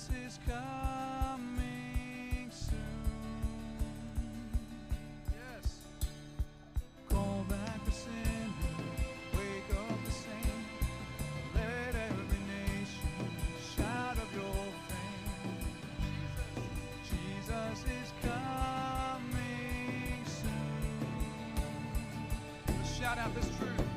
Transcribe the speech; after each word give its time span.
Jesus 0.00 0.16
is 0.26 0.38
coming 0.46 2.48
soon. 2.50 2.78
Yes. 5.30 5.74
Call 7.10 7.44
back 7.48 7.84
the 7.84 7.90
sinner, 7.90 8.54
wake 9.34 9.70
up 9.78 10.04
the 10.04 10.10
saint. 10.10 10.64
Let 11.54 11.94
every 11.94 12.38
nation 12.48 13.30
shout 13.76 14.16
of 14.16 14.32
your 14.32 14.64
fame. 14.88 15.58
Jesus, 17.10 17.10
Jesus 17.10 17.84
is 17.84 18.12
coming 18.22 20.24
soon. 20.24 21.12
Shout 22.98 23.18
out 23.18 23.34
this 23.34 23.50
truth. 23.58 23.89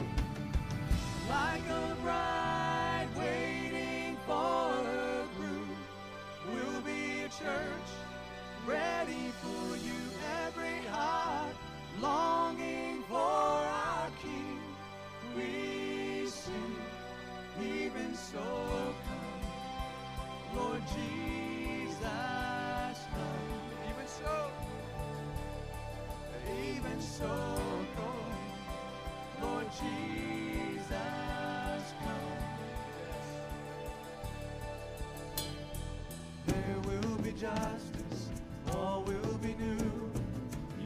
justice, 37.44 38.30
all 38.74 39.04
will 39.06 39.38
be 39.42 39.54
new. 39.56 40.12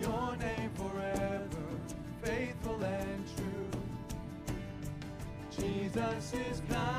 Your 0.02 0.36
name 0.38 0.72
forever, 0.74 1.68
faithful 2.24 2.84
and 2.84 3.24
true. 3.36 3.82
Jesus 5.56 6.34
is 6.34 6.62
God. 6.68 6.97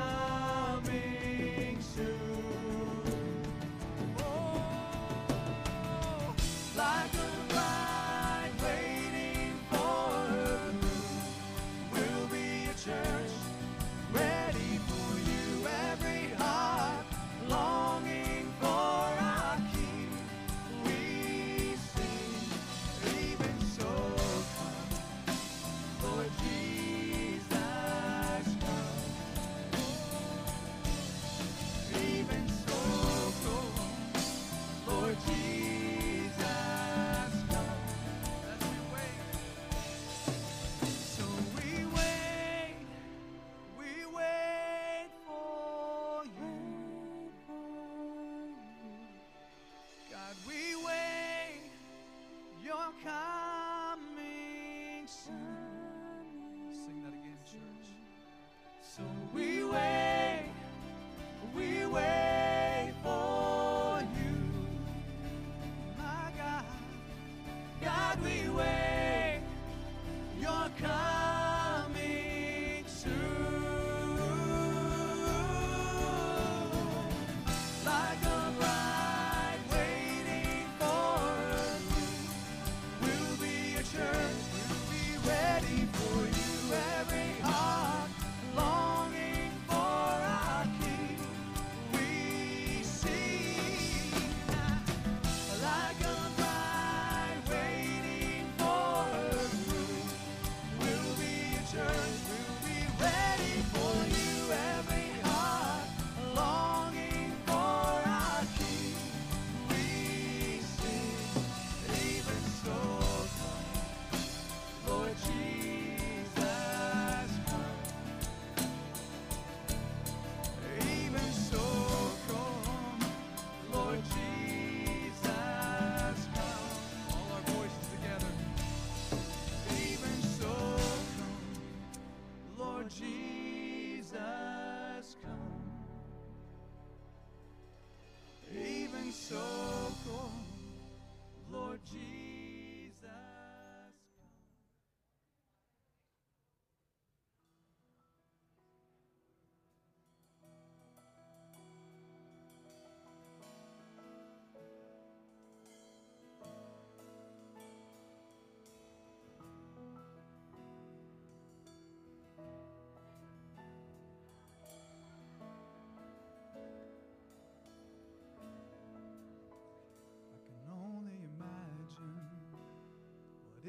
Jesus. 132.89 133.28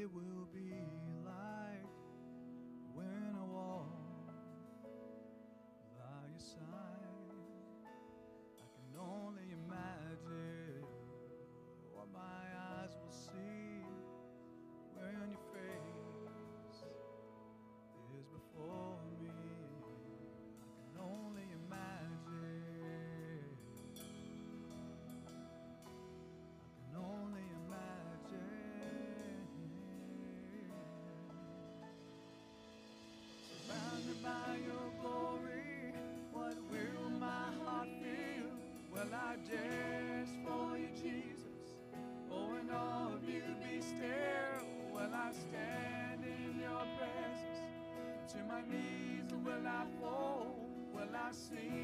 it 0.00 0.08
will 0.14 0.48
be. 0.54 1.09
Sing 51.32 51.79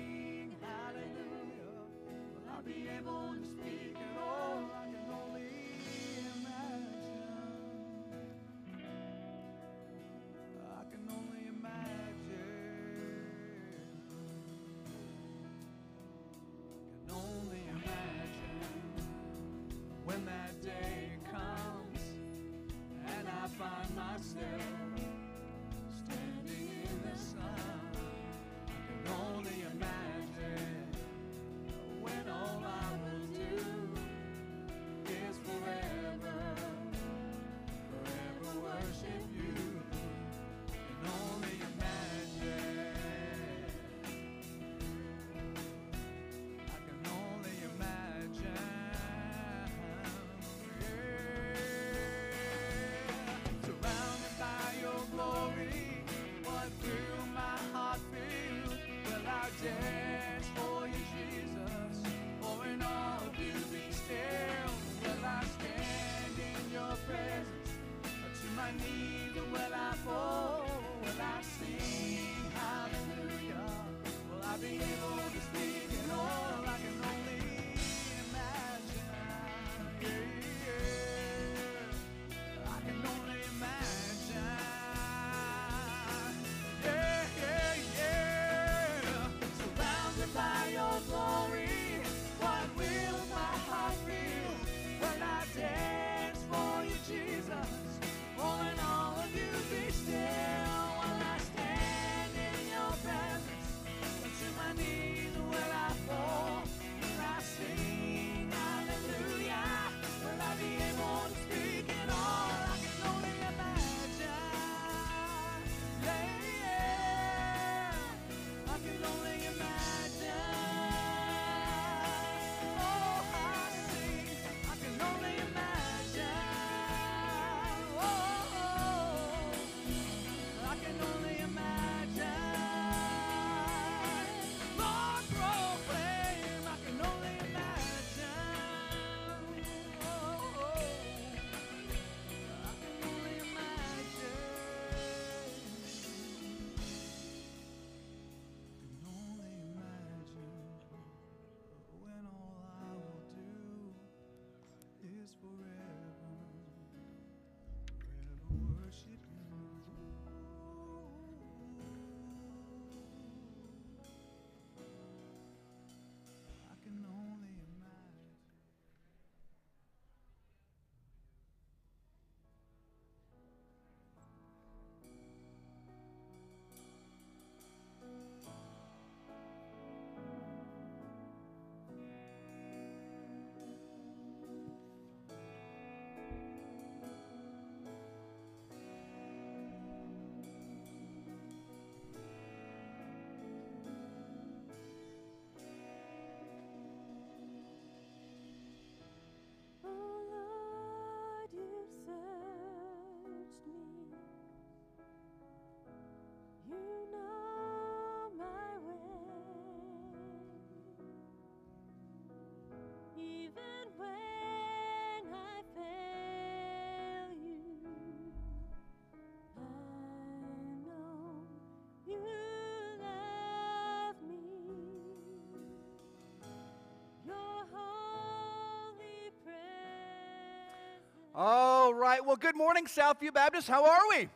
Well, 232.36 232.52
good 232.52 232.58
morning, 232.58 232.84
Southview 232.84 233.32
Baptist. 233.32 233.66
How 233.66 233.86
are 233.86 234.02
we? 234.10 234.28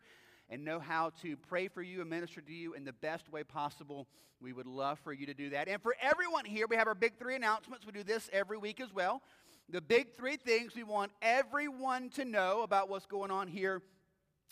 and 0.50 0.66
know 0.66 0.82
how 0.82 1.14
to 1.22 1.38
pray 1.38 1.70
for 1.70 1.82
you 1.82 2.02
and 2.02 2.10
minister 2.10 2.42
to 2.42 2.52
you 2.52 2.74
in 2.74 2.84
the 2.84 2.92
best 2.92 3.32
way 3.32 3.46
possible. 3.46 4.10
We 4.42 4.52
would 4.52 4.68
love 4.68 5.00
for 5.00 5.14
you 5.14 5.26
to 5.26 5.34
do 5.34 5.52
that. 5.52 5.70
And 5.70 5.82
for 5.82 5.96
everyone 6.02 6.44
here, 6.44 6.68
we 6.70 6.76
have 6.76 6.88
our 6.88 6.96
big 6.96 7.18
three 7.18 7.38
announcements. 7.38 7.86
We 7.86 7.94
do 7.94 8.04
this 8.04 8.30
every 8.34 8.58
week 8.58 8.82
as 8.82 8.94
well. 8.94 9.22
The 9.70 9.80
big 9.80 10.18
three 10.18 10.36
things 10.36 10.76
we 10.76 10.84
want 10.84 11.14
everyone 11.22 12.10
to 12.16 12.26
know 12.26 12.64
about 12.64 12.90
what's 12.90 13.06
going 13.06 13.32
on 13.32 13.48
here 13.48 13.82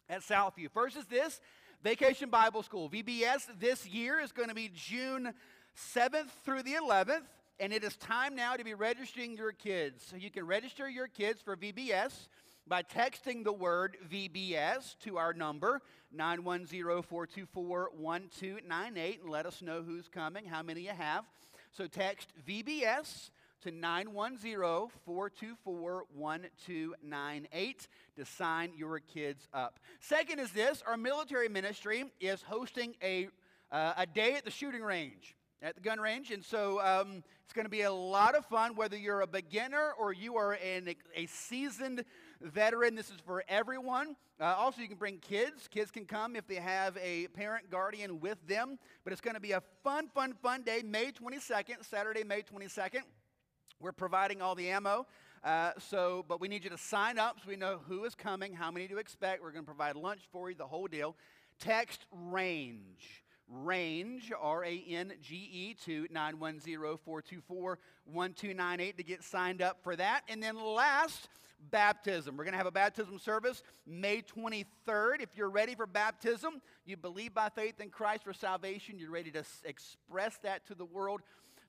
at 0.08 0.22
Southview. 0.22 0.72
First 0.72 0.96
is 0.96 1.08
this 1.08 1.41
Vacation 1.84 2.29
Bible 2.29 2.63
School. 2.63 2.89
VBS 2.89 3.48
this 3.58 3.86
year 3.86 4.20
is 4.20 4.32
going 4.32 4.50
to 4.50 4.56
be 4.56 4.70
June 4.74 5.34
7th 5.79 6.29
through 6.43 6.63
the 6.63 6.74
11th, 6.74 7.24
and 7.59 7.74
it 7.74 7.83
is 7.83 7.95
time 7.98 8.36
now 8.36 8.55
to 8.55 8.63
be 8.63 8.74
registering 8.74 9.36
your 9.36 9.51
kids. 9.51 10.05
So 10.09 10.15
you 10.15 10.29
can 10.29 10.45
register 10.45 10.89
your 10.89 11.07
kids 11.07 11.41
for 11.41 11.55
VBS. 11.55 12.27
by 12.67 12.83
texting 12.83 13.43
the 13.43 13.51
word 13.51 13.98
VBS 14.12 14.95
to 15.00 15.17
our 15.17 15.33
number, 15.33 15.81
910 16.12 17.01
424 17.01 17.89
1298, 17.98 19.21
and 19.21 19.29
let 19.31 19.48
us 19.48 19.63
know 19.63 19.81
who's 19.81 20.07
coming, 20.07 20.45
how 20.45 20.62
many 20.62 20.81
you 20.81 20.91
have. 20.91 21.25
So 21.71 21.88
text 21.88 22.31
VBS 22.48 23.31
to 23.62 23.71
910 23.71 24.89
424 25.03 26.05
1298 26.13 27.88
to 28.17 28.25
sign 28.25 28.71
your 28.77 29.00
kids 29.00 29.48
up. 29.51 29.79
Second 30.00 30.38
is 30.38 30.51
this 30.51 30.83
our 30.86 30.98
military 30.98 31.50
ministry 31.50 32.05
is 32.19 32.43
hosting 32.43 32.93
a, 33.01 33.29
uh, 33.71 33.93
a 33.98 34.05
day 34.05 34.36
at 34.36 34.45
the 34.45 34.51
shooting 34.51 34.83
range 34.83 35.36
at 35.62 35.75
the 35.75 35.82
gun 35.82 36.00
range. 36.00 36.32
And 36.32 36.44
so 36.44 36.80
um, 36.82 37.24
it's 37.44 37.54
going 37.54 37.66
to 37.66 37.70
be 37.70 37.82
a 37.82 37.92
lot 37.92 38.36
of 38.36 38.46
fun, 38.46 38.75
whether 38.75 38.98
you're 38.98 39.22
a 39.22 39.28
beginner 39.28 39.94
or 40.00 40.13
you 40.13 40.38
are 40.38 40.54
an, 40.54 40.94
a 41.16 41.25
seasoned 41.25 42.04
veteran. 42.42 42.96
This 42.96 43.10
is 43.10 43.18
for 43.25 43.44
everyone. 43.50 44.16
Uh, 44.39 44.56
also, 44.58 44.82
you 44.82 44.88
can 44.88 44.98
bring 44.98 45.18
kids. 45.18 45.68
Kids 45.68 45.92
can 45.92 46.06
come 46.06 46.36
if 46.36 46.48
they 46.48 46.56
have 46.56 46.98
a 46.98 47.28
parent 47.28 47.70
guardian 47.70 48.20
with 48.20 48.38
them. 48.48 48.80
But 49.04 49.12
it's 49.12 49.22
going 49.22 49.36
to 49.36 49.42
be 49.42 49.51
a 49.51 49.62
fun, 49.84 50.08
fun, 50.08 50.34
fun 50.42 50.63
day, 50.63 50.82
May 50.84 51.12
22nd, 51.12 51.84
Saturday, 51.84 52.24
May 52.24 52.42
22nd. 52.42 53.01
We're 53.82 53.92
providing 53.92 54.42
all 54.42 54.56
the 54.56 54.70
ammo. 54.70 55.06
Uh, 55.44 55.72
so, 55.78 56.25
but 56.28 56.42
we 56.42 56.48
need 56.48 56.66
you 56.66 56.70
to 56.70 56.78
sign 56.78 57.18
up 57.18 57.38
so 57.42 57.50
we 57.50 57.56
know 57.56 57.80
who 57.88 58.04
is 58.04 58.13
coming, 58.13 58.54
how 58.54 58.72
many 58.72 58.88
to 58.89 58.98
expect. 58.98 59.42
We're 59.42 59.51
going 59.51 59.63
to 59.63 59.72
provide 59.72 59.96
lunch 59.96 60.22
for 60.32 60.50
you, 60.50 60.56
the 60.56 60.68
whole 60.68 60.88
deal. 60.88 61.16
Text 61.60 62.06
range 62.12 63.24
range, 63.50 64.32
R 64.39 64.63
A 64.63 64.84
N 64.88 65.13
G 65.22 65.36
E, 65.36 65.74
to 65.86 66.08
910 66.12 66.98
424 67.03 67.79
1298 68.06 68.98
to 68.98 69.03
get 69.03 69.24
signed 69.24 69.62
up 69.62 69.77
for 69.84 69.96
that. 69.96 70.22
And 70.29 70.41
then 70.41 70.56
last, 70.56 71.29
baptism. 71.72 72.38
We're 72.38 72.46
going 72.46 72.53
to 72.53 72.58
have 72.58 72.68
a 72.68 72.72
baptism 72.72 73.20
service 73.20 73.63
May 73.86 74.22
23rd. 74.22 75.22
If 75.22 75.29
you're 75.36 75.50
ready 75.50 75.75
for 75.75 75.86
baptism, 75.86 76.62
you 76.86 76.98
believe 76.98 77.34
by 77.34 77.50
faith 77.50 77.79
in 77.79 77.89
Christ 77.89 78.24
for 78.24 78.34
salvation, 78.34 78.98
you're 78.98 79.12
ready 79.12 79.32
to 79.32 79.44
express 79.65 80.38
that 80.44 80.65
to 80.68 80.75
the 80.75 80.86
world 80.86 81.22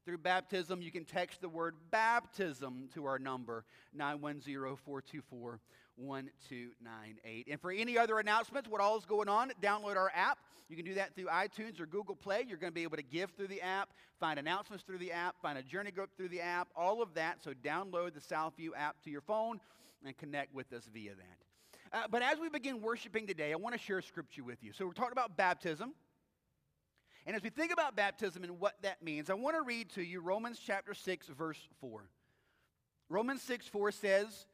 through 0.05 0.19
baptism, 0.19 0.83
you 0.83 0.91
can 0.91 1.05
text 1.05 1.41
the 1.41 1.49
word 1.49 1.75
baptism 1.91 2.89
to 2.95 3.07
our 3.07 3.19
number, 3.19 3.65
910 3.95 4.77
424 4.77 5.61
1298. 5.97 7.49
And 7.51 7.61
for 7.61 7.71
any 7.71 7.99
other 7.99 8.19
announcements, 8.19 8.69
what 8.69 8.81
all 8.81 8.97
is 8.97 9.05
going 9.05 9.29
on, 9.29 9.53
download 9.63 9.97
our 9.97 10.11
app. 10.15 10.39
You 10.69 10.77
can 10.77 10.85
do 10.85 10.95
that 10.95 11.15
through 11.15 11.27
iTunes 11.27 11.81
or 11.81 11.87
Google 11.87 12.15
Play. 12.15 12.45
You're 12.47 12.57
going 12.57 12.71
to 12.71 12.75
be 12.75 12.85
able 12.85 12.97
to 12.97 13.03
give 13.03 13.31
through 13.33 13.49
the 13.49 13.61
app, 13.61 13.91
find 14.21 14.39
announcements 14.39 14.85
through 14.85 14.99
the 14.99 15.13
app, 15.13 15.35
find 15.43 15.59
a 15.59 15.63
journey 15.63 15.91
group 15.91 16.11
through 16.17 16.29
the 16.29 16.41
app, 16.41 16.69
all 16.77 17.03
of 17.03 17.13
that. 17.15 17.43
So 17.43 17.53
download 17.53 18.15
the 18.15 18.21
Southview 18.21 18.71
app 18.77 19.03
to 19.05 19.11
your 19.11 19.21
phone 19.21 19.61
and 20.05 20.17
connect 20.17 20.55
with 20.55 20.73
us 20.73 20.89
via 20.93 21.11
that. 21.15 21.39
Uh, 21.93 22.05
but 22.09 22.23
as 22.23 22.39
we 22.39 22.49
begin 22.49 22.81
worshiping 22.81 23.27
today, 23.27 23.53
I 23.53 23.57
want 23.57 23.75
to 23.75 23.81
share 23.81 24.01
scripture 24.01 24.45
with 24.45 24.63
you. 24.63 24.73
So 24.73 24.87
we're 24.87 24.93
talking 24.93 25.13
about 25.13 25.37
baptism. 25.37 25.93
And 27.31 27.37
as 27.37 27.45
we 27.45 27.51
think 27.51 27.73
about 27.73 27.95
baptism 27.95 28.43
and 28.43 28.59
what 28.59 28.75
that 28.83 29.05
means, 29.05 29.31
I 29.31 29.35
want 29.35 29.55
to 29.55 29.63
read 29.63 29.91
to 29.91 30.03
you 30.03 30.19
Romans 30.19 30.59
chapter 30.59 30.95
6, 30.95 31.29
verse 31.29 31.61
4. 31.81 32.03
Romans 33.09 33.41
6, 33.43 33.69
4 33.69 33.93
says, 33.93 34.47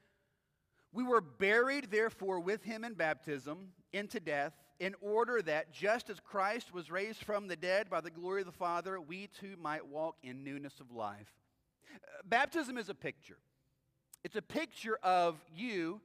We 0.93 1.03
were 1.03 1.23
buried, 1.23 1.91
therefore, 1.91 2.39
with 2.39 2.63
him 2.65 2.85
in 2.85 2.93
baptism 2.93 3.69
into 3.95 4.21
death, 4.21 4.53
in 4.79 4.95
order 5.01 5.41
that 5.41 5.73
just 5.73 6.11
as 6.11 6.21
Christ 6.21 6.75
was 6.75 6.91
raised 6.91 7.25
from 7.25 7.49
the 7.49 7.57
dead 7.57 7.89
by 7.89 8.03
the 8.03 8.11
glory 8.11 8.43
of 8.43 8.47
the 8.47 8.53
Father, 8.53 9.01
we 9.01 9.29
too 9.29 9.57
might 9.59 9.87
walk 9.87 10.17
in 10.23 10.45
newness 10.45 10.79
of 10.79 10.93
life. 10.93 11.33
Uh, 11.95 11.99
baptism 12.27 12.77
is 12.77 12.91
a 12.91 12.95
picture. 12.95 13.39
It's 14.23 14.37
a 14.37 14.43
picture 14.43 14.99
of 15.03 15.43
you 15.57 16.03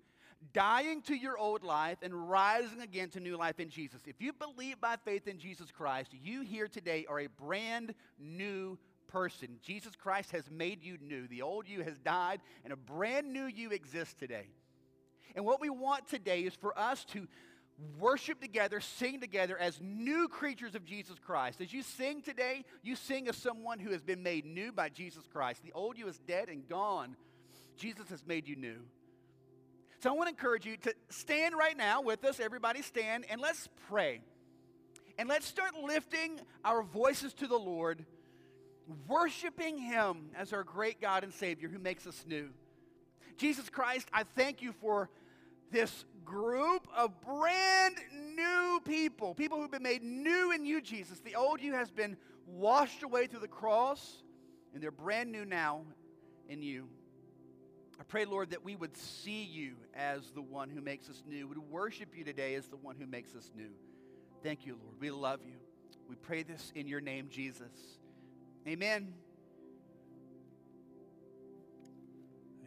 dying 0.54 1.02
to 1.04 1.16
your 1.16 1.38
old 1.38 1.64
life 1.64 1.98
and 2.02 2.30
rising 2.30 2.82
again 2.82 3.10
to 3.10 3.20
new 3.20 3.38
life 3.38 3.60
in 3.60 3.70
Jesus. 3.70 4.02
If 4.06 4.22
you 4.22 4.34
believe 4.34 4.82
by 4.82 4.96
faith 5.04 5.28
in 5.28 5.38
Jesus 5.38 5.72
Christ, 5.72 6.12
you 6.14 6.42
here 6.42 6.68
today 6.68 7.06
are 7.10 7.20
a 7.20 7.28
brand 7.28 7.94
new 8.20 8.78
person. 9.08 9.60
Jesus 9.62 9.96
Christ 9.96 10.32
has 10.32 10.50
made 10.50 10.84
you 10.84 10.98
new. 11.02 11.28
The 11.28 11.42
old 11.42 11.68
you 11.68 11.84
has 11.84 11.98
died, 12.00 12.42
and 12.64 12.74
a 12.74 12.78
brand 12.78 13.32
new 13.32 13.46
you 13.46 13.72
exists 13.72 14.14
today. 14.14 14.48
And 15.36 15.46
what 15.46 15.62
we 15.62 15.70
want 15.70 16.08
today 16.08 16.42
is 16.42 16.56
for 16.56 16.78
us 16.78 17.06
to 17.06 17.28
worship 18.00 18.42
together, 18.42 18.80
sing 18.80 19.20
together 19.20 19.58
as 19.58 19.80
new 19.82 20.28
creatures 20.28 20.76
of 20.76 20.86
Jesus 20.86 21.18
Christ. 21.20 21.62
As 21.62 21.74
you 21.74 21.84
sing 21.84 22.22
today, 22.22 22.64
you 22.84 22.96
sing 22.96 23.28
as 23.28 23.38
someone 23.38 23.80
who 23.80 23.92
has 23.92 24.02
been 24.02 24.24
made 24.24 24.46
new 24.46 24.72
by 24.72 24.90
Jesus 24.90 25.24
Christ. 25.32 25.64
The 25.64 25.72
old 25.74 25.98
you 25.98 26.08
is 26.08 26.20
dead 26.20 26.50
and 26.50 26.68
gone. 26.68 27.16
Jesus 27.78 28.10
has 28.10 28.26
made 28.26 28.48
you 28.48 28.56
new. 28.56 28.82
So 30.02 30.10
I 30.10 30.14
want 30.14 30.30
to 30.30 30.32
encourage 30.32 30.66
you 30.66 30.78
to 30.78 30.96
stand 31.10 31.56
right 31.56 31.78
now 31.78 32.02
with 32.02 32.26
us. 32.26 32.40
Everybody 32.40 32.82
stand 32.82 33.24
and 33.30 33.40
let's 33.40 33.70
pray. 33.88 34.22
And 35.20 35.30
let's 35.30 35.46
start 35.46 35.76
lifting 35.76 36.40
our 36.66 36.82
voices 36.82 37.36
to 37.36 37.46
the 37.46 37.58
Lord, 37.58 38.04
worshiping 39.08 39.78
Him 39.78 40.32
as 40.36 40.54
our 40.54 40.64
great 40.64 41.00
God 41.00 41.24
and 41.24 41.32
Savior 41.32 41.70
who 41.70 41.78
makes 41.78 42.08
us 42.08 42.26
new. 42.28 42.50
Jesus 43.38 43.70
Christ, 43.70 44.08
I 44.12 44.24
thank 44.24 44.64
you 44.64 44.74
for 44.82 45.12
this 45.70 46.06
group 46.26 46.88
of 46.98 47.12
brand 47.22 47.98
new 48.36 48.82
people, 48.84 49.36
people 49.36 49.62
who've 49.62 49.70
been 49.70 49.84
made 49.84 50.02
new 50.02 50.52
in 50.52 50.66
you, 50.66 50.82
Jesus. 50.82 51.20
The 51.20 51.36
old 51.36 51.62
you 51.62 51.74
has 51.74 51.92
been 51.92 52.18
washed 52.48 53.04
away 53.04 53.28
through 53.28 53.42
the 53.42 53.48
cross, 53.48 54.24
and 54.74 54.82
they're 54.82 54.90
brand 54.90 55.32
new 55.32 55.46
now 55.46 55.82
in 56.50 56.64
you. 56.64 56.88
I 58.02 58.04
pray, 58.04 58.26
Lord, 58.26 58.50
that 58.50 58.66
we 58.66 58.76
would 58.76 58.98
see 58.98 59.44
you 59.44 59.76
as 59.94 60.32
the 60.32 60.42
one 60.42 60.72
who 60.72 60.82
makes 60.82 61.08
us 61.08 61.22
new, 61.30 61.48
We 61.48 61.56
would 61.56 61.70
worship 61.70 62.18
you 62.18 62.24
today 62.24 62.56
as 62.56 62.66
the 62.66 62.78
one 62.78 62.96
who 62.96 63.06
makes 63.06 63.36
us 63.36 63.52
new. 63.56 63.70
Thank 64.42 64.66
you, 64.66 64.76
Lord. 64.84 64.96
We 65.00 65.12
love 65.12 65.42
you. 65.46 65.54
We 66.10 66.16
pray 66.16 66.42
this 66.42 66.72
in 66.74 66.88
your 66.88 67.00
name, 67.00 67.28
Jesus. 67.30 68.00
Amen. 68.68 69.14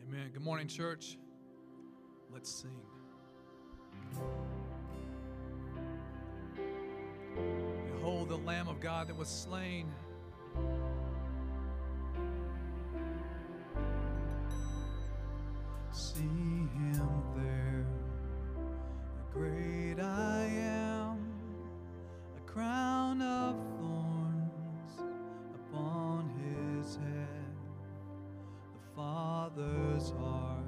Amen. 0.06 0.30
Good 0.32 0.44
morning, 0.44 0.68
church. 0.68 1.18
Let's 2.32 2.48
sing. 2.48 2.70
Behold 7.96 8.28
the 8.28 8.36
Lamb 8.36 8.68
of 8.68 8.78
God 8.78 9.08
that 9.08 9.16
was 9.16 9.28
slain. 9.28 9.92
See 15.96 16.22
him 16.22 17.22
there, 17.36 17.86
the 19.14 19.38
great 19.38 20.00
I 20.00 20.44
am, 20.44 21.18
a 22.36 22.40
crown 22.50 23.22
of 23.22 23.54
thorns 23.78 24.98
upon 25.54 26.30
his 26.42 26.96
head. 26.96 27.54
The 28.72 28.96
Father's 28.96 30.10
heart 30.18 30.64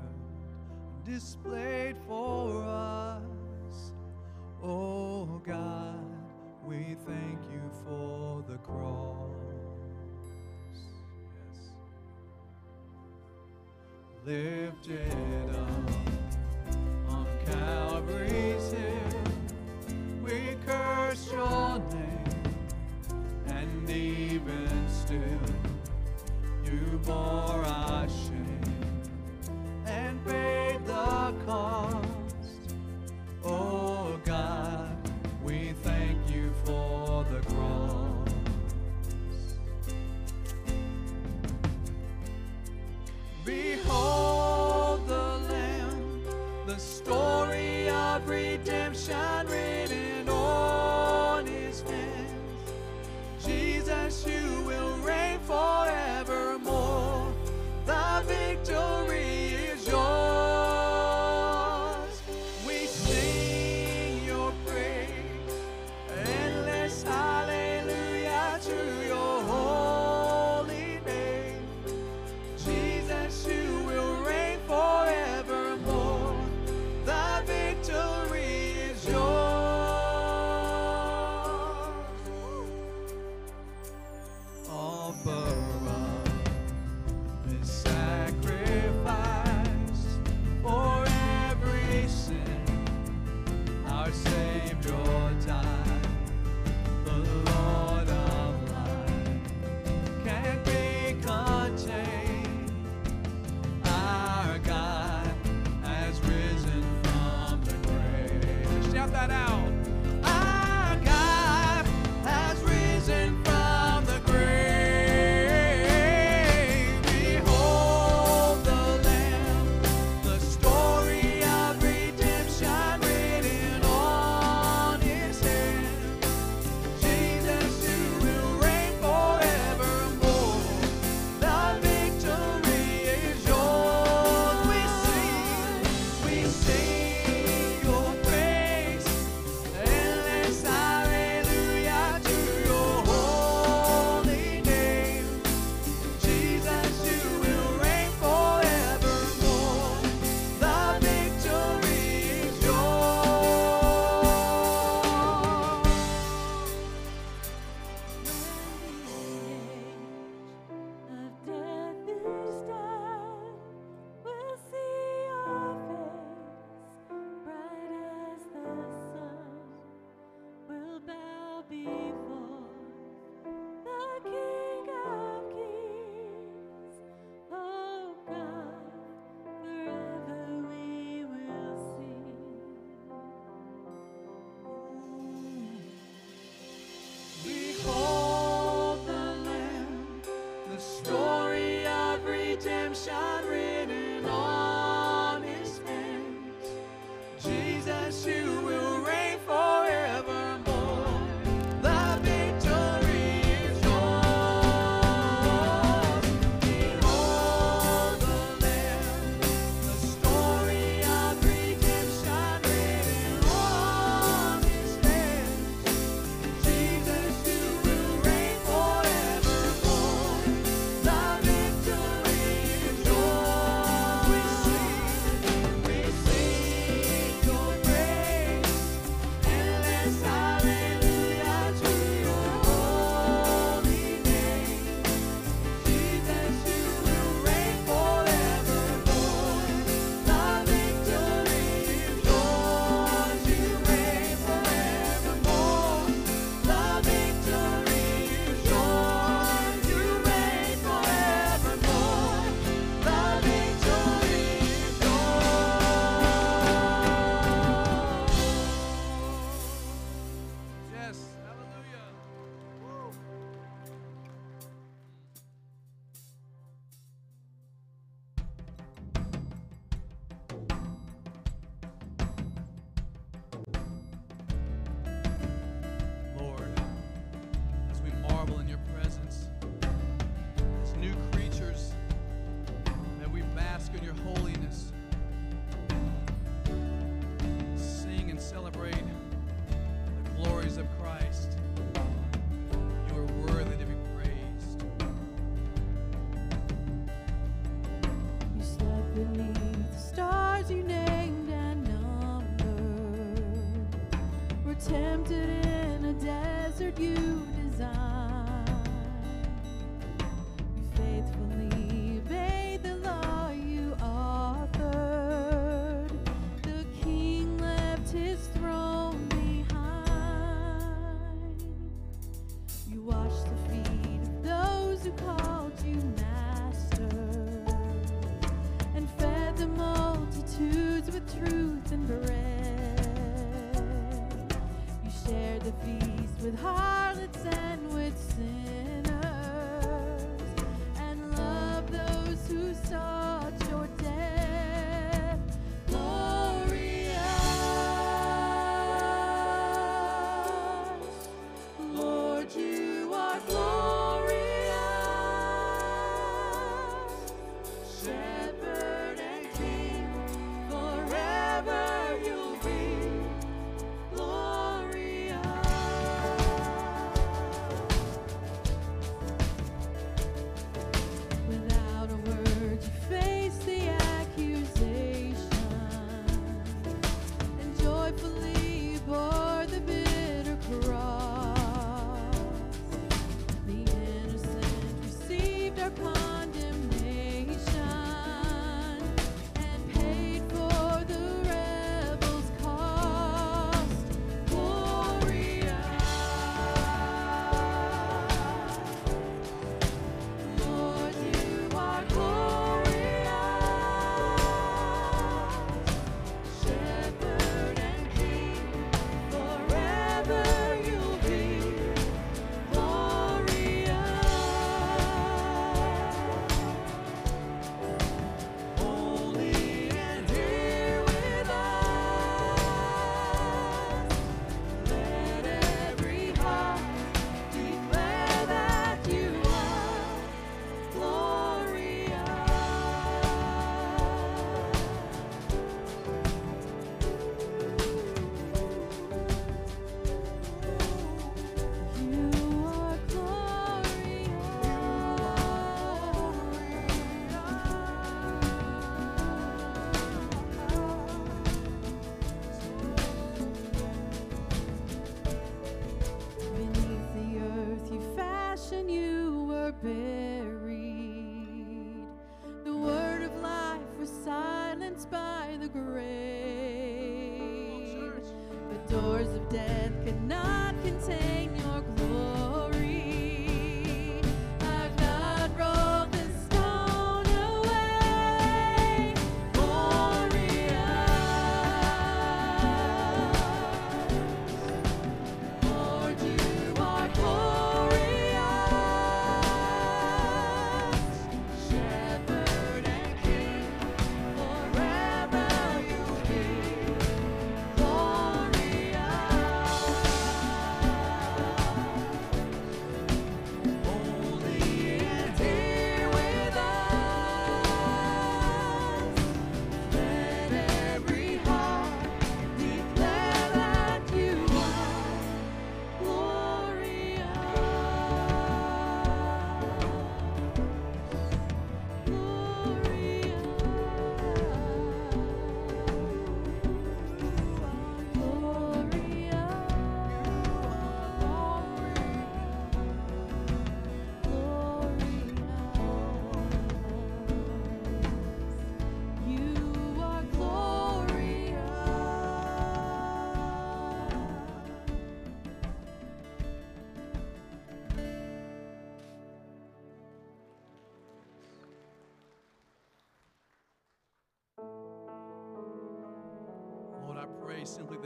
displayed 1.04 1.65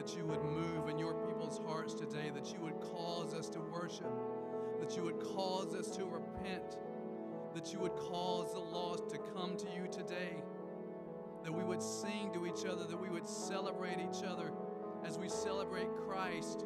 that 0.00 0.16
you 0.16 0.24
would 0.24 0.42
move 0.42 0.88
in 0.88 0.98
your 0.98 1.12
people's 1.12 1.60
hearts 1.66 1.92
today, 1.92 2.30
that 2.34 2.54
you 2.54 2.60
would 2.60 2.80
cause 2.80 3.34
us 3.34 3.50
to 3.50 3.60
worship, 3.60 4.10
that 4.80 4.96
you 4.96 5.02
would 5.02 5.20
cause 5.20 5.74
us 5.74 5.94
to 5.94 6.06
repent, 6.06 6.78
that 7.54 7.70
you 7.70 7.78
would 7.78 7.94
cause 7.96 8.54
the 8.54 8.58
lost 8.58 9.10
to 9.10 9.18
come 9.18 9.58
to 9.58 9.66
you 9.76 9.86
today, 9.92 10.42
that 11.44 11.52
we 11.52 11.62
would 11.62 11.82
sing 11.82 12.32
to 12.32 12.46
each 12.46 12.64
other, 12.64 12.84
that 12.84 12.96
we 12.98 13.10
would 13.10 13.28
celebrate 13.28 13.98
each 13.98 14.24
other 14.24 14.52
as 15.06 15.18
we 15.18 15.28
celebrate 15.28 15.88
Christ. 16.08 16.64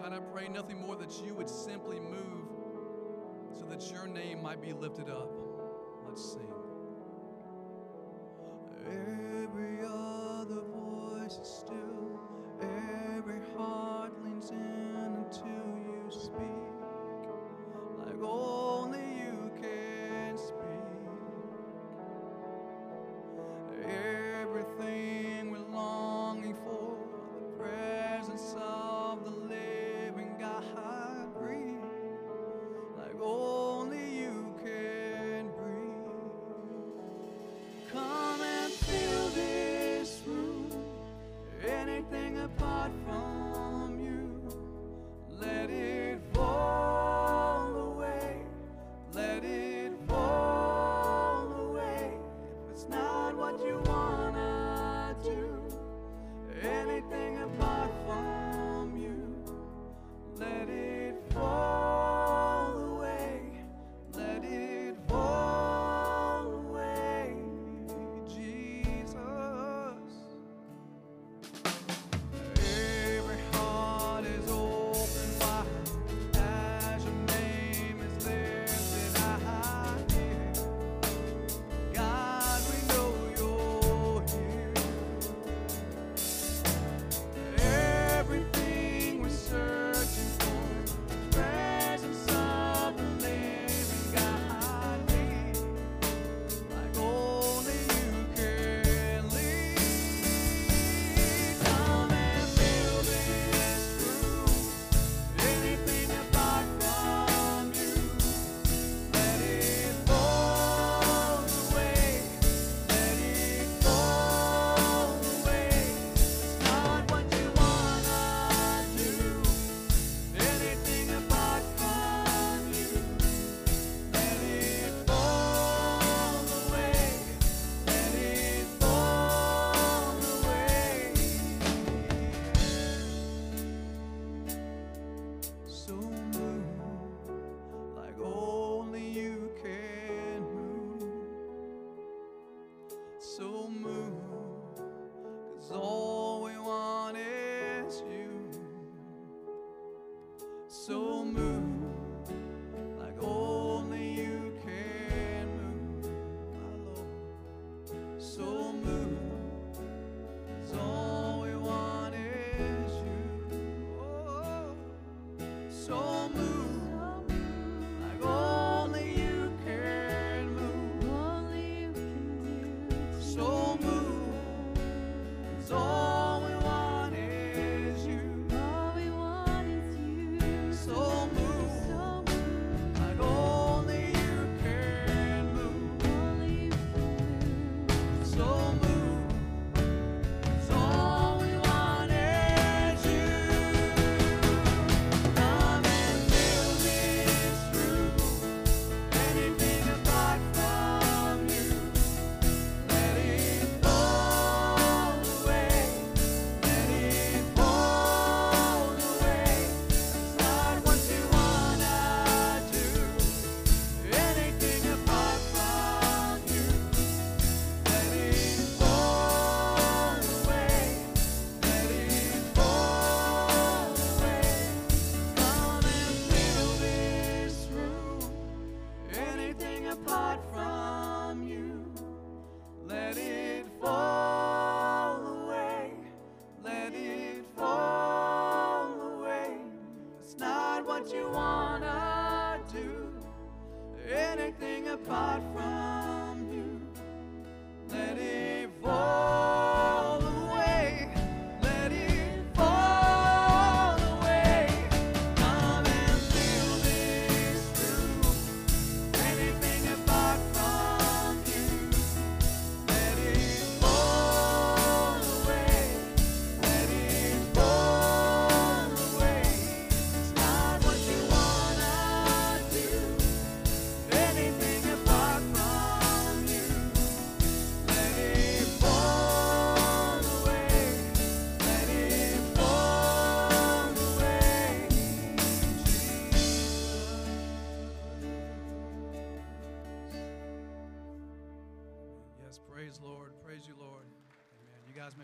God, 0.00 0.14
I 0.14 0.20
pray 0.32 0.48
nothing 0.48 0.80
more 0.80 0.96
that 0.96 1.12
you 1.26 1.34
would 1.34 1.50
simply 1.50 2.00
move 2.00 2.48
so 3.58 3.66
that 3.66 3.92
your 3.92 4.06
name 4.06 4.42
might 4.42 4.62
be 4.62 4.72
lifted 4.72 5.10
up. 5.10 5.30
Let's 6.08 6.32
sing. 6.32 6.52
Every 8.86 9.80
other 9.84 10.62
voice 10.62 11.38
is 11.38 11.48
still. 11.48 12.01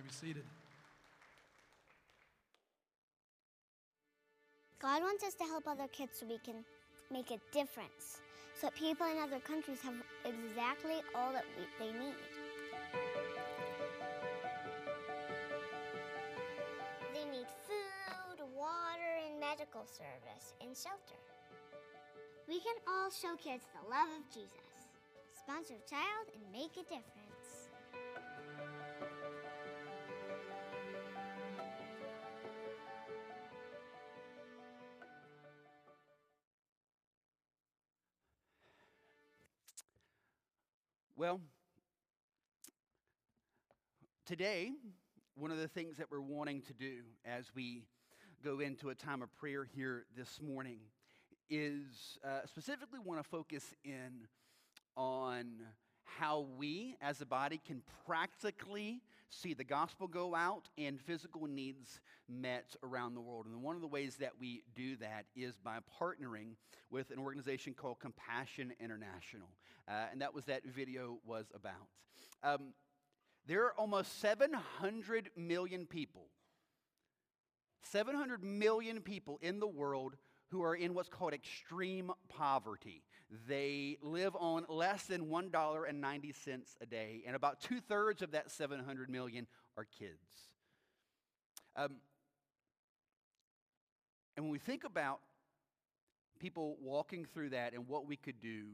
Be 0.09 0.15
seated. 0.15 0.45
God 4.81 5.03
wants 5.03 5.25
us 5.25 5.35
to 5.35 5.45
help 5.45 5.67
other 5.67 5.89
kids 5.89 6.19
so 6.21 6.27
we 6.27 6.39
can 6.39 6.65
make 7.11 7.31
a 7.31 7.39
difference. 7.53 8.21
So 8.61 8.69
that 8.69 8.75
people 8.75 9.07
in 9.07 9.19
other 9.19 9.39
countries 9.41 9.81
have 9.83 9.95
exactly 10.25 11.03
all 11.15 11.33
that 11.33 11.45
we, 11.57 11.67
they 11.79 11.93
need. 11.93 12.15
They 17.13 17.25
need 17.31 17.47
food, 17.67 18.39
water, 18.57 19.13
and 19.27 19.39
medical 19.39 19.85
service, 19.87 20.55
and 20.61 20.75
shelter. 20.75 21.21
We 22.49 22.61
can 22.61 22.77
all 22.89 23.11
show 23.11 23.37
kids 23.37 23.65
the 23.75 23.91
love 23.91 24.09
of 24.17 24.25
Jesus. 24.33 24.73
Sponsor 25.45 25.75
a 25.75 25.91
child 25.91 26.27
and 26.35 26.43
make 26.53 26.73
a 26.75 26.83
difference. 26.83 27.18
Well, 41.19 41.41
today, 44.25 44.71
one 45.35 45.51
of 45.51 45.59
the 45.59 45.67
things 45.67 45.97
that 45.97 46.07
we're 46.13 46.21
wanting 46.21 46.63
to 46.63 46.73
do 46.73 47.01
as 47.25 47.47
we 47.57 47.83
go 48.45 48.61
into 48.61 48.91
a 48.91 48.95
time 48.95 49.21
of 49.21 49.35
prayer 49.35 49.65
here 49.65 50.05
this 50.17 50.41
morning 50.41 50.79
is 51.51 52.21
uh, 52.25 52.47
specifically 52.47 53.01
want 53.05 53.21
to 53.21 53.29
focus 53.29 53.65
in 53.85 54.29
on 54.97 55.55
how 56.05 56.47
we 56.57 56.95
as 57.03 57.21
a 57.21 57.27
body 57.27 57.61
can 57.67 57.83
practically 58.07 59.01
see 59.31 59.55
the 59.55 59.65
gospel 59.65 60.07
go 60.07 60.35
out 60.35 60.69
and 60.77 61.01
physical 61.01 61.47
needs 61.47 62.01
met 62.29 62.75
around 62.83 63.15
the 63.15 63.21
world. 63.21 63.47
And 63.47 63.63
one 63.63 63.77
of 63.77 63.83
the 63.83 63.89
ways 63.89 64.17
that 64.17 64.33
we 64.41 64.63
do 64.75 64.97
that 64.97 65.27
is 65.37 65.57
by 65.57 65.79
partnering 66.01 66.55
with 66.91 67.11
an 67.11 67.19
organization 67.19 67.75
called 67.75 68.01
Compassion 68.01 68.73
International. 68.81 69.49
Uh, 69.87 70.07
and 70.13 70.21
that 70.21 70.35
was 70.35 70.45
that 70.47 70.65
video 70.65 71.19
was 71.25 71.47
about. 71.55 71.89
Um, 72.43 72.73
there 73.47 73.65
are 73.65 73.75
almost 73.75 74.21
700 74.21 75.31
million 75.37 75.87
people, 75.87 76.29
700 77.83 78.45
million 78.45 79.01
people 79.01 79.39
in 79.41 79.61
the 79.61 79.67
world 79.67 80.17
who 80.51 80.63
are 80.63 80.75
in 80.75 80.95
what's 80.95 81.09
called 81.09 81.35
extreme 81.35 82.11
poverty. 82.29 83.03
They 83.47 83.99
live 84.03 84.35
on 84.37 84.65
less 84.69 85.05
than 85.05 85.27
$1.90 85.27 86.77
a 86.81 86.87
day, 86.87 87.23
and 87.27 87.37
about 87.37 87.61
two 87.61 87.81
thirds 87.81 88.23
of 88.23 88.31
that 88.31 88.51
700 88.51 89.11
million 89.11 89.47
are 89.77 89.87
kids. 89.99 90.17
Um, 91.77 91.97
and 94.37 94.47
when 94.47 94.53
we 94.53 94.59
think 94.59 94.85
about 94.85 95.21
people 96.39 96.77
walking 96.81 97.27
through 97.27 97.51
that 97.51 97.75
and 97.75 97.87
what 97.87 98.07
we 98.07 98.17
could 98.17 98.41
do 98.41 98.67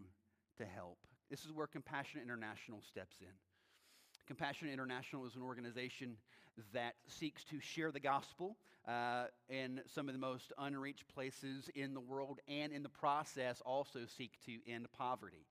to 0.58 0.64
help, 0.64 0.98
this 1.30 1.44
is 1.44 1.52
where 1.52 1.66
Compassion 1.66 2.20
International 2.22 2.80
steps 2.88 3.16
in. 3.20 3.34
Compassion 4.26 4.68
International 4.68 5.26
is 5.26 5.34
an 5.34 5.42
organization 5.42 6.16
that 6.72 6.94
seeks 7.06 7.44
to 7.44 7.60
share 7.60 7.90
the 7.90 8.00
gospel 8.00 8.56
uh, 8.86 9.24
in 9.48 9.80
some 9.86 10.08
of 10.08 10.14
the 10.14 10.20
most 10.20 10.52
unreached 10.58 11.08
places 11.08 11.70
in 11.74 11.94
the 11.94 12.00
world, 12.00 12.40
and 12.48 12.72
in 12.72 12.82
the 12.82 12.88
process, 12.88 13.62
also 13.64 14.00
seek 14.06 14.32
to 14.44 14.58
end 14.70 14.86
poverty. 14.96 15.46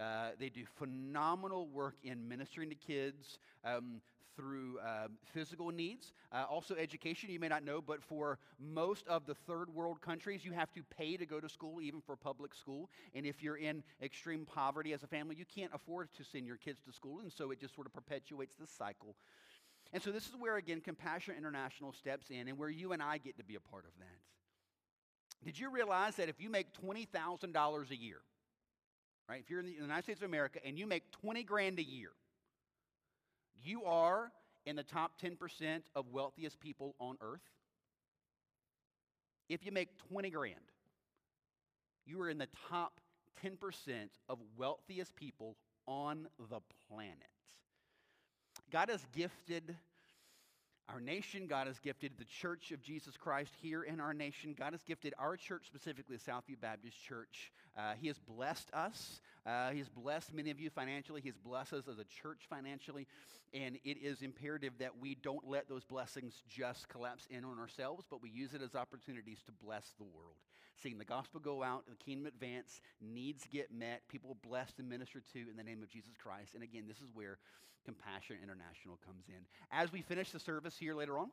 Uh, 0.00 0.30
they 0.38 0.48
do 0.48 0.64
phenomenal 0.78 1.68
work 1.68 1.96
in 2.02 2.26
ministering 2.26 2.70
to 2.70 2.74
kids 2.74 3.38
um, 3.64 4.00
through 4.34 4.78
uh, 4.78 5.08
physical 5.34 5.70
needs, 5.70 6.12
uh, 6.32 6.44
also 6.48 6.74
education. 6.74 7.28
You 7.30 7.38
may 7.38 7.48
not 7.48 7.64
know, 7.64 7.82
but 7.82 8.02
for 8.02 8.38
most 8.58 9.06
of 9.06 9.26
the 9.26 9.34
third 9.34 9.68
world 9.74 10.00
countries, 10.00 10.44
you 10.44 10.52
have 10.52 10.72
to 10.72 10.82
pay 10.96 11.18
to 11.18 11.26
go 11.26 11.38
to 11.40 11.48
school, 11.48 11.82
even 11.82 12.00
for 12.00 12.16
public 12.16 12.54
school. 12.54 12.88
And 13.14 13.26
if 13.26 13.42
you're 13.42 13.58
in 13.58 13.82
extreme 14.02 14.46
poverty 14.46 14.94
as 14.94 15.02
a 15.02 15.06
family, 15.06 15.36
you 15.36 15.44
can't 15.44 15.70
afford 15.74 16.08
to 16.14 16.24
send 16.24 16.46
your 16.46 16.56
kids 16.56 16.80
to 16.86 16.92
school, 16.92 17.20
and 17.20 17.30
so 17.30 17.50
it 17.50 17.60
just 17.60 17.74
sort 17.74 17.86
of 17.86 17.92
perpetuates 17.92 18.54
the 18.58 18.66
cycle. 18.66 19.14
And 19.92 20.02
so 20.02 20.10
this 20.10 20.26
is 20.26 20.34
where, 20.38 20.56
again, 20.56 20.80
Compassion 20.80 21.34
International 21.36 21.92
steps 21.92 22.30
in, 22.30 22.48
and 22.48 22.56
where 22.56 22.70
you 22.70 22.92
and 22.92 23.02
I 23.02 23.18
get 23.18 23.36
to 23.38 23.44
be 23.44 23.56
a 23.56 23.60
part 23.60 23.84
of 23.84 23.90
that. 23.98 25.44
Did 25.44 25.58
you 25.58 25.70
realize 25.70 26.16
that 26.16 26.28
if 26.28 26.40
you 26.40 26.48
make 26.48 26.68
$20,000 26.72 27.90
a 27.90 27.96
year, 27.96 28.18
right, 29.28 29.40
if 29.40 29.50
you're 29.50 29.60
in 29.60 29.66
the 29.66 29.72
United 29.72 30.04
States 30.04 30.20
of 30.20 30.28
America 30.28 30.60
and 30.64 30.78
you 30.78 30.86
make 30.86 31.10
20 31.10 31.42
grand 31.42 31.78
a 31.78 31.82
year, 31.82 32.10
you 33.62 33.84
are 33.84 34.32
in 34.64 34.76
the 34.76 34.82
top 34.82 35.20
10% 35.20 35.80
of 35.94 36.06
wealthiest 36.10 36.60
people 36.60 36.94
on 36.98 37.16
earth? 37.20 37.42
If 39.48 39.66
you 39.66 39.72
make 39.72 39.88
20 40.08 40.30
grand, 40.30 40.54
you 42.06 42.20
are 42.22 42.30
in 42.30 42.38
the 42.38 42.48
top 42.70 43.00
10% 43.44 43.58
of 44.28 44.38
wealthiest 44.56 45.14
people 45.16 45.56
on 45.86 46.28
the 46.38 46.60
planet. 46.88 47.31
God 48.72 48.88
has 48.88 49.04
gifted 49.14 49.76
our 50.88 50.98
nation. 50.98 51.46
God 51.46 51.66
has 51.66 51.78
gifted 51.78 52.12
the 52.18 52.24
church 52.24 52.72
of 52.72 52.82
Jesus 52.82 53.18
Christ 53.18 53.52
here 53.60 53.82
in 53.82 54.00
our 54.00 54.14
nation. 54.14 54.54
God 54.58 54.72
has 54.72 54.82
gifted 54.82 55.12
our 55.18 55.36
church, 55.36 55.66
specifically 55.66 56.16
the 56.16 56.32
Southview 56.32 56.58
Baptist 56.58 56.96
Church. 57.06 57.52
Uh, 57.76 57.92
he 58.00 58.08
has 58.08 58.18
blessed 58.18 58.70
us. 58.72 59.20
Uh, 59.44 59.70
he 59.70 59.78
has 59.78 59.90
blessed 59.90 60.32
many 60.32 60.50
of 60.50 60.58
you 60.58 60.70
financially. 60.70 61.20
He 61.20 61.28
has 61.28 61.36
blessed 61.36 61.74
us 61.74 61.84
as 61.86 61.98
a 61.98 62.04
church 62.04 62.46
financially. 62.48 63.06
And 63.52 63.78
it 63.84 63.98
is 64.02 64.22
imperative 64.22 64.72
that 64.78 64.98
we 64.98 65.16
don't 65.16 65.46
let 65.46 65.68
those 65.68 65.84
blessings 65.84 66.42
just 66.48 66.88
collapse 66.88 67.26
in 67.28 67.44
on 67.44 67.58
ourselves, 67.58 68.06
but 68.08 68.22
we 68.22 68.30
use 68.30 68.54
it 68.54 68.62
as 68.62 68.74
opportunities 68.74 69.42
to 69.44 69.52
bless 69.52 69.92
the 69.98 70.04
world. 70.04 70.36
Seeing 70.80 70.98
the 70.98 71.04
gospel 71.04 71.40
go 71.40 71.62
out, 71.62 71.84
the 71.86 71.96
kingdom 71.96 72.26
advance, 72.26 72.80
needs 73.00 73.46
get 73.52 73.72
met, 73.72 74.02
people 74.08 74.36
blessed 74.46 74.78
and 74.78 74.88
ministered 74.88 75.24
to 75.32 75.38
in 75.38 75.56
the 75.56 75.62
name 75.62 75.82
of 75.82 75.88
Jesus 75.88 76.12
Christ. 76.20 76.54
And 76.54 76.62
again, 76.62 76.84
this 76.88 76.98
is 76.98 77.08
where 77.14 77.38
Compassion 77.84 78.36
International 78.42 78.98
comes 79.04 79.24
in. 79.28 79.44
As 79.70 79.92
we 79.92 80.02
finish 80.02 80.30
the 80.30 80.40
service 80.40 80.76
here 80.78 80.94
later 80.94 81.18
on, 81.18 81.30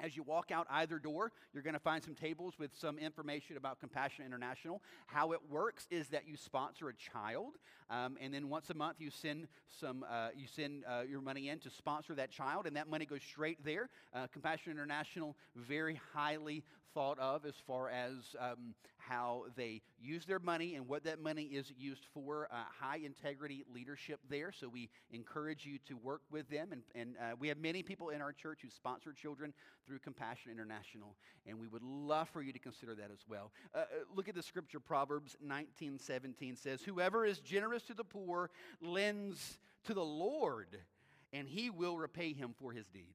as 0.00 0.16
you 0.16 0.22
walk 0.22 0.50
out 0.50 0.66
either 0.70 0.98
door, 0.98 1.32
you're 1.52 1.62
going 1.62 1.74
to 1.74 1.80
find 1.80 2.02
some 2.02 2.14
tables 2.14 2.54
with 2.58 2.70
some 2.74 2.98
information 2.98 3.56
about 3.56 3.80
Compassion 3.80 4.24
International. 4.24 4.82
How 5.06 5.32
it 5.32 5.40
works 5.50 5.86
is 5.90 6.08
that 6.08 6.26
you 6.26 6.36
sponsor 6.36 6.88
a 6.88 6.94
child, 6.94 7.54
um, 7.90 8.16
and 8.20 8.32
then 8.32 8.48
once 8.48 8.70
a 8.70 8.74
month 8.74 8.96
you 8.98 9.10
send 9.10 9.48
some 9.80 10.04
uh, 10.10 10.28
you 10.36 10.46
send 10.46 10.84
uh, 10.88 11.02
your 11.08 11.20
money 11.20 11.48
in 11.48 11.58
to 11.60 11.70
sponsor 11.70 12.14
that 12.14 12.30
child, 12.30 12.66
and 12.66 12.76
that 12.76 12.88
money 12.88 13.06
goes 13.06 13.22
straight 13.22 13.64
there. 13.64 13.88
Uh, 14.12 14.26
Compassion 14.26 14.72
International 14.72 15.36
very 15.54 16.00
highly 16.12 16.64
thought 16.94 17.18
of 17.18 17.44
as 17.44 17.54
far 17.66 17.90
as 17.90 18.36
um, 18.38 18.74
how 19.08 19.44
they 19.56 19.82
use 20.00 20.24
their 20.24 20.38
money 20.38 20.74
and 20.74 20.88
what 20.88 21.04
that 21.04 21.20
money 21.20 21.44
is 21.44 21.72
used 21.76 22.04
for. 22.12 22.48
Uh, 22.50 22.56
high 22.78 23.00
integrity 23.04 23.64
leadership 23.72 24.20
there, 24.28 24.52
so 24.52 24.68
we 24.68 24.88
encourage 25.10 25.64
you 25.64 25.78
to 25.86 25.96
work 25.96 26.22
with 26.30 26.48
them. 26.48 26.72
And, 26.72 26.82
and 26.94 27.16
uh, 27.18 27.36
we 27.38 27.48
have 27.48 27.58
many 27.58 27.82
people 27.82 28.10
in 28.10 28.20
our 28.20 28.32
church 28.32 28.60
who 28.62 28.70
sponsor 28.70 29.12
children 29.12 29.52
through 29.86 29.98
Compassion 29.98 30.50
International, 30.50 31.16
and 31.46 31.58
we 31.58 31.68
would 31.68 31.82
love 31.82 32.28
for 32.28 32.42
you 32.42 32.52
to 32.52 32.58
consider 32.58 32.94
that 32.94 33.10
as 33.12 33.20
well. 33.28 33.52
Uh, 33.74 33.78
uh, 33.78 33.84
look 34.14 34.28
at 34.28 34.34
the 34.34 34.42
scripture, 34.42 34.80
Proverbs 34.80 35.36
19 35.42 35.98
17 35.98 36.56
says, 36.56 36.82
Whoever 36.82 37.24
is 37.24 37.40
generous 37.40 37.82
to 37.84 37.94
the 37.94 38.04
poor 38.04 38.50
lends 38.80 39.58
to 39.84 39.94
the 39.94 40.04
Lord, 40.04 40.78
and 41.32 41.48
he 41.48 41.70
will 41.70 41.98
repay 41.98 42.32
him 42.32 42.54
for 42.58 42.72
his 42.72 42.86
deed. 42.86 43.14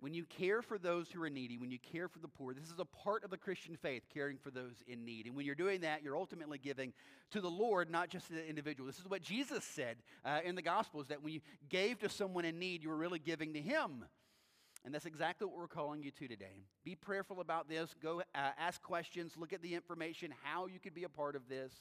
When 0.00 0.14
you 0.14 0.24
care 0.24 0.62
for 0.62 0.78
those 0.78 1.10
who 1.10 1.20
are 1.24 1.30
needy, 1.30 1.58
when 1.58 1.72
you 1.72 1.78
care 1.78 2.06
for 2.06 2.20
the 2.20 2.28
poor, 2.28 2.54
this 2.54 2.70
is 2.70 2.78
a 2.78 2.84
part 2.84 3.24
of 3.24 3.30
the 3.30 3.36
Christian 3.36 3.76
faith, 3.76 4.04
caring 4.14 4.36
for 4.38 4.50
those 4.50 4.84
in 4.86 5.04
need. 5.04 5.26
And 5.26 5.34
when 5.34 5.44
you're 5.44 5.56
doing 5.56 5.80
that, 5.80 6.04
you're 6.04 6.16
ultimately 6.16 6.58
giving 6.58 6.92
to 7.32 7.40
the 7.40 7.50
Lord, 7.50 7.90
not 7.90 8.08
just 8.08 8.28
to 8.28 8.34
the 8.34 8.48
individual. 8.48 8.86
This 8.86 9.00
is 9.00 9.08
what 9.08 9.22
Jesus 9.22 9.64
said 9.64 9.96
uh, 10.24 10.38
in 10.44 10.54
the 10.54 10.62
Gospels 10.62 11.08
that 11.08 11.22
when 11.22 11.32
you 11.32 11.40
gave 11.68 11.98
to 12.00 12.08
someone 12.08 12.44
in 12.44 12.60
need, 12.60 12.84
you 12.84 12.90
were 12.90 12.96
really 12.96 13.18
giving 13.18 13.54
to 13.54 13.60
Him. 13.60 14.04
And 14.84 14.94
that's 14.94 15.06
exactly 15.06 15.48
what 15.48 15.56
we're 15.56 15.66
calling 15.66 16.04
you 16.04 16.12
to 16.12 16.28
today. 16.28 16.64
Be 16.84 16.94
prayerful 16.94 17.40
about 17.40 17.68
this. 17.68 17.92
Go 18.00 18.20
uh, 18.20 18.50
ask 18.56 18.80
questions, 18.80 19.34
look 19.36 19.52
at 19.52 19.62
the 19.62 19.74
information, 19.74 20.32
how 20.44 20.66
you 20.66 20.78
could 20.78 20.94
be 20.94 21.02
a 21.02 21.08
part 21.08 21.34
of 21.34 21.48
this 21.48 21.72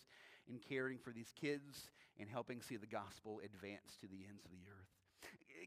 in 0.49 0.57
caring 0.57 0.97
for 0.97 1.11
these 1.11 1.31
kids 1.39 1.91
and 2.19 2.27
helping 2.27 2.61
see 2.61 2.77
the 2.77 2.87
gospel 2.87 3.41
advance 3.45 3.95
to 4.01 4.07
the 4.07 4.25
ends 4.27 4.43
of 4.43 4.49
the 4.49 4.67
earth 4.71 4.96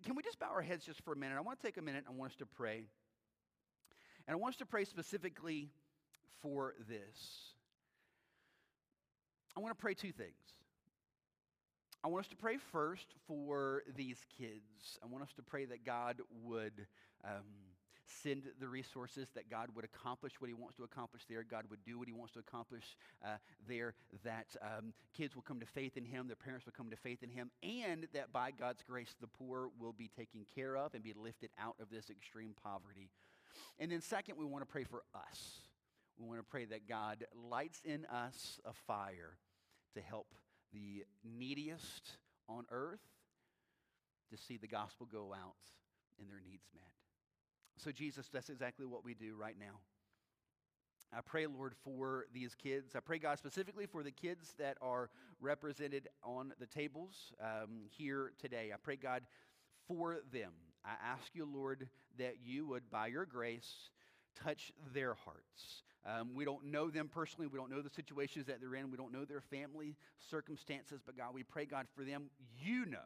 can 0.05 0.15
we 0.15 0.23
just 0.23 0.39
bow 0.39 0.51
our 0.53 0.63
heads 0.63 0.85
just 0.85 1.03
for 1.03 1.13
a 1.13 1.17
minute? 1.17 1.37
I 1.37 1.41
want 1.41 1.61
to 1.61 1.67
take 1.67 1.77
a 1.77 1.83
minute. 1.83 2.05
I 2.09 2.13
want 2.13 2.33
us 2.33 2.37
to 2.39 2.47
pray. 2.47 2.87
And 4.27 4.35
I 4.35 4.37
want 4.37 4.55
us 4.55 4.59
to 4.59 4.67
pray 4.67 4.85
specifically 4.85 5.71
for 6.43 6.75
this. 6.89 7.55
I 9.57 9.61
want 9.61 9.77
to 9.77 9.81
pray 9.81 9.95
two 9.95 10.13
things. 10.13 10.31
I 12.03 12.09
want 12.09 12.25
us 12.25 12.31
to 12.31 12.37
pray 12.37 12.57
first 12.73 13.07
for 13.27 13.83
these 13.95 14.19
kids. 14.39 14.99
I 15.03 15.07
want 15.07 15.23
us 15.23 15.33
to 15.37 15.43
pray 15.43 15.67
that 15.67 15.85
God 15.85 16.17
would 16.45 16.87
um, 17.25 17.45
send 18.23 18.45
the 18.59 18.69
resources, 18.69 19.29
that 19.35 19.51
God 19.51 19.69
would 19.75 19.85
accomplish 19.85 20.41
what 20.41 20.49
He 20.49 20.55
wants 20.55 20.77
to 20.77 20.85
accomplish 20.85 21.23
there, 21.29 21.43
God 21.43 21.65
would 21.71 21.85
do 21.85 21.99
what 21.99 22.09
He 22.09 22.13
wants 22.13 22.33
to 22.35 22.41
accomplish 22.41 22.97
uh, 23.25 23.37
there, 23.69 23.95
that 24.25 24.57
um, 24.63 24.93
kids 25.17 25.35
will 25.35 25.43
come 25.43 25.61
to 25.61 25.67
faith 25.67 25.97
in 25.97 26.05
Him, 26.05 26.27
their 26.27 26.37
parents 26.37 26.67
will 26.67 26.73
come 26.77 26.91
to 26.91 26.97
faith 26.97 27.23
in 27.23 27.31
Him, 27.31 27.51
and 27.63 28.07
that 28.13 28.33
by 28.33 28.51
God's 28.51 28.83
grace, 28.83 29.15
the 29.21 29.27
poor 29.27 29.71
will 29.79 29.93
be 29.93 30.11
taken 30.17 30.45
care 30.55 30.77
of 30.77 30.95
and 30.95 31.03
be 31.03 31.15
lifted 31.15 31.51
out 31.59 31.77
of 31.81 31.91
this 31.91 32.11
extreme 32.11 32.55
poverty. 32.63 33.11
And 33.79 33.91
then, 33.91 34.01
second, 34.01 34.37
we 34.39 34.45
want 34.45 34.63
to 34.63 34.71
pray 34.71 34.85
for 34.85 35.03
us. 35.15 35.61
We 36.19 36.27
want 36.27 36.39
to 36.39 36.45
pray 36.45 36.67
that 36.67 36.89
God 36.89 37.25
lights 37.35 37.81
in 37.85 38.05
us 38.07 38.61
a 38.65 38.73
fire 38.87 39.39
to 39.95 40.01
help 40.01 40.35
the 40.73 41.05
neediest 41.25 42.19
on 42.49 42.65
earth 42.71 43.01
to 44.31 44.37
see 44.37 44.57
the 44.57 44.69
gospel 44.69 45.07
go 45.11 45.33
out 45.33 45.57
and 46.19 46.29
their 46.29 46.41
needs 46.45 46.67
met. 46.75 47.00
So, 47.83 47.91
Jesus, 47.91 48.29
that's 48.31 48.51
exactly 48.51 48.85
what 48.85 49.05
we 49.05 49.15
do 49.15 49.35
right 49.35 49.57
now. 49.59 49.79
I 51.17 51.23
pray, 51.23 51.47
Lord, 51.47 51.75
for 51.83 52.27
these 52.33 52.55
kids. 52.55 52.95
I 52.95 53.01
pray, 53.01 53.19
God, 53.19 53.39
specifically 53.39 53.87
for 53.87 54.03
the 54.03 54.11
kids 54.11 54.55
that 54.59 54.77
are 54.83 55.09
represented 55.41 56.09
on 56.23 56.53
the 56.61 56.67
tables 56.67 57.33
um, 57.41 57.87
here 57.89 58.33
today. 58.39 58.71
I 58.75 58.77
pray, 58.77 58.97
God, 58.97 59.23
for 59.89 60.19
them. 60.31 60.53
I 60.85 60.91
ask 61.03 61.35
you, 61.35 61.47
Lord, 61.47 61.89
that 62.19 62.37
you 62.45 62.67
would, 62.67 62.91
by 62.91 63.07
your 63.07 63.25
grace, 63.25 63.91
touch 64.37 64.73
their 64.93 65.15
hearts. 65.15 65.83
Um, 66.05 66.35
we 66.35 66.45
don't 66.45 66.67
know 66.67 66.91
them 66.91 67.09
personally. 67.13 67.47
We 67.47 67.59
don't 67.59 67.71
know 67.71 67.83
the 67.83 67.89
situations 67.89 68.47
that 68.47 68.61
they're 68.61 68.75
in. 68.75 68.91
We 68.91 68.99
don't 68.99 69.13
know 69.13 69.25
their 69.25 69.41
family 69.41 69.97
circumstances. 70.31 71.01
But 71.05 71.17
God, 71.17 71.33
we 71.33 71.45
pray, 71.45 71.65
God, 71.65 71.87
for 71.97 72.05
them. 72.05 72.25
You 72.63 72.85
know. 72.85 72.99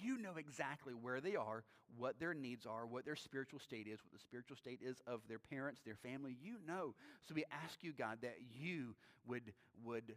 You 0.00 0.18
know 0.18 0.36
exactly 0.36 0.92
where 0.94 1.20
they 1.20 1.36
are, 1.36 1.64
what 1.96 2.18
their 2.18 2.34
needs 2.34 2.66
are, 2.66 2.86
what 2.86 3.04
their 3.04 3.16
spiritual 3.16 3.60
state 3.60 3.86
is, 3.86 4.00
what 4.02 4.12
the 4.12 4.18
spiritual 4.18 4.56
state 4.56 4.80
is 4.82 5.00
of 5.06 5.20
their 5.28 5.38
parents, 5.38 5.80
their 5.84 5.96
family. 5.96 6.36
You 6.42 6.56
know. 6.66 6.94
So 7.28 7.34
we 7.34 7.44
ask 7.64 7.82
you, 7.82 7.92
God, 7.92 8.18
that 8.22 8.36
you 8.58 8.94
would, 9.26 9.52
would 9.84 10.14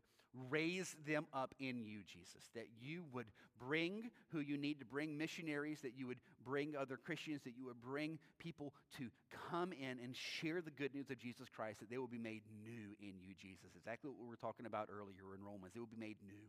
raise 0.49 0.95
them 1.05 1.25
up 1.33 1.53
in 1.59 1.81
you, 1.81 1.99
Jesus, 2.05 2.49
that 2.53 2.67
you 2.81 3.03
would 3.13 3.27
bring 3.59 4.11
who 4.31 4.39
you 4.39 4.57
need 4.57 4.79
to 4.79 4.85
bring 4.85 5.17
missionaries, 5.17 5.81
that 5.81 5.93
you 5.97 6.07
would 6.07 6.19
bring 6.45 6.75
other 6.75 6.97
Christians, 6.97 7.41
that 7.43 7.57
you 7.57 7.65
would 7.65 7.81
bring 7.81 8.19
people 8.39 8.73
to 8.97 9.09
come 9.49 9.71
in 9.71 9.99
and 10.03 10.15
share 10.15 10.61
the 10.61 10.71
good 10.71 10.93
news 10.93 11.09
of 11.09 11.17
Jesus 11.17 11.47
Christ, 11.49 11.79
that 11.79 11.89
they 11.89 11.97
will 11.97 12.07
be 12.07 12.19
made 12.19 12.41
new 12.63 12.95
in 12.99 13.13
you, 13.19 13.33
Jesus. 13.39 13.71
Exactly 13.75 14.09
what 14.09 14.19
we 14.21 14.29
were 14.29 14.35
talking 14.35 14.65
about 14.65 14.89
earlier 14.91 15.35
in 15.35 15.43
Romans. 15.43 15.73
They 15.73 15.79
will 15.79 15.87
be 15.87 15.97
made 15.97 16.17
new. 16.25 16.45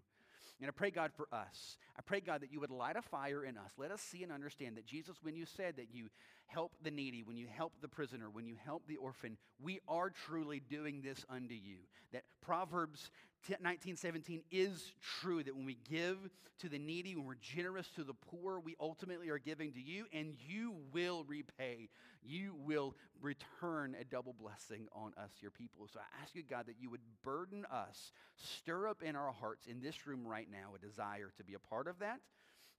And 0.60 0.68
I 0.68 0.72
pray, 0.72 0.90
God, 0.90 1.12
for 1.16 1.28
us. 1.32 1.76
I 1.96 2.02
pray, 2.02 2.20
God, 2.20 2.40
that 2.40 2.52
you 2.52 2.60
would 2.60 2.70
light 2.70 2.96
a 2.96 3.02
fire 3.02 3.44
in 3.44 3.56
us. 3.56 3.70
Let 3.76 3.92
us 3.92 4.00
see 4.00 4.22
and 4.24 4.32
understand 4.32 4.76
that, 4.76 4.86
Jesus, 4.86 5.16
when 5.22 5.36
you 5.36 5.46
said 5.46 5.76
that 5.76 5.88
you 5.92 6.08
help 6.46 6.72
the 6.82 6.90
needy, 6.90 7.22
when 7.22 7.36
you 7.36 7.46
help 7.46 7.72
the 7.80 7.88
prisoner, 7.88 8.28
when 8.30 8.46
you 8.46 8.56
help 8.64 8.82
the 8.88 8.96
orphan, 8.96 9.36
we 9.60 9.80
are 9.86 10.10
truly 10.10 10.60
doing 10.60 11.00
this 11.02 11.24
unto 11.28 11.54
you. 11.54 11.76
That 12.12 12.24
Proverbs 12.40 13.10
19:17 13.48 14.42
is 14.50 14.92
true 15.20 15.42
that 15.42 15.54
when 15.54 15.64
we 15.64 15.78
give 15.88 16.28
to 16.58 16.68
the 16.68 16.78
needy, 16.78 17.14
when 17.14 17.24
we're 17.24 17.36
generous 17.36 17.88
to 17.94 18.02
the 18.02 18.14
poor, 18.14 18.58
we 18.58 18.74
ultimately 18.80 19.28
are 19.28 19.38
giving 19.38 19.72
to 19.72 19.80
you 19.80 20.06
and 20.12 20.34
you 20.48 20.74
will 20.92 21.24
repay. 21.24 21.88
You 22.28 22.54
will 22.66 22.94
return 23.22 23.96
a 23.98 24.04
double 24.04 24.34
blessing 24.34 24.86
on 24.92 25.12
us, 25.16 25.30
your 25.40 25.50
people. 25.50 25.88
So 25.90 25.98
I 25.98 26.22
ask 26.22 26.34
you, 26.34 26.42
God, 26.42 26.66
that 26.66 26.76
you 26.78 26.90
would 26.90 27.00
burden 27.24 27.64
us, 27.72 28.12
stir 28.36 28.86
up 28.86 29.02
in 29.02 29.16
our 29.16 29.32
hearts 29.32 29.66
in 29.66 29.80
this 29.80 30.06
room 30.06 30.26
right 30.26 30.46
now 30.50 30.74
a 30.74 30.78
desire 30.78 31.32
to 31.38 31.44
be 31.44 31.54
a 31.54 31.58
part 31.58 31.88
of 31.88 31.98
that 32.00 32.20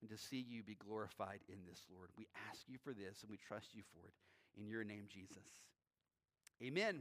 and 0.02 0.10
to 0.12 0.18
see 0.18 0.46
you 0.48 0.62
be 0.62 0.76
glorified 0.76 1.40
in 1.50 1.58
this, 1.68 1.82
Lord. 1.92 2.10
We 2.16 2.28
ask 2.50 2.62
you 2.68 2.78
for 2.84 2.94
this 2.94 3.22
and 3.22 3.30
we 3.32 3.38
trust 3.38 3.74
you 3.74 3.82
for 3.92 4.08
it. 4.08 4.14
In 4.60 4.68
your 4.68 4.84
name, 4.84 5.06
Jesus. 5.12 5.38
Amen. 6.64 7.00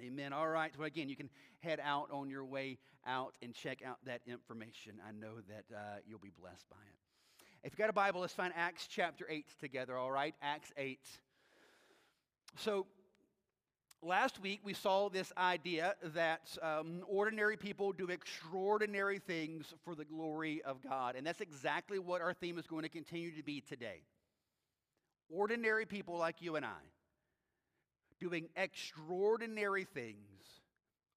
Amen. 0.00 0.32
All 0.32 0.48
right. 0.48 0.72
Well, 0.76 0.86
again, 0.86 1.08
you 1.08 1.16
can 1.16 1.30
head 1.60 1.80
out 1.82 2.10
on 2.12 2.28
your 2.28 2.44
way 2.44 2.78
out 3.06 3.34
and 3.42 3.54
check 3.54 3.82
out 3.84 3.98
that 4.04 4.20
information. 4.26 4.94
I 5.06 5.12
know 5.12 5.36
that 5.48 5.74
uh, 5.74 5.78
you'll 6.06 6.18
be 6.18 6.32
blessed 6.38 6.68
by 6.68 6.76
it. 6.76 7.46
If 7.62 7.72
you've 7.72 7.78
got 7.78 7.90
a 7.90 7.94
Bible, 7.94 8.20
let's 8.20 8.32
find 8.32 8.52
Acts 8.56 8.86
chapter 8.86 9.26
8 9.28 9.46
together, 9.60 9.96
all 9.96 10.10
right? 10.10 10.34
Acts 10.42 10.72
8. 10.76 10.98
So, 12.56 12.86
last 14.02 14.40
week 14.40 14.60
we 14.62 14.74
saw 14.74 15.08
this 15.08 15.32
idea 15.36 15.94
that 16.14 16.56
um, 16.62 17.02
ordinary 17.06 17.56
people 17.56 17.92
do 17.92 18.06
extraordinary 18.06 19.18
things 19.18 19.74
for 19.84 19.94
the 19.94 20.04
glory 20.04 20.62
of 20.62 20.82
God. 20.82 21.16
And 21.16 21.26
that's 21.26 21.40
exactly 21.40 21.98
what 21.98 22.20
our 22.20 22.34
theme 22.34 22.58
is 22.58 22.66
going 22.66 22.82
to 22.82 22.88
continue 22.88 23.34
to 23.36 23.42
be 23.42 23.60
today. 23.60 24.02
Ordinary 25.28 25.86
people 25.86 26.16
like 26.16 26.36
you 26.40 26.56
and 26.56 26.64
I 26.64 26.80
doing 28.20 28.48
extraordinary 28.54 29.84
things, 29.84 30.16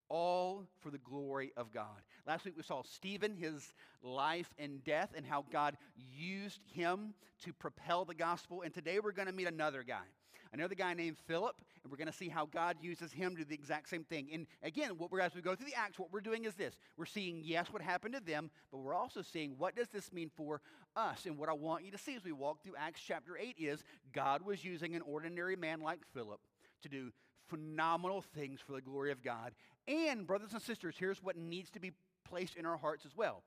all 0.09 0.63
for 0.79 0.89
the 0.89 0.97
glory 0.97 1.51
of 1.57 1.71
God. 1.71 2.01
Last 2.25 2.45
week 2.45 2.55
we 2.55 2.63
saw 2.63 2.81
Stephen, 2.83 3.35
his 3.35 3.73
life 4.01 4.53
and 4.57 4.83
death, 4.83 5.09
and 5.15 5.25
how 5.25 5.45
God 5.51 5.77
used 6.15 6.61
him 6.71 7.13
to 7.43 7.53
propel 7.53 8.05
the 8.05 8.15
gospel. 8.15 8.61
And 8.61 8.73
today 8.73 8.99
we're 8.99 9.11
going 9.11 9.27
to 9.27 9.33
meet 9.33 9.47
another 9.47 9.83
guy, 9.83 10.05
another 10.53 10.75
guy 10.75 10.93
named 10.93 11.17
Philip, 11.27 11.55
and 11.83 11.91
we're 11.91 11.97
going 11.97 12.07
to 12.07 12.13
see 12.13 12.29
how 12.29 12.45
God 12.45 12.77
uses 12.81 13.11
him 13.11 13.31
to 13.31 13.43
do 13.43 13.45
the 13.45 13.55
exact 13.55 13.89
same 13.89 14.03
thing. 14.03 14.29
And 14.31 14.47
again, 14.61 14.91
what 14.97 15.11
we're, 15.11 15.19
as 15.19 15.35
we 15.35 15.41
go 15.41 15.55
through 15.55 15.67
the 15.67 15.75
Acts, 15.75 15.99
what 15.99 16.13
we're 16.13 16.21
doing 16.21 16.45
is 16.45 16.53
this: 16.55 16.75
we're 16.97 17.05
seeing 17.05 17.41
yes, 17.43 17.67
what 17.71 17.81
happened 17.81 18.13
to 18.13 18.19
them, 18.19 18.49
but 18.71 18.79
we're 18.79 18.93
also 18.93 19.21
seeing 19.21 19.55
what 19.57 19.75
does 19.75 19.89
this 19.89 20.13
mean 20.13 20.29
for 20.35 20.61
us. 20.95 21.25
And 21.25 21.37
what 21.37 21.49
I 21.49 21.53
want 21.53 21.83
you 21.83 21.91
to 21.91 21.97
see 21.97 22.15
as 22.15 22.23
we 22.23 22.31
walk 22.31 22.63
through 22.63 22.75
Acts 22.77 23.01
chapter 23.05 23.37
eight 23.37 23.55
is 23.57 23.83
God 24.13 24.43
was 24.43 24.63
using 24.63 24.95
an 24.95 25.01
ordinary 25.01 25.55
man 25.55 25.81
like 25.81 25.99
Philip 26.13 26.39
to 26.83 26.89
do 26.89 27.11
phenomenal 27.47 28.21
things 28.21 28.59
for 28.61 28.73
the 28.73 28.81
glory 28.81 29.11
of 29.11 29.23
God. 29.23 29.53
And, 29.87 30.25
brothers 30.25 30.53
and 30.53 30.61
sisters, 30.61 30.95
here's 30.97 31.21
what 31.21 31.35
needs 31.35 31.69
to 31.71 31.79
be 31.79 31.91
placed 32.23 32.55
in 32.55 32.65
our 32.65 32.77
hearts 32.77 33.05
as 33.05 33.15
well 33.15 33.43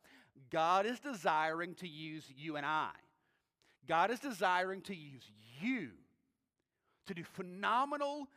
God 0.50 0.86
is 0.86 1.00
desiring 1.00 1.74
to 1.76 1.88
use 1.88 2.24
you 2.36 2.56
and 2.56 2.66
I. 2.66 2.90
God 3.88 4.10
is 4.10 4.18
desiring 4.18 4.82
to 4.82 4.94
use 4.94 5.22
you 5.60 5.90
to 7.06 7.14
do 7.14 7.24
phenomenal 7.24 8.28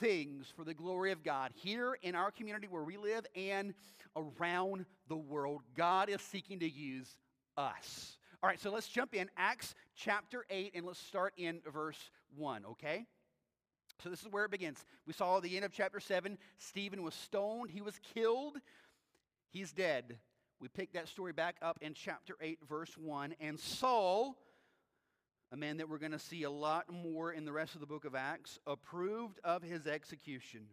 things 0.00 0.52
for 0.54 0.64
the 0.64 0.74
glory 0.74 1.12
of 1.12 1.22
God 1.22 1.52
here 1.54 1.98
in 2.02 2.14
our 2.14 2.30
community 2.30 2.66
where 2.68 2.82
we 2.82 2.96
live 2.96 3.26
and 3.34 3.74
around 4.16 4.86
the 5.08 5.16
world. 5.16 5.62
God 5.76 6.08
is 6.08 6.20
seeking 6.22 6.60
to 6.60 6.68
use 6.68 7.16
us. 7.56 8.18
All 8.42 8.48
right, 8.48 8.60
so 8.60 8.70
let's 8.70 8.88
jump 8.88 9.14
in. 9.14 9.28
Acts 9.36 9.74
chapter 9.94 10.44
8, 10.50 10.72
and 10.74 10.86
let's 10.86 10.98
start 10.98 11.34
in 11.36 11.60
verse 11.72 12.10
1, 12.36 12.64
okay? 12.72 13.06
So 14.02 14.10
this 14.10 14.20
is 14.20 14.28
where 14.30 14.44
it 14.44 14.50
begins. 14.50 14.84
We 15.06 15.12
saw 15.12 15.40
the 15.40 15.56
end 15.56 15.64
of 15.64 15.72
chapter 15.72 16.00
7, 16.00 16.38
Stephen 16.58 17.02
was 17.02 17.14
stoned, 17.14 17.70
he 17.70 17.80
was 17.80 17.98
killed, 18.14 18.58
he's 19.48 19.72
dead. 19.72 20.18
We 20.60 20.68
pick 20.68 20.92
that 20.92 21.08
story 21.08 21.32
back 21.32 21.56
up 21.60 21.78
in 21.80 21.94
chapter 21.94 22.34
8, 22.40 22.58
verse 22.68 22.96
1. 22.96 23.34
And 23.40 23.58
Saul, 23.58 24.36
a 25.56 25.58
man 25.58 25.78
that 25.78 25.88
we're 25.88 25.96
going 25.96 26.12
to 26.12 26.18
see 26.18 26.42
a 26.42 26.50
lot 26.50 26.84
more 26.92 27.32
in 27.32 27.46
the 27.46 27.52
rest 27.52 27.74
of 27.74 27.80
the 27.80 27.86
book 27.86 28.04
of 28.04 28.14
Acts, 28.14 28.58
approved 28.66 29.40
of 29.42 29.62
his 29.62 29.86
execution. 29.86 30.66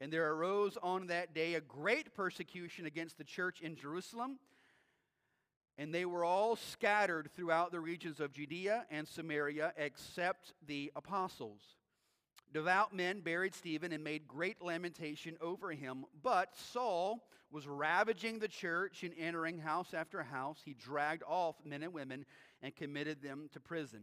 And 0.00 0.12
there 0.12 0.32
arose 0.32 0.76
on 0.82 1.06
that 1.06 1.32
day 1.32 1.54
a 1.54 1.60
great 1.60 2.12
persecution 2.12 2.86
against 2.86 3.18
the 3.18 3.24
church 3.24 3.60
in 3.60 3.76
Jerusalem. 3.76 4.40
And 5.78 5.94
they 5.94 6.04
were 6.06 6.24
all 6.24 6.56
scattered 6.56 7.30
throughout 7.36 7.70
the 7.70 7.78
regions 7.78 8.18
of 8.18 8.32
Judea 8.32 8.84
and 8.90 9.06
Samaria, 9.06 9.72
except 9.76 10.54
the 10.66 10.90
apostles. 10.96 11.60
Devout 12.52 12.92
men 12.92 13.20
buried 13.20 13.54
Stephen 13.54 13.92
and 13.92 14.02
made 14.02 14.26
great 14.26 14.60
lamentation 14.60 15.36
over 15.40 15.70
him. 15.70 16.04
But 16.20 16.56
Saul 16.56 17.22
was 17.54 17.68
ravaging 17.68 18.40
the 18.40 18.48
church 18.48 19.04
and 19.04 19.14
entering 19.16 19.60
house 19.60 19.94
after 19.94 20.20
house. 20.24 20.58
He 20.64 20.74
dragged 20.74 21.22
off 21.22 21.54
men 21.64 21.84
and 21.84 21.94
women 21.94 22.26
and 22.60 22.74
committed 22.74 23.22
them 23.22 23.48
to 23.52 23.60
prison. 23.60 24.02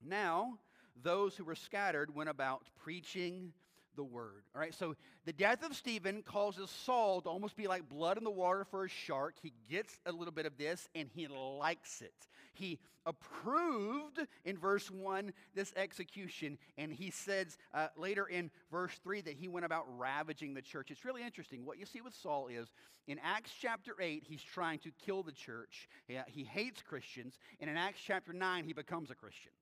Now, 0.00 0.60
those 1.02 1.36
who 1.36 1.44
were 1.44 1.56
scattered 1.56 2.14
went 2.14 2.30
about 2.30 2.62
preaching 2.84 3.52
the 3.96 4.04
word. 4.04 4.44
All 4.54 4.60
right, 4.60 4.74
so 4.74 4.94
the 5.24 5.32
death 5.32 5.64
of 5.64 5.74
Stephen 5.74 6.22
causes 6.22 6.70
Saul 6.70 7.20
to 7.22 7.28
almost 7.28 7.56
be 7.56 7.66
like 7.66 7.88
blood 7.88 8.18
in 8.18 8.24
the 8.24 8.30
water 8.30 8.64
for 8.64 8.84
a 8.84 8.88
shark. 8.88 9.34
He 9.42 9.52
gets 9.70 9.98
a 10.06 10.12
little 10.12 10.32
bit 10.32 10.46
of 10.46 10.56
this 10.56 10.88
and 10.94 11.08
he 11.14 11.26
likes 11.28 12.02
it. 12.02 12.14
He 12.54 12.78
approved 13.06 14.20
in 14.44 14.56
verse 14.56 14.90
1 14.90 15.32
this 15.54 15.72
execution, 15.76 16.58
and 16.78 16.92
he 16.92 17.10
says 17.10 17.58
uh, 17.74 17.88
later 17.96 18.26
in 18.26 18.50
verse 18.70 18.92
3 19.02 19.20
that 19.22 19.34
he 19.34 19.48
went 19.48 19.66
about 19.66 19.84
ravaging 19.98 20.54
the 20.54 20.62
church. 20.62 20.90
It's 20.90 21.04
really 21.04 21.22
interesting. 21.22 21.64
What 21.64 21.78
you 21.78 21.86
see 21.86 22.00
with 22.00 22.14
Saul 22.14 22.48
is 22.48 22.72
in 23.06 23.18
Acts 23.22 23.52
chapter 23.60 23.94
8, 24.00 24.24
he's 24.26 24.42
trying 24.42 24.78
to 24.80 24.90
kill 25.04 25.22
the 25.22 25.32
church, 25.32 25.88
he, 26.06 26.18
he 26.28 26.44
hates 26.44 26.82
Christians, 26.82 27.38
and 27.60 27.68
in 27.68 27.76
Acts 27.76 28.00
chapter 28.04 28.32
9, 28.32 28.64
he 28.64 28.72
becomes 28.72 29.10
a 29.10 29.14
Christian. 29.14 29.52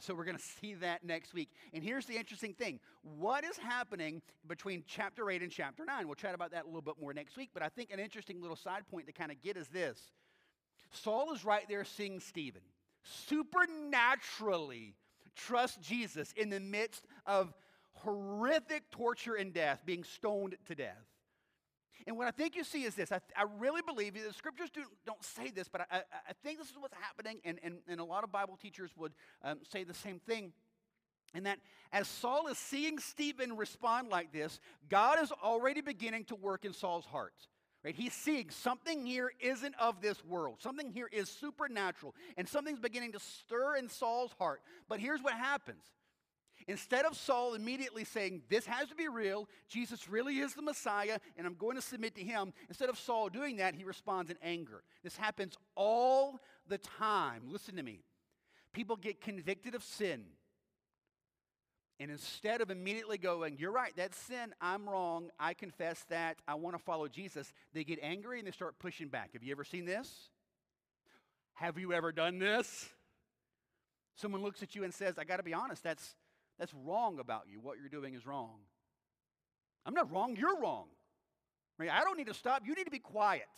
And 0.00 0.04
so 0.06 0.14
we're 0.14 0.24
going 0.24 0.38
to 0.38 0.42
see 0.42 0.72
that 0.76 1.04
next 1.04 1.34
week. 1.34 1.50
And 1.74 1.84
here's 1.84 2.06
the 2.06 2.16
interesting 2.16 2.54
thing 2.54 2.80
what 3.02 3.44
is 3.44 3.58
happening 3.58 4.22
between 4.48 4.82
chapter 4.86 5.28
8 5.28 5.42
and 5.42 5.52
chapter 5.52 5.84
9? 5.84 6.06
We'll 6.06 6.14
chat 6.14 6.34
about 6.34 6.52
that 6.52 6.64
a 6.64 6.66
little 6.68 6.80
bit 6.80 6.94
more 6.98 7.12
next 7.12 7.36
week, 7.36 7.50
but 7.52 7.62
I 7.62 7.68
think 7.68 7.92
an 7.92 8.00
interesting 8.00 8.40
little 8.40 8.56
side 8.56 8.88
point 8.90 9.08
to 9.08 9.12
kind 9.12 9.30
of 9.30 9.42
get 9.42 9.58
is 9.58 9.68
this 9.68 10.00
Saul 10.90 11.34
is 11.34 11.44
right 11.44 11.68
there 11.68 11.84
seeing 11.84 12.18
Stephen 12.18 12.62
supernaturally 13.02 14.94
trust 15.36 15.82
Jesus 15.82 16.32
in 16.34 16.48
the 16.48 16.60
midst 16.60 17.06
of 17.26 17.52
horrific 17.92 18.90
torture 18.90 19.34
and 19.34 19.52
death, 19.52 19.82
being 19.84 20.04
stoned 20.04 20.56
to 20.64 20.74
death. 20.74 21.09
And 22.06 22.16
what 22.16 22.26
I 22.26 22.30
think 22.30 22.56
you 22.56 22.64
see 22.64 22.84
is 22.84 22.94
this. 22.94 23.12
I, 23.12 23.20
I 23.36 23.44
really 23.58 23.82
believe, 23.82 24.14
the 24.14 24.32
scriptures 24.32 24.70
do, 24.70 24.82
don't 25.06 25.22
say 25.24 25.50
this, 25.50 25.68
but 25.68 25.82
I, 25.90 25.98
I, 25.98 26.32
think 26.42 26.58
this 26.58 26.68
is 26.68 26.76
what's 26.78 26.96
happening, 27.00 27.40
and, 27.44 27.58
and, 27.62 27.78
and 27.88 28.00
a 28.00 28.04
lot 28.04 28.24
of 28.24 28.32
Bible 28.32 28.58
teachers 28.60 28.90
would 28.96 29.12
um, 29.42 29.58
say 29.70 29.84
the 29.84 29.94
same 29.94 30.20
thing. 30.20 30.52
And 31.34 31.46
that 31.46 31.58
as 31.92 32.08
Saul 32.08 32.48
is 32.48 32.58
seeing 32.58 32.98
Stephen 32.98 33.56
respond 33.56 34.08
like 34.08 34.32
this, 34.32 34.58
God 34.88 35.22
is 35.22 35.32
already 35.42 35.80
beginning 35.80 36.24
to 36.24 36.34
work 36.34 36.64
in 36.64 36.72
Saul's 36.72 37.06
heart. 37.06 37.34
Right? 37.84 37.94
He's 37.94 38.12
seeing 38.12 38.50
something 38.50 39.06
here 39.06 39.32
isn't 39.40 39.74
of 39.80 40.02
this 40.02 40.22
world. 40.24 40.56
Something 40.60 40.90
here 40.90 41.08
is 41.10 41.30
supernatural. 41.30 42.14
And 42.36 42.48
something's 42.48 42.80
beginning 42.80 43.12
to 43.12 43.20
stir 43.20 43.76
in 43.76 43.88
Saul's 43.88 44.32
heart. 44.38 44.60
But 44.88 45.00
here's 45.00 45.22
what 45.22 45.32
happens. 45.32 45.82
Instead 46.68 47.04
of 47.04 47.16
Saul 47.16 47.54
immediately 47.54 48.04
saying, 48.04 48.42
This 48.48 48.66
has 48.66 48.88
to 48.88 48.94
be 48.94 49.08
real, 49.08 49.48
Jesus 49.68 50.08
really 50.08 50.38
is 50.38 50.54
the 50.54 50.62
Messiah, 50.62 51.18
and 51.36 51.46
I'm 51.46 51.54
going 51.54 51.76
to 51.76 51.82
submit 51.82 52.14
to 52.16 52.22
him, 52.22 52.52
instead 52.68 52.88
of 52.88 52.98
Saul 52.98 53.28
doing 53.28 53.56
that, 53.56 53.74
he 53.74 53.84
responds 53.84 54.30
in 54.30 54.36
anger. 54.42 54.82
This 55.02 55.16
happens 55.16 55.56
all 55.74 56.40
the 56.68 56.78
time. 56.78 57.42
Listen 57.48 57.76
to 57.76 57.82
me. 57.82 58.00
People 58.72 58.96
get 58.96 59.20
convicted 59.20 59.74
of 59.74 59.82
sin 59.82 60.24
and 62.00 62.10
instead 62.10 62.62
of 62.62 62.70
immediately 62.70 63.18
going, 63.18 63.58
You're 63.58 63.70
right, 63.70 63.92
that's 63.94 64.16
sin, 64.16 64.54
I'm 64.60 64.88
wrong, 64.88 65.28
I 65.38 65.52
confess 65.52 66.02
that, 66.08 66.38
I 66.48 66.54
want 66.54 66.74
to 66.74 66.82
follow 66.82 67.06
Jesus, 67.08 67.52
they 67.74 67.84
get 67.84 67.98
angry 68.02 68.38
and 68.38 68.48
they 68.48 68.52
start 68.52 68.78
pushing 68.78 69.08
back. 69.08 69.34
Have 69.34 69.44
you 69.44 69.52
ever 69.52 69.64
seen 69.64 69.84
this? 69.84 70.30
Have 71.52 71.78
you 71.78 71.92
ever 71.92 72.10
done 72.10 72.38
this? 72.38 72.88
Someone 74.16 74.42
looks 74.42 74.62
at 74.62 74.74
you 74.74 74.82
and 74.82 74.94
says, 74.94 75.18
I 75.18 75.24
got 75.24 75.36
to 75.36 75.42
be 75.42 75.52
honest, 75.52 75.84
that's, 75.84 76.16
that's 76.60 76.74
wrong 76.84 77.18
about 77.18 77.44
you. 77.50 77.58
What 77.58 77.78
you're 77.78 77.88
doing 77.88 78.12
is 78.14 78.26
wrong. 78.26 78.58
I'm 79.86 79.94
not 79.94 80.12
wrong, 80.12 80.36
you're 80.36 80.60
wrong. 80.60 80.88
Right? 81.78 81.88
I 81.90 82.04
don't 82.04 82.18
need 82.18 82.26
to 82.26 82.34
stop, 82.34 82.62
you 82.66 82.74
need 82.74 82.84
to 82.84 82.90
be 82.90 82.98
quiet. 82.98 83.48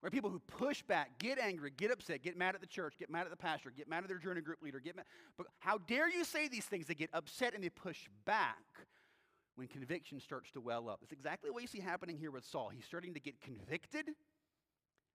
Where 0.00 0.10
people 0.10 0.28
who 0.28 0.40
push 0.40 0.82
back, 0.82 1.18
get 1.18 1.38
angry, 1.38 1.72
get 1.74 1.90
upset, 1.90 2.22
get 2.22 2.36
mad 2.36 2.54
at 2.54 2.60
the 2.60 2.66
church, 2.66 2.94
get 2.98 3.08
mad 3.08 3.22
at 3.22 3.30
the 3.30 3.36
pastor, 3.36 3.70
get 3.70 3.88
mad 3.88 4.02
at 4.02 4.08
their 4.08 4.18
journey 4.18 4.42
group 4.42 4.60
leader, 4.60 4.78
get 4.78 4.94
mad. 4.94 5.06
But 5.38 5.46
how 5.60 5.78
dare 5.78 6.10
you 6.10 6.24
say 6.24 6.48
these 6.48 6.66
things? 6.66 6.86
They 6.86 6.94
get 6.94 7.08
upset 7.14 7.54
and 7.54 7.64
they 7.64 7.70
push 7.70 8.08
back 8.26 8.58
when 9.54 9.68
conviction 9.68 10.20
starts 10.20 10.50
to 10.50 10.60
well 10.60 10.90
up. 10.90 11.00
It's 11.02 11.12
exactly 11.12 11.50
what 11.50 11.62
you 11.62 11.68
see 11.68 11.80
happening 11.80 12.18
here 12.18 12.30
with 12.30 12.44
Saul. 12.44 12.70
He's 12.74 12.84
starting 12.84 13.14
to 13.14 13.20
get 13.20 13.40
convicted, 13.40 14.10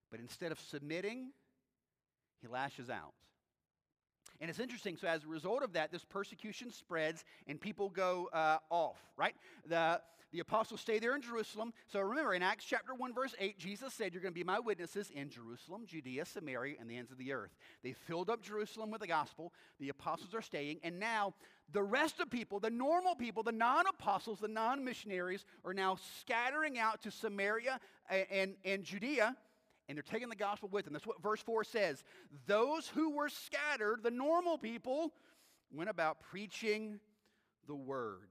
but 0.10 0.20
instead 0.20 0.52
of 0.52 0.60
submitting, 0.60 1.32
he 2.42 2.48
lashes 2.48 2.90
out. 2.90 3.14
And 4.40 4.50
it's 4.50 4.60
interesting. 4.60 4.98
So, 4.98 5.08
as 5.08 5.24
a 5.24 5.28
result 5.28 5.64
of 5.64 5.74
that, 5.74 5.92
this 5.92 6.04
persecution 6.04 6.72
spreads 6.72 7.26
and 7.48 7.60
people 7.60 7.90
go 7.90 8.30
uh, 8.34 8.58
off, 8.70 8.98
right? 9.18 9.36
The, 9.68 10.02
the 10.34 10.40
apostles 10.40 10.82
stay 10.82 11.00
there 11.00 11.16
in 11.16 11.22
Jerusalem. 11.22 11.74
So 11.88 12.02
remember, 12.02 12.34
in 12.34 12.44
Acts 12.44 12.66
chapter 12.66 12.94
1, 12.94 13.14
verse 13.14 13.34
8, 13.40 13.58
Jesus 13.58 13.94
said, 13.94 14.14
You're 14.14 14.22
going 14.22 14.34
to 14.34 14.38
be 14.40 14.44
my 14.44 14.60
witnesses 14.60 15.10
in 15.10 15.30
Jerusalem, 15.30 15.86
Judea, 15.88 16.26
Samaria, 16.26 16.76
and 16.80 16.90
the 16.90 16.98
ends 16.98 17.12
of 17.12 17.18
the 17.18 17.32
earth. 17.32 17.56
They 17.82 17.94
filled 17.94 18.30
up 18.30 18.42
Jerusalem 18.42 18.92
with 18.92 19.02
the 19.02 19.08
gospel. 19.08 19.54
The 19.80 19.90
apostles 19.90 20.36
are 20.36 20.42
staying. 20.42 20.80
And 20.84 21.00
now 21.00 21.34
the 21.72 21.84
rest 21.84 22.20
of 22.20 22.30
people, 22.30 22.60
the 22.60 22.70
normal 22.70 23.16
people, 23.16 23.42
the 23.42 23.52
non 23.52 23.88
apostles, 23.88 24.40
the 24.40 24.48
non 24.50 24.84
missionaries, 24.84 25.46
are 25.64 25.74
now 25.74 25.98
scattering 26.20 26.78
out 26.78 27.02
to 27.04 27.12
Samaria 27.12 27.80
and, 28.10 28.26
and, 28.30 28.56
and 28.66 28.84
Judea 28.84 29.36
and 29.88 29.98
they're 29.98 30.04
taking 30.04 30.30
the 30.30 30.36
gospel 30.36 30.70
with 30.72 30.86
them. 30.86 30.94
That's 30.94 31.08
what 31.08 31.22
verse 31.22 31.42
4 31.42 31.64
says. 31.64 32.04
Those 32.46 32.88
who 32.88 33.12
were 33.12 33.30
scattered, 33.30 34.04
the 34.04 34.12
normal 34.12 34.58
people, 34.58 35.14
went 35.72 35.90
about 35.90 36.22
preaching 36.22 37.00
the 37.68 37.76
word. 37.76 38.30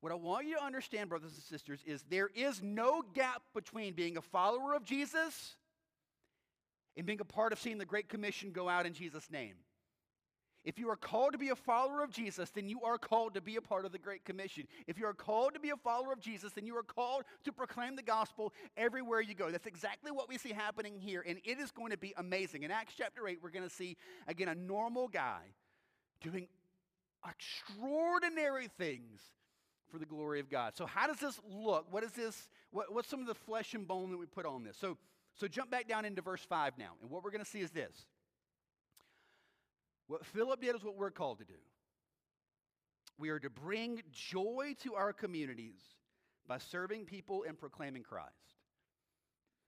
What 0.00 0.12
I 0.12 0.14
want 0.14 0.46
you 0.46 0.56
to 0.56 0.64
understand, 0.64 1.08
brothers 1.08 1.32
and 1.34 1.42
sisters, 1.42 1.80
is 1.84 2.04
there 2.08 2.30
is 2.34 2.62
no 2.62 3.02
gap 3.14 3.42
between 3.52 3.94
being 3.94 4.16
a 4.16 4.22
follower 4.22 4.74
of 4.74 4.84
Jesus 4.84 5.56
and 6.96 7.04
being 7.04 7.20
a 7.20 7.24
part 7.24 7.52
of 7.52 7.58
seeing 7.58 7.78
the 7.78 7.84
Great 7.84 8.08
Commission 8.08 8.52
go 8.52 8.68
out 8.68 8.86
in 8.86 8.92
Jesus' 8.92 9.30
name. 9.30 9.54
If 10.64 10.78
you 10.78 10.90
are 10.90 10.96
called 10.96 11.32
to 11.32 11.38
be 11.38 11.48
a 11.50 11.56
follower 11.56 12.02
of 12.02 12.10
Jesus, 12.10 12.50
then 12.50 12.68
you 12.68 12.82
are 12.82 12.98
called 12.98 13.34
to 13.34 13.40
be 13.40 13.56
a 13.56 13.60
part 13.60 13.84
of 13.84 13.92
the 13.92 13.98
Great 13.98 14.24
Commission. 14.24 14.64
If 14.86 14.98
you 14.98 15.06
are 15.06 15.14
called 15.14 15.54
to 15.54 15.60
be 15.60 15.70
a 15.70 15.76
follower 15.76 16.12
of 16.12 16.20
Jesus, 16.20 16.52
then 16.52 16.66
you 16.66 16.76
are 16.76 16.82
called 16.82 17.24
to 17.44 17.52
proclaim 17.52 17.96
the 17.96 18.02
gospel 18.02 18.52
everywhere 18.76 19.20
you 19.20 19.34
go. 19.34 19.50
That's 19.50 19.66
exactly 19.66 20.10
what 20.10 20.28
we 20.28 20.36
see 20.36 20.52
happening 20.52 20.98
here, 20.98 21.24
and 21.26 21.38
it 21.44 21.58
is 21.58 21.70
going 21.70 21.92
to 21.92 21.96
be 21.96 22.12
amazing. 22.16 22.64
In 22.64 22.70
Acts 22.70 22.94
chapter 22.96 23.26
8, 23.26 23.38
we're 23.42 23.50
going 23.50 23.68
to 23.68 23.74
see, 23.74 23.96
again, 24.26 24.48
a 24.48 24.54
normal 24.54 25.08
guy 25.08 25.42
doing 26.20 26.48
extraordinary 27.28 28.68
things 28.78 29.20
for 29.90 29.98
the 29.98 30.06
glory 30.06 30.40
of 30.40 30.50
God. 30.50 30.76
So, 30.76 30.86
how 30.86 31.06
does 31.06 31.18
this 31.18 31.40
look? 31.48 31.86
What 31.90 32.04
is 32.04 32.12
this? 32.12 32.48
What, 32.70 32.92
what's 32.92 33.08
some 33.08 33.20
of 33.20 33.26
the 33.26 33.34
flesh 33.34 33.74
and 33.74 33.86
bone 33.86 34.10
that 34.10 34.18
we 34.18 34.26
put 34.26 34.44
on 34.44 34.64
this? 34.64 34.76
So, 34.76 34.98
so 35.34 35.48
jump 35.48 35.70
back 35.70 35.88
down 35.88 36.04
into 36.04 36.20
verse 36.20 36.42
5 36.42 36.78
now. 36.78 36.92
And 37.00 37.10
what 37.10 37.22
we're 37.22 37.30
going 37.30 37.44
to 37.44 37.50
see 37.50 37.60
is 37.60 37.70
this. 37.70 38.06
What 40.08 40.26
Philip 40.26 40.60
did 40.60 40.74
is 40.74 40.82
what 40.82 40.96
we're 40.96 41.10
called 41.10 41.38
to 41.38 41.44
do. 41.44 41.60
We 43.18 43.28
are 43.30 43.38
to 43.38 43.50
bring 43.50 44.02
joy 44.12 44.74
to 44.82 44.94
our 44.94 45.12
communities 45.12 45.80
by 46.46 46.58
serving 46.58 47.04
people 47.04 47.44
and 47.46 47.58
proclaiming 47.58 48.02
Christ. 48.02 48.32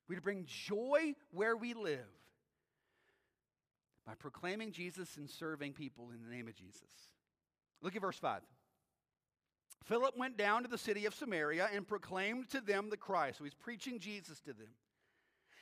We're 0.09 0.17
to 0.17 0.23
bring 0.23 0.47
joy 0.47 1.15
where 1.31 1.57
we 1.57 1.75
live 1.75 2.01
by 4.07 4.15
proclaiming 4.15 4.73
Jesus 4.73 5.17
and 5.17 5.29
serving 5.29 5.75
people 5.75 6.11
in 6.11 6.23
the 6.23 6.35
name 6.35 6.49
of 6.49 6.55
Jesus. 6.55 6.83
Look 7.83 7.95
at 7.95 8.03
verse 8.03 8.19
5. 8.19 8.41
Philip 9.85 10.17
went 10.17 10.37
down 10.37 10.63
to 10.63 10.69
the 10.69 10.79
city 10.79 11.07
of 11.07 11.15
Samaria 11.15 11.69
and 11.73 11.87
proclaimed 11.87 12.49
to 12.51 12.61
them 12.61 12.89
the 12.91 12.97
Christ. 12.97 13.39
So 13.39 13.45
he's 13.45 13.55
preaching 13.55 13.99
Jesus 13.99 14.41
to 14.41 14.53
them. 14.53 14.69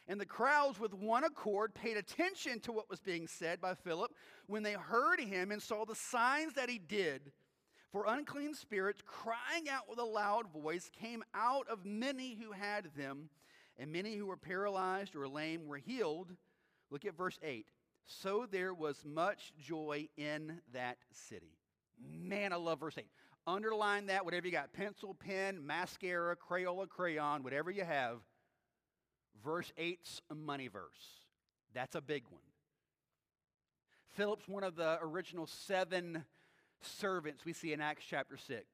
And 0.09 0.19
the 0.19 0.27
crowds, 0.27 0.81
with 0.81 0.95
one 0.95 1.25
accord, 1.25 1.75
paid 1.75 1.99
attention 1.99 2.61
to 2.61 2.73
what 2.73 2.89
was 2.89 3.01
being 3.01 3.27
said 3.27 3.61
by 3.61 3.75
Philip 3.75 4.11
when 4.47 4.63
they 4.63 4.73
heard 4.73 5.21
him 5.21 5.53
and 5.53 5.63
saw 5.63 5.85
the 5.85 5.95
signs 5.95 6.55
that 6.55 6.71
he 6.71 6.79
did. 6.79 7.31
For 7.93 8.07
unclean 8.07 8.55
spirits, 8.55 9.03
crying 9.05 9.69
out 9.71 9.89
with 9.89 9.99
a 9.99 10.05
loud 10.05 10.51
voice, 10.51 10.91
came 10.99 11.23
out 11.35 11.69
of 11.69 11.85
many 11.85 12.35
who 12.35 12.53
had 12.53 12.89
them, 12.97 13.29
and 13.79 13.93
many 13.93 14.17
who 14.17 14.27
were 14.27 14.37
paralyzed 14.37 15.15
or 15.15 15.29
lame 15.29 15.67
were 15.67 15.79
healed. 15.79 16.35
Look 16.91 17.05
at 17.05 17.17
verse 17.17 17.39
8. 17.43 17.67
So 18.07 18.47
there 18.51 18.73
was 18.73 19.05
much 19.05 19.53
joy 19.59 20.09
in 20.17 20.61
that 20.73 20.97
city. 21.13 21.59
Man, 22.01 22.55
I 22.55 22.57
love 22.57 22.81
verse 22.81 22.97
8. 22.97 23.07
Underline 23.47 24.07
that, 24.07 24.25
whatever 24.25 24.47
you 24.47 24.53
got 24.53 24.73
pencil, 24.73 25.15
pen, 25.15 25.67
mascara, 25.67 26.37
Crayola, 26.37 26.89
crayon, 26.89 27.43
whatever 27.43 27.71
you 27.71 27.85
have. 27.85 28.19
Verse 29.45 29.72
8's 29.78 30.22
a 30.30 30.34
money 30.34 30.68
verse. 30.68 31.24
That's 31.74 31.95
a 31.95 32.01
big 32.01 32.24
one. 32.30 32.43
Philip's 34.16 34.49
one 34.49 34.64
of 34.64 34.74
the 34.74 34.99
original 35.01 35.47
seven 35.47 36.24
servants 36.80 37.45
we 37.45 37.53
see 37.53 37.72
in 37.72 37.80
Acts 37.80 38.05
chapter 38.09 38.36
6. 38.36 38.64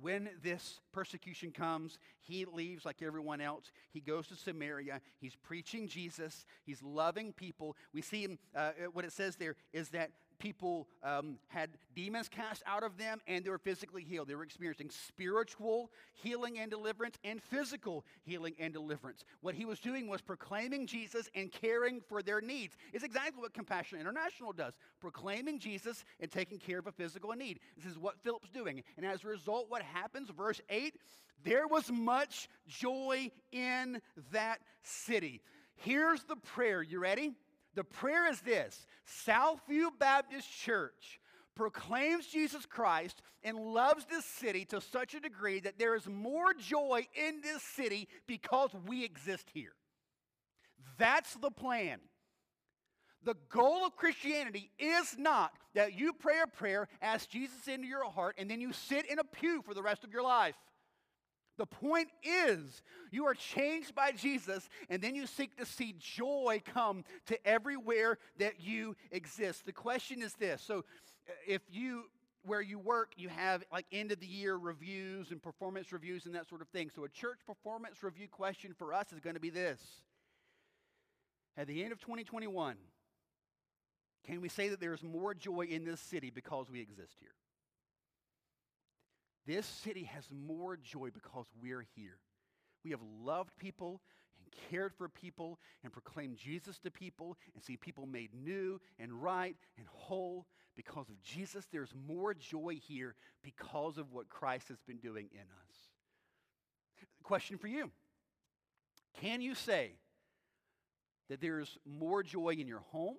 When 0.00 0.30
this 0.42 0.80
persecution 0.92 1.50
comes, 1.50 1.98
he 2.18 2.46
leaves 2.46 2.86
like 2.86 3.02
everyone 3.02 3.42
else. 3.42 3.72
He 3.92 4.00
goes 4.00 4.26
to 4.28 4.36
Samaria. 4.36 5.00
He's 5.18 5.36
preaching 5.36 5.86
Jesus. 5.86 6.46
He's 6.64 6.82
loving 6.82 7.32
people. 7.32 7.76
We 7.92 8.00
see 8.00 8.22
him, 8.22 8.38
uh, 8.56 8.70
what 8.94 9.04
it 9.04 9.12
says 9.12 9.36
there 9.36 9.56
is 9.72 9.90
that 9.90 10.10
people 10.42 10.88
um, 11.04 11.38
had 11.46 11.70
demons 11.94 12.28
cast 12.28 12.64
out 12.66 12.82
of 12.82 12.98
them 12.98 13.20
and 13.28 13.44
they 13.44 13.50
were 13.50 13.58
physically 13.58 14.02
healed. 14.02 14.26
They 14.26 14.34
were 14.34 14.42
experiencing 14.42 14.90
spiritual 14.90 15.90
healing 16.14 16.58
and 16.58 16.68
deliverance 16.68 17.16
and 17.22 17.40
physical 17.40 18.04
healing 18.24 18.54
and 18.58 18.72
deliverance. 18.72 19.24
What 19.40 19.54
he 19.54 19.64
was 19.64 19.78
doing 19.78 20.08
was 20.08 20.20
proclaiming 20.20 20.88
Jesus 20.88 21.30
and 21.36 21.52
caring 21.52 22.00
for 22.08 22.22
their 22.22 22.40
needs. 22.40 22.76
It's 22.92 23.04
exactly 23.04 23.40
what 23.40 23.54
Compassion 23.54 24.00
International 24.00 24.52
does 24.52 24.74
proclaiming 25.00 25.60
Jesus 25.60 26.04
and 26.18 26.28
taking 26.30 26.58
care 26.58 26.80
of 26.80 26.88
a 26.88 26.92
physical 26.92 27.30
need. 27.32 27.60
This 27.76 27.86
is 27.86 27.98
what 27.98 28.18
Philip's 28.24 28.50
doing. 28.50 28.82
And 28.96 29.06
as 29.06 29.22
a 29.22 29.28
result, 29.28 29.66
what 29.68 29.82
happens? 29.82 30.28
Verse 30.30 30.60
8 30.68 30.94
there 31.44 31.66
was 31.66 31.90
much 31.90 32.48
joy 32.68 33.32
in 33.50 34.00
that 34.30 34.60
city. 34.82 35.40
Here's 35.74 36.22
the 36.22 36.36
prayer. 36.36 36.82
You 36.82 37.00
ready? 37.00 37.32
The 37.74 37.84
prayer 37.84 38.30
is 38.30 38.40
this 38.40 38.86
Southview 39.26 39.90
Baptist 39.98 40.50
Church 40.50 41.20
proclaims 41.54 42.26
Jesus 42.26 42.66
Christ 42.66 43.22
and 43.42 43.56
loves 43.58 44.06
this 44.06 44.24
city 44.24 44.64
to 44.66 44.80
such 44.80 45.14
a 45.14 45.20
degree 45.20 45.60
that 45.60 45.78
there 45.78 45.94
is 45.94 46.06
more 46.06 46.54
joy 46.54 47.06
in 47.14 47.40
this 47.42 47.62
city 47.62 48.08
because 48.26 48.70
we 48.86 49.04
exist 49.04 49.48
here. 49.52 49.72
That's 50.98 51.34
the 51.34 51.50
plan. 51.50 51.98
The 53.24 53.36
goal 53.50 53.86
of 53.86 53.96
Christianity 53.96 54.70
is 54.78 55.16
not 55.16 55.52
that 55.74 55.98
you 55.98 56.12
pray 56.12 56.40
a 56.42 56.46
prayer, 56.46 56.88
ask 57.00 57.28
Jesus 57.28 57.68
into 57.68 57.86
your 57.86 58.10
heart, 58.10 58.34
and 58.36 58.50
then 58.50 58.60
you 58.60 58.72
sit 58.72 59.06
in 59.08 59.18
a 59.18 59.24
pew 59.24 59.62
for 59.62 59.74
the 59.74 59.82
rest 59.82 60.02
of 60.02 60.12
your 60.12 60.24
life. 60.24 60.56
The 61.58 61.66
point 61.66 62.08
is, 62.22 62.82
you 63.10 63.26
are 63.26 63.34
changed 63.34 63.94
by 63.94 64.12
Jesus, 64.12 64.68
and 64.88 65.02
then 65.02 65.14
you 65.14 65.26
seek 65.26 65.56
to 65.58 65.66
see 65.66 65.94
joy 65.98 66.62
come 66.64 67.04
to 67.26 67.46
everywhere 67.46 68.18
that 68.38 68.60
you 68.60 68.96
exist. 69.10 69.66
The 69.66 69.72
question 69.72 70.22
is 70.22 70.32
this 70.34 70.62
so, 70.62 70.78
uh, 70.78 71.32
if 71.46 71.60
you, 71.70 72.04
where 72.44 72.62
you 72.62 72.78
work, 72.78 73.12
you 73.16 73.28
have 73.28 73.64
like 73.70 73.86
end 73.92 74.12
of 74.12 74.20
the 74.20 74.26
year 74.26 74.56
reviews 74.56 75.30
and 75.30 75.42
performance 75.42 75.92
reviews 75.92 76.24
and 76.24 76.34
that 76.34 76.48
sort 76.48 76.62
of 76.62 76.68
thing. 76.68 76.90
So, 76.94 77.04
a 77.04 77.08
church 77.08 77.40
performance 77.46 78.02
review 78.02 78.28
question 78.28 78.72
for 78.72 78.94
us 78.94 79.12
is 79.12 79.20
going 79.20 79.34
to 79.34 79.40
be 79.40 79.50
this 79.50 79.80
At 81.56 81.66
the 81.66 81.84
end 81.84 81.92
of 81.92 82.00
2021, 82.00 82.76
can 84.24 84.40
we 84.40 84.48
say 84.48 84.68
that 84.68 84.80
there's 84.80 85.02
more 85.02 85.34
joy 85.34 85.66
in 85.68 85.84
this 85.84 86.00
city 86.00 86.30
because 86.30 86.70
we 86.70 86.80
exist 86.80 87.16
here? 87.20 87.34
This 89.46 89.66
city 89.66 90.04
has 90.04 90.24
more 90.30 90.76
joy 90.76 91.10
because 91.12 91.46
we're 91.60 91.84
here. 91.96 92.18
We 92.84 92.90
have 92.90 93.00
loved 93.24 93.56
people 93.58 94.00
and 94.38 94.46
cared 94.70 94.94
for 94.94 95.08
people 95.08 95.58
and 95.82 95.92
proclaimed 95.92 96.36
Jesus 96.36 96.78
to 96.80 96.90
people 96.90 97.36
and 97.54 97.62
see 97.62 97.76
people 97.76 98.06
made 98.06 98.30
new 98.34 98.80
and 98.98 99.12
right 99.12 99.56
and 99.76 99.86
whole. 99.88 100.46
Because 100.74 101.10
of 101.10 101.20
Jesus, 101.22 101.66
there's 101.70 101.92
more 102.08 102.32
joy 102.32 102.78
here 102.80 103.14
because 103.42 103.98
of 103.98 104.12
what 104.12 104.30
Christ 104.30 104.68
has 104.68 104.80
been 104.86 104.96
doing 104.96 105.28
in 105.32 105.40
us. 105.40 105.76
Question 107.22 107.58
for 107.58 107.68
you 107.68 107.90
Can 109.20 109.40
you 109.40 109.54
say 109.54 109.92
that 111.28 111.40
there's 111.40 111.78
more 111.86 112.22
joy 112.22 112.50
in 112.58 112.66
your 112.66 112.80
home, 112.90 113.16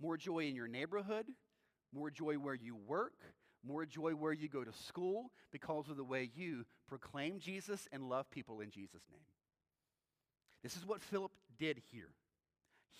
more 0.00 0.16
joy 0.16 0.40
in 0.40 0.54
your 0.54 0.68
neighborhood, 0.68 1.26
more 1.92 2.10
joy 2.10 2.34
where 2.34 2.54
you 2.54 2.76
work, 2.76 3.14
more 3.66 3.84
joy 3.86 4.12
where 4.12 4.32
you 4.32 4.48
go 4.48 4.64
to 4.64 4.72
school 4.72 5.30
because 5.50 5.88
of 5.88 5.96
the 5.96 6.04
way 6.04 6.30
you 6.34 6.64
proclaim 6.88 7.38
Jesus 7.38 7.88
and 7.92 8.08
love 8.08 8.30
people 8.30 8.60
in 8.60 8.70
Jesus' 8.70 9.02
name. 9.10 9.20
This 10.62 10.76
is 10.76 10.86
what 10.86 11.02
Philip 11.02 11.32
did 11.58 11.82
here. 11.90 12.10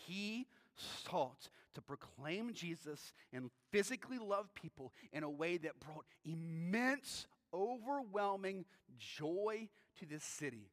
He 0.07 0.47
sought 0.77 1.49
to 1.75 1.81
proclaim 1.81 2.53
Jesus 2.53 3.13
and 3.33 3.51
physically 3.71 4.19
love 4.19 4.55
people 4.55 4.93
in 5.13 5.23
a 5.23 5.31
way 5.31 5.57
that 5.59 5.81
brought 5.81 6.05
immense, 6.25 7.27
overwhelming 7.53 8.65
joy 8.99 9.69
to 9.99 10.07
this 10.07 10.25
city. 10.25 10.71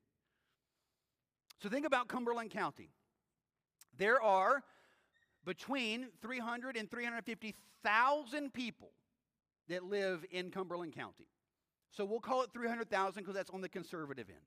So 1.62 1.70
think 1.70 1.86
about 1.86 2.08
Cumberland 2.08 2.52
County. 2.52 2.90
There 3.98 4.22
are 4.22 4.64
between 5.46 6.08
300 6.22 6.78
and 6.78 6.90
350,000 6.90 8.54
people 8.54 8.92
that 9.70 9.84
live 9.84 10.26
in 10.32 10.52
Cumberland 10.52 10.94
County. 10.94 11.28
So 11.92 12.06
we'll 12.06 12.20
call 12.20 12.44
it 12.44 12.52
300,000 12.54 13.22
because 13.24 13.36
that's 13.36 13.50
on 13.50 13.62
the 13.62 13.70
conservative 13.70 14.30
end. 14.30 14.40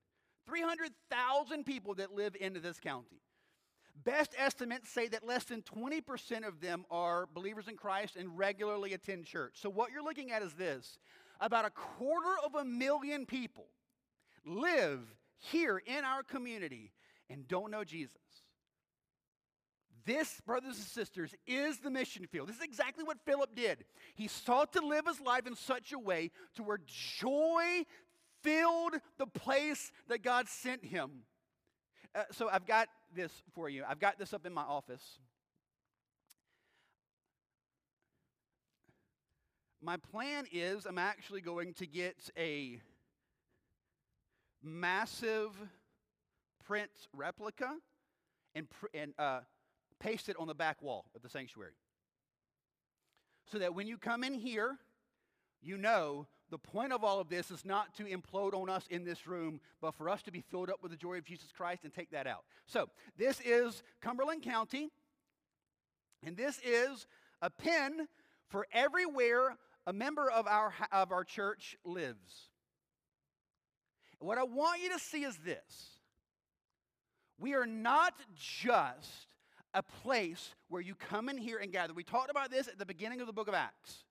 300,000 0.46 1.64
people 1.64 1.94
that 1.94 2.12
live 2.12 2.36
in 2.38 2.58
this 2.62 2.78
county. 2.78 3.22
Best 4.04 4.34
estimates 4.38 4.90
say 4.90 5.08
that 5.08 5.26
less 5.26 5.44
than 5.44 5.62
20% 5.62 6.46
of 6.46 6.60
them 6.60 6.84
are 6.90 7.28
believers 7.34 7.68
in 7.68 7.76
Christ 7.76 8.16
and 8.16 8.36
regularly 8.36 8.94
attend 8.94 9.26
church. 9.26 9.54
So 9.54 9.70
what 9.70 9.92
you're 9.92 10.02
looking 10.02 10.32
at 10.32 10.42
is 10.42 10.54
this 10.54 10.98
about 11.40 11.64
a 11.64 11.70
quarter 11.70 12.34
of 12.44 12.54
a 12.54 12.64
million 12.64 13.26
people 13.26 13.66
live 14.44 15.00
here 15.38 15.82
in 15.84 16.04
our 16.04 16.22
community 16.22 16.92
and 17.28 17.46
don't 17.46 17.70
know 17.70 17.84
Jesus. 17.84 18.16
This, 20.05 20.40
brothers 20.46 20.76
and 20.76 20.86
sisters, 20.86 21.34
is 21.46 21.78
the 21.78 21.90
mission 21.90 22.26
field. 22.26 22.48
This 22.48 22.57
is 22.57 22.62
exactly 22.62 23.05
what 23.05 23.18
Philip 23.24 23.55
did. 23.55 23.84
He 24.14 24.28
sought 24.28 24.72
to 24.72 24.84
live 24.84 25.07
his 25.07 25.20
life 25.20 25.46
in 25.46 25.55
such 25.55 25.92
a 25.92 25.98
way 25.98 26.30
to 26.57 26.62
where 26.62 26.80
joy 26.86 27.84
filled 28.42 28.94
the 29.18 29.26
place 29.26 29.92
that 30.09 30.22
God 30.22 30.48
sent 30.48 30.84
him. 30.84 31.11
Uh, 32.14 32.24
so 32.32 32.48
I've 32.48 32.66
got 32.66 32.88
this 33.14 33.30
for 33.55 33.68
you. 33.68 33.84
I've 33.88 34.00
got 34.00 34.18
this 34.18 34.32
up 34.34 34.44
in 34.44 34.53
my 34.53 34.62
office. 34.62 35.18
My 39.80 39.96
plan 39.96 40.44
is 40.53 40.86
I'm 40.86 40.98
actually 40.98 41.40
going 41.40 41.74
to 41.74 41.86
get 41.86 42.16
a 42.36 42.80
massive 44.62 45.50
print 46.64 46.90
replica 47.12 47.74
and, 48.55 48.68
and 48.94 49.12
uh, 49.18 49.40
paste 50.03 50.28
it 50.28 50.36
on 50.38 50.48
the 50.48 50.55
back 50.55 50.82
wall 50.82 51.07
of 51.14 51.22
the 51.22 51.28
sanctuary. 51.28 51.72
So 53.50 53.59
that 53.59 53.74
when 53.74 53.86
you 53.86 53.98
come 53.98 54.24
in 54.24 54.34
here, 54.34 54.76
you 55.61 55.78
know 55.78 56.26
the 56.50 56.59
point 56.59 56.92
of 56.92 57.03
all 57.03 57.20
of 57.20 57.28
this 57.28 57.50
is 57.50 57.64
not 57.64 57.94
to 57.94 58.05
implode 58.05 58.53
on 58.53 58.68
us 58.68 58.86
in 58.90 59.05
this 59.05 59.26
room, 59.26 59.61
but 59.80 59.94
for 59.94 60.09
us 60.09 60.22
to 60.22 60.30
be 60.30 60.42
filled 60.42 60.68
up 60.68 60.82
with 60.82 60.90
the 60.90 60.98
joy 60.98 61.16
of 61.16 61.24
Jesus 61.24 61.50
Christ 61.50 61.84
and 61.84 61.94
take 61.94 62.11
that 62.11 62.26
out. 62.26 62.44
So, 62.66 62.88
this 63.16 63.40
is 63.40 63.82
Cumberland 64.00 64.42
County, 64.42 64.90
and 66.26 66.36
this 66.36 66.61
is 66.64 67.07
a 67.40 67.48
pin 67.48 68.07
for 68.48 68.66
everywhere 68.72 69.57
a 69.86 69.92
member 69.92 70.30
of 70.30 70.46
our, 70.46 70.74
of 70.92 71.11
our 71.11 71.24
church 71.24 71.76
lives. 71.84 72.50
What 74.18 74.38
I 74.38 74.44
want 74.44 74.82
you 74.82 74.90
to 74.90 74.98
see 74.98 75.24
is 75.24 75.36
this 75.38 75.98
we 77.38 77.55
are 77.55 77.66
not 77.66 78.14
just 78.36 79.26
a 79.74 79.82
place 79.82 80.54
where 80.68 80.82
you 80.82 80.94
come 80.94 81.28
in 81.28 81.38
here 81.38 81.58
and 81.58 81.72
gather. 81.72 81.94
We 81.94 82.04
talked 82.04 82.30
about 82.30 82.50
this 82.50 82.68
at 82.68 82.78
the 82.78 82.86
beginning 82.86 83.20
of 83.20 83.26
the 83.26 83.32
book 83.32 83.48
of 83.48 83.54
Acts. 83.54 84.04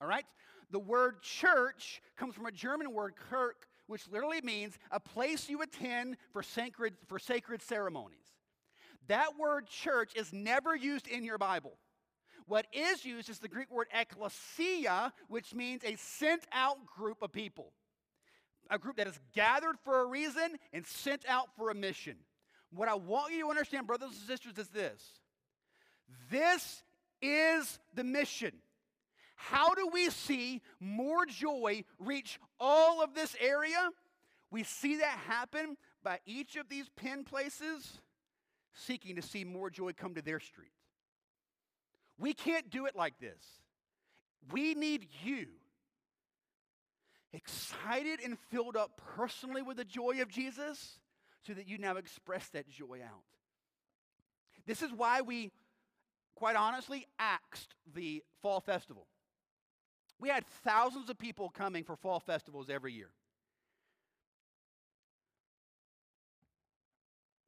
All 0.00 0.08
right? 0.08 0.24
The 0.70 0.78
word 0.78 1.22
church 1.22 2.02
comes 2.16 2.34
from 2.34 2.46
a 2.46 2.52
German 2.52 2.92
word, 2.92 3.14
kirk, 3.16 3.66
which 3.86 4.06
literally 4.08 4.40
means 4.42 4.78
a 4.90 5.00
place 5.00 5.48
you 5.48 5.62
attend 5.62 6.16
for 6.32 6.42
sacred, 6.42 6.94
for 7.06 7.18
sacred 7.18 7.62
ceremonies. 7.62 8.26
That 9.08 9.38
word 9.38 9.66
church 9.66 10.12
is 10.14 10.32
never 10.32 10.76
used 10.76 11.08
in 11.08 11.24
your 11.24 11.38
Bible. 11.38 11.78
What 12.46 12.66
is 12.72 13.04
used 13.04 13.28
is 13.28 13.38
the 13.38 13.48
Greek 13.48 13.70
word 13.70 13.88
ekklesia, 13.94 15.12
which 15.28 15.54
means 15.54 15.82
a 15.84 15.96
sent 15.96 16.46
out 16.52 16.86
group 16.86 17.18
of 17.22 17.32
people. 17.32 17.72
A 18.70 18.78
group 18.78 18.96
that 18.96 19.06
is 19.06 19.18
gathered 19.34 19.76
for 19.82 20.02
a 20.02 20.06
reason 20.06 20.56
and 20.72 20.86
sent 20.86 21.24
out 21.26 21.48
for 21.56 21.70
a 21.70 21.74
mission. 21.74 22.16
What 22.70 22.88
I 22.88 22.94
want 22.94 23.32
you 23.32 23.44
to 23.44 23.50
understand, 23.50 23.86
brothers 23.86 24.10
and 24.10 24.28
sisters, 24.28 24.58
is 24.58 24.68
this 24.68 25.02
this 26.30 26.82
is 27.20 27.78
the 27.94 28.04
mission. 28.04 28.52
How 29.36 29.74
do 29.74 29.88
we 29.92 30.10
see 30.10 30.62
more 30.80 31.24
joy 31.24 31.84
reach 31.98 32.40
all 32.58 33.02
of 33.02 33.14
this 33.14 33.36
area? 33.40 33.90
We 34.50 34.64
see 34.64 34.96
that 34.98 35.18
happen 35.26 35.76
by 36.02 36.18
each 36.26 36.56
of 36.56 36.68
these 36.68 36.88
pin 36.96 37.24
places 37.24 38.00
seeking 38.72 39.16
to 39.16 39.22
see 39.22 39.44
more 39.44 39.70
joy 39.70 39.92
come 39.92 40.14
to 40.14 40.22
their 40.22 40.40
street. 40.40 40.72
We 42.18 42.32
can't 42.34 42.68
do 42.70 42.86
it 42.86 42.96
like 42.96 43.18
this. 43.20 43.42
We 44.50 44.74
need 44.74 45.06
you 45.24 45.46
excited 47.32 48.20
and 48.24 48.38
filled 48.50 48.76
up 48.76 49.00
personally 49.14 49.62
with 49.62 49.76
the 49.76 49.84
joy 49.84 50.20
of 50.22 50.28
Jesus 50.28 50.97
so 51.46 51.54
that 51.54 51.68
you 51.68 51.78
now 51.78 51.96
express 51.96 52.48
that 52.50 52.68
joy 52.68 53.00
out. 53.04 53.24
This 54.66 54.82
is 54.82 54.92
why 54.92 55.22
we, 55.22 55.50
quite 56.34 56.56
honestly, 56.56 57.06
axed 57.18 57.74
the 57.94 58.22
fall 58.42 58.60
festival. 58.60 59.06
We 60.20 60.28
had 60.28 60.46
thousands 60.64 61.08
of 61.08 61.18
people 61.18 61.48
coming 61.48 61.84
for 61.84 61.96
fall 61.96 62.20
festivals 62.20 62.68
every 62.68 62.92
year. 62.92 63.10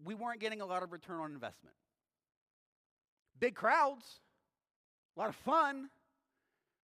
We 0.02 0.14
weren't 0.14 0.40
getting 0.40 0.60
a 0.60 0.66
lot 0.66 0.82
of 0.82 0.92
return 0.92 1.20
on 1.20 1.32
investment. 1.32 1.76
Big 3.38 3.54
crowds, 3.54 4.20
A 5.16 5.20
lot 5.20 5.28
of 5.28 5.36
fun, 5.36 5.90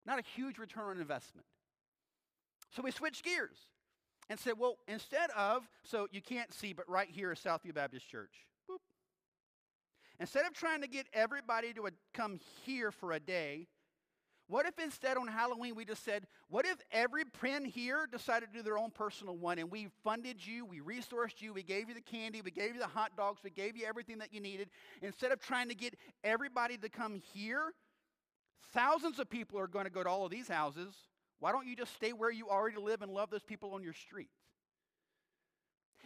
not 0.05 0.19
a 0.19 0.23
huge 0.23 0.59
return 0.59 0.85
on 0.85 0.99
investment. 0.99 1.47
So 2.75 2.83
we 2.83 2.91
switched 2.91 3.25
gears 3.25 3.69
and 4.31 4.39
said, 4.39 4.55
well, 4.59 4.77
instead 4.89 5.31
of, 5.37 5.63
so 5.83 6.07
you 6.11 6.23
can't 6.23 6.53
see, 6.53 6.73
but 6.73 6.89
right 6.89 7.09
here 7.11 7.33
is 7.33 7.39
Southview 7.39 7.75
Baptist 7.75 8.09
Church. 8.09 8.33
Boop. 8.71 8.79
Instead 10.21 10.47
of 10.47 10.55
trying 10.55 10.81
to 10.81 10.89
get 10.89 11.07
everybody 11.13 11.73
to 11.75 11.87
a, 11.87 11.91
come 12.13 12.41
here 12.65 12.91
for 12.91 13.13
a 13.13 13.21
day, 13.21 13.67
what 14.47 14.67
if 14.67 14.79
instead 14.79 15.17
on 15.17 15.27
Halloween 15.27 15.75
we 15.75 15.85
just 15.85 16.05
said, 16.05 16.27
what 16.49 16.67
if 16.67 16.77
every 16.93 17.25
print 17.25 17.67
here 17.67 18.07
decided 18.11 18.51
to 18.53 18.59
do 18.59 18.63
their 18.63 18.77
own 18.77 18.91
personal 18.91 19.37
one 19.37 19.59
and 19.59 19.71
we 19.71 19.89
funded 20.03 20.47
you, 20.47 20.67
we 20.67 20.81
resourced 20.81 21.41
you, 21.41 21.55
we 21.55 21.63
gave 21.63 21.89
you 21.89 21.95
the 21.95 22.03
candy, 22.03 22.43
we 22.43 22.51
gave 22.51 22.75
you 22.75 22.81
the 22.81 22.87
hot 22.87 23.17
dogs, 23.17 23.41
we 23.43 23.51
gave 23.51 23.77
you 23.77 23.87
everything 23.87 24.19
that 24.19 24.35
you 24.35 24.41
needed. 24.41 24.69
Instead 25.01 25.33
of 25.33 25.41
trying 25.41 25.69
to 25.69 25.75
get 25.75 25.95
everybody 26.23 26.77
to 26.77 26.91
come 26.91 27.23
here, 27.33 27.73
thousands 28.75 29.19
of 29.19 29.31
people 29.31 29.59
are 29.59 29.67
going 29.67 29.87
to 29.87 29.91
go 29.91 30.03
to 30.03 30.09
all 30.11 30.27
of 30.27 30.31
these 30.31 30.49
houses. 30.49 30.95
Why 31.41 31.53
don't 31.53 31.67
you 31.67 31.77
just 31.77 31.95
stay 31.95 32.13
where 32.13 32.31
you 32.31 32.49
already 32.49 32.79
live 32.79 33.03
and 33.03 33.13
love 33.13 33.31
those 33.31 33.43
people 33.43 33.75
on 33.75 33.83
your 33.83 33.93
street? 33.93 34.31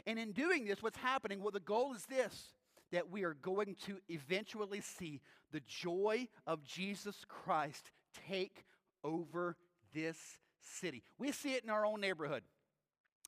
And 0.06 0.18
in 0.18 0.32
doing 0.32 0.64
this, 0.64 0.82
what's 0.82 0.98
happening? 0.98 1.42
Well, 1.42 1.50
the 1.50 1.60
goal 1.60 1.94
is 1.94 2.04
this 2.06 2.52
that 2.90 3.10
we 3.10 3.22
are 3.22 3.34
going 3.34 3.76
to 3.86 3.98
eventually 4.08 4.80
see 4.80 5.20
the 5.52 5.60
joy 5.66 6.26
of 6.46 6.64
Jesus 6.64 7.24
Christ 7.28 7.90
take 8.28 8.64
over 9.04 9.56
this 9.94 10.16
city. 10.60 11.02
We 11.18 11.32
see 11.32 11.54
it 11.54 11.64
in 11.64 11.70
our 11.70 11.84
own 11.84 12.00
neighborhood. 12.00 12.42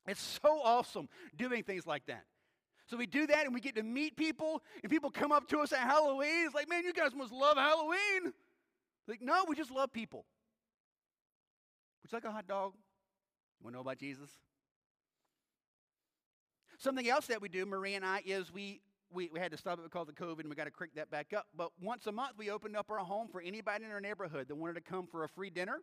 It's 0.07 0.39
so 0.43 0.61
awesome 0.63 1.09
doing 1.37 1.63
things 1.63 1.85
like 1.85 2.07
that. 2.07 2.23
So 2.87 2.97
we 2.97 3.05
do 3.05 3.27
that 3.27 3.45
and 3.45 3.53
we 3.53 3.61
get 3.61 3.75
to 3.75 3.83
meet 3.83 4.17
people, 4.17 4.63
and 4.83 4.91
people 4.91 5.11
come 5.11 5.31
up 5.31 5.47
to 5.49 5.59
us 5.59 5.71
at 5.71 5.79
Halloween. 5.79 6.45
It's 6.45 6.55
like, 6.55 6.67
man, 6.67 6.83
you 6.83 6.93
guys 6.93 7.13
must 7.15 7.31
love 7.31 7.55
Halloween. 7.55 8.33
Like, 9.07 9.21
no, 9.21 9.45
we 9.47 9.55
just 9.55 9.71
love 9.71 9.93
people. 9.93 10.25
Would 12.01 12.11
you 12.11 12.15
like 12.15 12.25
a 12.25 12.31
hot 12.31 12.47
dog? 12.47 12.73
You 13.59 13.65
want 13.65 13.73
to 13.73 13.77
know 13.77 13.81
about 13.81 13.97
Jesus? 13.97 14.29
Something 16.77 17.07
else 17.07 17.27
that 17.27 17.41
we 17.41 17.49
do, 17.49 17.65
Marie 17.65 17.93
and 17.93 18.05
I, 18.05 18.23
is 18.25 18.51
we 18.51 18.81
we, 19.13 19.29
we 19.33 19.39
had 19.39 19.51
to 19.51 19.57
stop 19.57 19.79
it 19.79 19.83
because 19.83 20.07
of 20.07 20.15
COVID 20.15 20.39
and 20.39 20.49
we 20.49 20.55
got 20.55 20.65
to 20.65 20.71
crank 20.71 20.93
that 20.95 21.11
back 21.11 21.33
up. 21.35 21.47
But 21.55 21.71
once 21.81 22.07
a 22.07 22.11
month, 22.11 22.33
we 22.37 22.49
opened 22.49 22.77
up 22.77 22.89
our 22.89 22.99
home 22.99 23.27
for 23.27 23.41
anybody 23.41 23.85
in 23.85 23.91
our 23.91 24.01
neighborhood 24.01 24.47
that 24.47 24.55
wanted 24.55 24.75
to 24.75 24.81
come 24.81 25.05
for 25.05 25.23
a 25.23 25.27
free 25.29 25.49
dinner. 25.49 25.79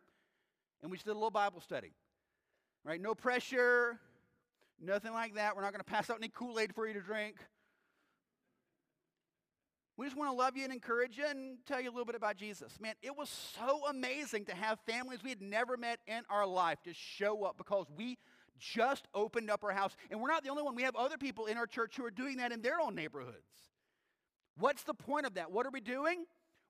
And 0.81 0.89
we 0.89 0.97
just 0.97 1.05
did 1.05 1.11
a 1.11 1.13
little 1.13 1.29
Bible 1.29 1.61
study. 1.61 1.93
Right? 2.83 2.99
No 2.99 3.13
pressure, 3.13 3.99
nothing 4.81 5.13
like 5.13 5.35
that. 5.35 5.55
We're 5.55 5.61
not 5.61 5.71
going 5.71 5.83
to 5.83 5.89
pass 5.89 6.09
out 6.09 6.17
any 6.17 6.29
Kool 6.29 6.59
Aid 6.59 6.73
for 6.73 6.87
you 6.87 6.93
to 6.93 7.01
drink. 7.01 7.35
We 9.99 10.05
just 10.05 10.15
want 10.15 10.31
to 10.31 10.37
love 10.37 10.55
you 10.55 10.63
and 10.63 10.71
encourage 10.71 11.17
you 11.17 11.25
and 11.29 11.57
tell 11.65 11.81
you 11.81 11.89
a 11.89 11.91
little 11.91 12.05
bit 12.05 12.15
about 12.15 12.37
Jesus. 12.37 12.71
Man, 12.79 12.93
it 13.01 13.17
was 13.17 13.27
so 13.27 13.85
amazing 13.89 14.45
to 14.45 14.55
have 14.55 14.79
families 14.87 15.21
we 15.21 15.29
had 15.29 15.41
never 15.41 15.75
met 15.75 15.99
in 16.07 16.21
our 16.29 16.47
life 16.47 16.81
to 16.83 16.93
show 16.93 17.43
up 17.43 17.57
because 17.57 17.85
we 17.97 18.17
just 18.57 19.09
opened 19.13 19.51
up 19.51 19.61
our 19.61 19.73
house. 19.73 19.97
And 20.09 20.21
we're 20.21 20.29
not 20.29 20.45
the 20.45 20.51
only 20.51 20.63
one. 20.63 20.73
We 20.73 20.83
have 20.83 20.95
other 20.95 21.17
people 21.17 21.47
in 21.47 21.57
our 21.57 21.67
church 21.67 21.97
who 21.97 22.05
are 22.05 22.11
doing 22.11 22.37
that 22.37 22.53
in 22.53 22.61
their 22.61 22.79
own 22.79 22.95
neighborhoods. 22.95 23.35
What's 24.57 24.83
the 24.83 24.93
point 24.93 25.25
of 25.25 25.33
that? 25.33 25.51
What 25.51 25.65
are 25.65 25.69
we 25.69 25.81
doing? 25.81 26.23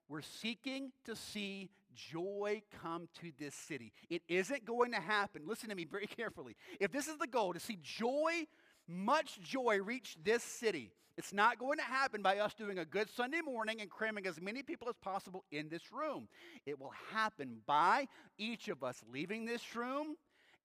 We're 0.08 0.24
seeking 0.24 0.92
to 1.06 1.16
see 1.16 1.70
joy 1.94 2.64
come 2.82 3.10
to 3.22 3.32
this 3.38 3.54
city. 3.54 3.94
It 4.10 4.24
isn't 4.28 4.66
going 4.66 4.94
to 4.94 5.00
happen. 5.00 5.44
Listen 5.46 5.70
to 5.70 5.76
me 5.76 5.86
very 5.86 6.08
carefully. 6.18 6.56
If 6.80 6.92
this 6.92 7.08
is 7.08 7.18
the 7.20 7.28
goal, 7.28 7.54
to 7.54 7.60
see 7.60 7.78
joy, 7.84 8.48
much 8.88 9.40
joy 9.40 9.82
reach 9.84 10.18
this 10.24 10.42
city, 10.42 10.94
it's 11.20 11.34
not 11.34 11.60
going 11.60 11.78
to 11.78 11.84
happen 11.84 12.22
by 12.22 12.40
us 12.40 12.54
doing 12.54 12.80
a 12.80 12.86
good 12.86 13.10
Sunday 13.10 13.42
morning 13.42 13.82
and 13.82 13.90
cramming 13.90 14.26
as 14.26 14.40
many 14.40 14.64
people 14.64 14.88
as 14.88 14.96
possible 15.02 15.44
in 15.52 15.68
this 15.68 15.92
room. 15.92 16.30
It 16.66 16.80
will 16.80 16.94
happen 17.12 17.58
by 17.66 18.08
each 18.38 18.70
of 18.70 18.86
us 18.86 19.04
leaving 19.12 19.44
this 19.44 19.76
room 19.76 20.16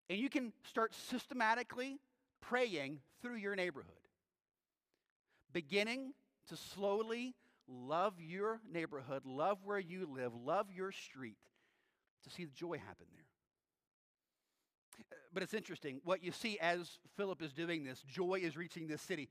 And 0.09 0.19
you 0.19 0.29
can 0.29 0.53
start 0.63 0.95
systematically 0.95 1.99
praying 2.41 2.99
through 3.21 3.35
your 3.35 3.55
neighborhood, 3.55 3.91
beginning 5.51 6.13
to 6.47 6.55
slowly 6.55 7.35
love 7.67 8.13
your 8.19 8.61
neighborhood, 8.71 9.23
love 9.25 9.59
where 9.63 9.79
you 9.79 10.07
live, 10.11 10.33
love 10.33 10.71
your 10.71 10.91
street, 10.91 11.37
to 12.27 12.33
see 12.33 12.45
the 12.45 12.53
joy 12.53 12.77
happen 12.77 13.05
there. 13.13 13.23
But 15.33 15.43
it's 15.43 15.53
interesting. 15.53 16.01
What 16.03 16.23
you 16.23 16.31
see 16.31 16.57
as 16.59 16.97
Philip 17.15 17.41
is 17.41 17.53
doing 17.53 17.83
this, 17.83 18.01
joy 18.01 18.39
is 18.41 18.57
reaching 18.57 18.87
this 18.87 19.01
city. 19.01 19.29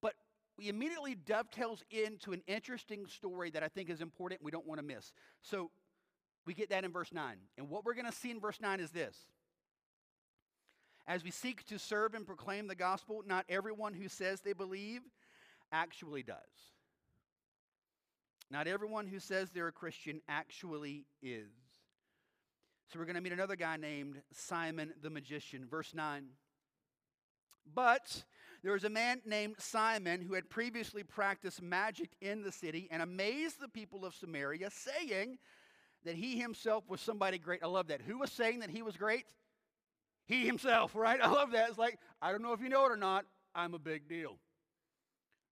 But 0.00 0.14
we 0.56 0.68
immediately 0.68 1.14
dovetails 1.14 1.82
into 1.90 2.32
an 2.32 2.42
interesting 2.46 3.06
story 3.06 3.50
that 3.50 3.62
I 3.62 3.68
think 3.68 3.90
is 3.90 4.00
important 4.00 4.42
we 4.42 4.50
don't 4.50 4.66
want 4.66 4.80
to 4.80 4.86
miss. 4.86 5.12
So 5.42 5.70
we 6.46 6.54
get 6.54 6.70
that 6.70 6.84
in 6.84 6.92
verse 6.92 7.12
9. 7.12 7.36
And 7.58 7.68
what 7.68 7.84
we're 7.84 7.94
going 7.94 8.06
to 8.06 8.12
see 8.12 8.30
in 8.30 8.40
verse 8.40 8.60
9 8.60 8.78
is 8.80 8.90
this. 8.90 9.16
As 11.08 11.22
we 11.22 11.30
seek 11.30 11.64
to 11.66 11.78
serve 11.78 12.14
and 12.14 12.26
proclaim 12.26 12.66
the 12.66 12.74
gospel, 12.74 13.22
not 13.26 13.44
everyone 13.48 13.94
who 13.94 14.08
says 14.08 14.40
they 14.40 14.52
believe 14.52 15.00
actually 15.72 16.22
does. 16.22 16.36
Not 18.50 18.68
everyone 18.68 19.06
who 19.06 19.18
says 19.18 19.50
they're 19.50 19.68
a 19.68 19.72
Christian 19.72 20.20
actually 20.28 21.06
is. 21.20 21.50
So 22.88 22.98
we're 22.98 23.04
going 23.04 23.16
to 23.16 23.20
meet 23.20 23.32
another 23.32 23.56
guy 23.56 23.76
named 23.76 24.22
Simon 24.32 24.92
the 25.02 25.10
magician. 25.10 25.66
Verse 25.68 25.92
9. 25.92 26.26
But 27.74 28.24
there 28.62 28.72
was 28.72 28.84
a 28.84 28.90
man 28.90 29.20
named 29.24 29.56
Simon 29.58 30.20
who 30.20 30.34
had 30.34 30.48
previously 30.48 31.02
practiced 31.02 31.60
magic 31.60 32.10
in 32.20 32.42
the 32.42 32.52
city 32.52 32.88
and 32.90 33.02
amazed 33.02 33.60
the 33.60 33.68
people 33.68 34.04
of 34.04 34.14
Samaria, 34.14 34.70
saying 34.70 35.38
that 36.04 36.14
he 36.14 36.38
himself 36.38 36.84
was 36.88 37.00
somebody 37.00 37.38
great. 37.38 37.62
I 37.64 37.66
love 37.66 37.88
that. 37.88 38.02
Who 38.02 38.18
was 38.18 38.30
saying 38.30 38.60
that 38.60 38.70
he 38.70 38.82
was 38.82 38.96
great? 38.96 39.24
He 40.26 40.46
himself, 40.46 40.94
right? 40.94 41.20
I 41.20 41.28
love 41.28 41.52
that. 41.52 41.68
It's 41.68 41.78
like, 41.78 41.98
I 42.22 42.30
don't 42.30 42.42
know 42.42 42.52
if 42.52 42.60
you 42.60 42.68
know 42.68 42.86
it 42.86 42.92
or 42.92 42.96
not, 42.96 43.24
I'm 43.54 43.74
a 43.74 43.78
big 43.78 44.08
deal. 44.08 44.38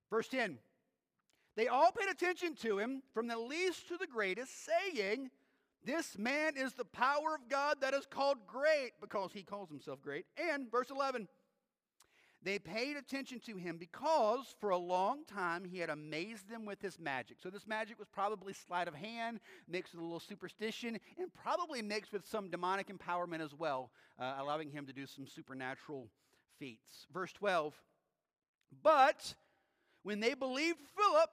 Verse 0.09 0.29
10 0.29 0.59
They 1.57 1.67
all 1.67 1.91
paid 1.91 2.09
attention 2.09 2.55
to 2.63 2.79
him, 2.79 3.03
from 3.13 3.27
the 3.27 3.39
least 3.39 3.89
to 3.89 3.97
the 3.97 4.07
greatest, 4.07 4.53
saying, 4.65 5.31
This 5.85 6.17
man 6.17 6.55
is 6.57 6.73
the 6.73 6.85
power 6.85 7.35
of 7.35 7.49
God 7.51 7.77
that 7.83 7.93
is 7.93 8.07
called 8.07 8.39
great, 8.47 8.93
because 9.01 9.33
he 9.33 9.43
calls 9.43 9.69
himself 9.69 10.01
great. 10.01 10.25
And 10.39 10.71
verse 10.71 10.91
11, 10.91 11.29
they 12.43 12.59
paid 12.59 12.97
attention 12.97 13.41
to 13.47 13.57
him 13.57 13.79
because 13.79 14.55
for 14.61 14.71
a 14.71 14.77
long 14.77 15.25
time 15.25 15.65
he 15.65 15.79
had 15.79 15.91
amazed 15.91 16.49
them 16.49 16.65
with 16.65 16.81
his 16.81 16.99
magic. 16.99 17.39
So, 17.43 17.51
this 17.51 17.67
magic 17.67 17.99
was 17.99 18.09
probably 18.09 18.53
sleight 18.53 18.89
of 18.89 18.95
hand, 18.95 19.41
mixed 19.69 19.95
with 19.95 20.01
a 20.01 20.05
little 20.05 20.21
superstition, 20.21 20.99
and 21.19 21.33
probably 21.33 21.81
mixed 21.81 22.13
with 22.13 22.27
some 22.27 22.51
demonic 22.51 22.89
empowerment 22.89 23.41
as 23.41 23.55
well, 23.55 23.91
uh, 24.19 24.37
allowing 24.39 24.71
him 24.71 24.87
to 24.87 24.93
do 24.93 25.07
some 25.07 25.27
supernatural 25.27 26.09
feats. 26.59 27.07
Verse 27.13 27.33
12 27.33 27.75
But 28.83 29.35
when 30.03 30.21
they 30.21 30.35
believed 30.35 30.81
Philip, 30.97 31.31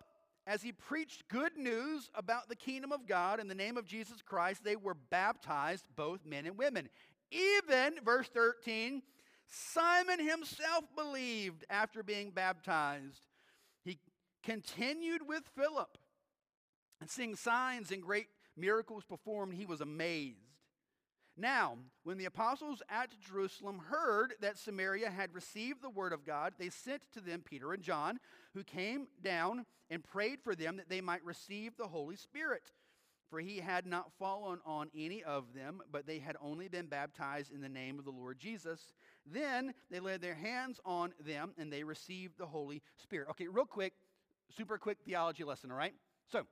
as 0.48 0.62
he 0.62 0.72
preached 0.72 1.28
good 1.28 1.56
news 1.58 2.10
about 2.16 2.50
the 2.50 2.56
kingdom 2.56 2.92
of 2.92 3.08
God 3.08 3.40
in 3.40 3.48
the 3.48 3.56
name 3.56 3.78
of 3.78 3.86
Jesus 3.86 4.22
Christ, 4.22 4.64
they 4.64 4.76
were 4.76 4.96
baptized, 4.96 5.86
both 5.96 6.26
men 6.26 6.46
and 6.46 6.58
women. 6.58 6.90
Even, 7.32 7.96
verse 8.04 8.28
13, 8.30 9.02
Simon 9.48 10.20
himself 10.20 10.86
believed 10.96 11.66
after 11.70 12.04
being 12.04 12.32
baptized. 12.32 13.28
He 13.84 14.00
continued 14.44 15.28
with 15.28 15.44
Philip 15.56 15.98
and 17.00 17.10
seeing 17.10 17.36
signs 17.36 17.92
and 17.92 18.02
great 18.02 18.28
miracles 18.56 19.04
performed, 19.04 19.54
he 19.54 19.66
was 19.66 19.82
amazed. 19.82 20.51
Now, 21.38 21.78
when 22.04 22.18
the 22.18 22.26
apostles 22.26 22.82
at 22.90 23.10
Jerusalem 23.20 23.80
heard 23.90 24.34
that 24.42 24.58
Samaria 24.58 25.10
had 25.10 25.34
received 25.34 25.82
the 25.82 25.90
word 25.90 26.14
of 26.14 26.26
God, 26.26 26.54
they 26.60 26.70
sent 26.70 27.02
to 27.14 27.22
them 27.22 27.42
Peter 27.44 27.74
and 27.74 27.82
John, 27.82 28.20
who 28.54 28.64
came 28.64 29.08
down 29.24 29.66
and 29.90 30.04
prayed 30.04 30.42
for 30.42 30.56
them 30.56 30.78
that 30.78 30.90
they 30.90 31.02
might 31.02 31.24
receive 31.24 31.78
the 31.78 31.88
Holy 31.88 32.16
Spirit. 32.16 32.72
for 33.32 33.40
he 33.40 33.60
had 33.60 33.88
not 33.88 34.12
fallen 34.20 34.60
on 34.66 34.92
any 34.96 35.24
of 35.24 35.54
them, 35.56 35.82
but 35.90 36.06
they 36.06 36.20
had 36.20 36.36
only 36.42 36.68
been 36.68 36.88
baptized 36.88 37.54
in 37.54 37.62
the 37.62 37.70
name 37.70 37.98
of 37.98 38.04
the 38.04 38.12
Lord 38.12 38.38
Jesus. 38.38 38.94
Then 39.26 39.74
they 39.90 40.02
laid 40.02 40.22
their 40.22 40.36
hands 40.36 40.82
on 40.86 41.14
them 41.26 41.54
and 41.58 41.72
they 41.72 41.86
received 41.86 42.38
the 42.38 42.46
Holy 42.46 42.82
Spirit. 42.98 43.30
Okay, 43.30 43.48
real 43.48 43.66
quick, 43.66 43.94
super 44.56 44.78
quick 44.78 44.98
theology 45.06 45.46
lesson, 45.46 45.72
all 45.72 45.78
right? 45.78 45.94
So, 46.30 46.46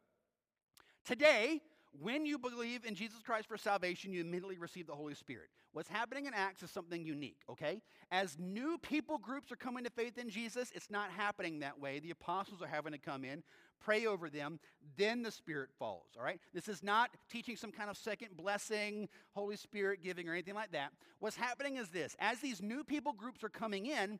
today, 1.05 1.61
when 1.91 2.25
you 2.25 2.37
believe 2.37 2.85
in 2.85 2.95
Jesus 2.95 3.21
Christ 3.21 3.47
for 3.47 3.57
salvation, 3.57 4.13
you 4.13 4.21
immediately 4.21 4.57
receive 4.57 4.87
the 4.87 4.95
Holy 4.95 5.15
Spirit. 5.15 5.49
What's 5.71 5.89
happening 5.89 6.25
in 6.25 6.33
Acts 6.33 6.63
is 6.63 6.71
something 6.71 7.03
unique, 7.03 7.39
okay? 7.49 7.81
As 8.11 8.37
new 8.39 8.77
people 8.79 9.17
groups 9.17 9.51
are 9.51 9.55
coming 9.55 9.83
to 9.83 9.89
faith 9.89 10.17
in 10.17 10.29
Jesus, 10.29 10.71
it's 10.73 10.89
not 10.89 11.11
happening 11.11 11.59
that 11.59 11.79
way. 11.79 11.99
The 11.99 12.11
apostles 12.11 12.61
are 12.61 12.67
having 12.67 12.91
to 12.93 12.97
come 12.97 13.23
in, 13.23 13.43
pray 13.79 14.05
over 14.05 14.29
them, 14.29 14.59
then 14.97 15.21
the 15.21 15.31
Spirit 15.31 15.69
falls, 15.77 16.07
all 16.17 16.23
right? 16.23 16.39
This 16.53 16.67
is 16.67 16.83
not 16.83 17.11
teaching 17.29 17.55
some 17.55 17.71
kind 17.71 17.89
of 17.89 17.97
second 17.97 18.35
blessing, 18.35 19.09
Holy 19.33 19.55
Spirit 19.55 20.01
giving, 20.03 20.27
or 20.27 20.33
anything 20.33 20.55
like 20.55 20.71
that. 20.71 20.91
What's 21.19 21.35
happening 21.35 21.77
is 21.77 21.89
this 21.89 22.15
as 22.19 22.39
these 22.39 22.61
new 22.61 22.83
people 22.83 23.13
groups 23.13 23.43
are 23.43 23.49
coming 23.49 23.85
in, 23.85 24.19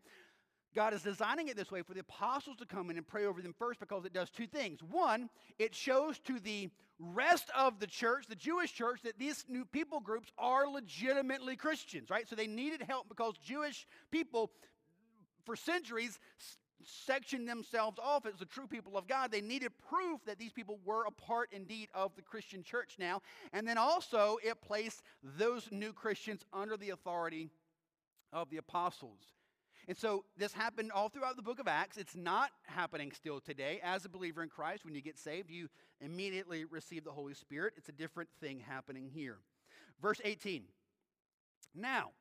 God 0.76 0.93
is 0.93 1.01
designing 1.01 1.47
it 1.47 1.57
this 1.57 1.72
way 1.72 1.82
for 1.82 1.93
the 1.93 2.01
apostles 2.01 2.57
to 2.57 2.65
come 2.65 2.89
in 2.89 2.97
and 2.97 3.07
pray 3.07 3.26
over 3.26 3.41
them 3.41 3.55
first 3.57 3.80
because 3.80 4.05
it 4.05 4.13
does 4.13 4.30
two 4.30 4.47
things. 4.47 4.80
One, 4.84 5.30
it 5.57 5.74
shows 5.74 6.20
to 6.20 6.39
the 6.39 6.70
rest 6.99 7.49
of 7.57 7.80
the 7.80 7.88
church, 7.88 8.26
the 8.28 8.36
Jewish 8.36 8.74
church, 8.74 9.01
that 9.03 9.17
these 9.17 9.45
new 9.47 9.65
people 9.65 9.99
groups 9.99 10.32
are 10.38 10.67
legitimately 10.67 11.55
Christians, 11.55 12.09
right? 12.09 12.28
So 12.28 12.36
they 12.36 12.47
needed 12.47 12.84
help 12.88 13.09
because 13.09 13.36
Jewish 13.38 13.88
people, 14.11 14.51
for 15.45 15.55
centuries, 15.55 16.20
sectioned 16.84 17.47
themselves 17.47 17.97
off 18.01 18.26
as 18.26 18.36
the 18.36 18.45
true 18.45 18.67
people 18.67 18.97
of 18.97 19.07
God. 19.07 19.32
They 19.32 19.41
needed 19.41 19.72
proof 19.89 20.22
that 20.26 20.38
these 20.38 20.51
people 20.51 20.80
were 20.86 21.05
a 21.05 21.11
part 21.11 21.49
indeed 21.51 21.89
of 21.93 22.15
the 22.15 22.22
Christian 22.22 22.63
church 22.63 22.95
now. 22.99 23.22
And 23.53 23.67
then 23.67 23.78
also, 23.78 24.38
it 24.43 24.61
placed 24.61 25.01
those 25.24 25.67
new 25.72 25.93
Christians 25.93 26.41
under 26.53 26.78
the 26.78 26.91
authority 26.91 27.49
of 28.32 28.49
the 28.49 28.57
apostles. 28.57 29.20
And 29.88 29.97
so 29.97 30.25
this 30.38 30.53
happened 30.53 30.91
all 30.91 31.09
throughout 31.09 31.36
the 31.36 31.41
book 31.41 31.59
of 31.59 31.67
Acts. 31.67 31.97
It's 31.97 32.15
not 32.15 32.51
happening 32.67 33.11
still 33.11 33.39
today. 33.39 33.80
As 33.84 34.05
a 34.05 34.09
believer 34.09 34.43
in 34.43 34.49
Christ, 34.49 34.86
when 34.86 34.93
you 34.93 35.01
get 35.01 35.17
saved, 35.17 35.49
you 35.49 35.67
immediately 36.01 36.65
receive 36.65 37.03
the 37.03 37.11
Holy 37.11 37.34
Spirit. 37.34 37.73
It's 37.77 37.89
a 37.89 37.93
different 37.93 38.30
thing 38.39 38.59
happening 38.59 39.09
here. 39.11 39.38
Verse 40.01 40.21
18. 40.23 40.63
Now, 41.75 42.11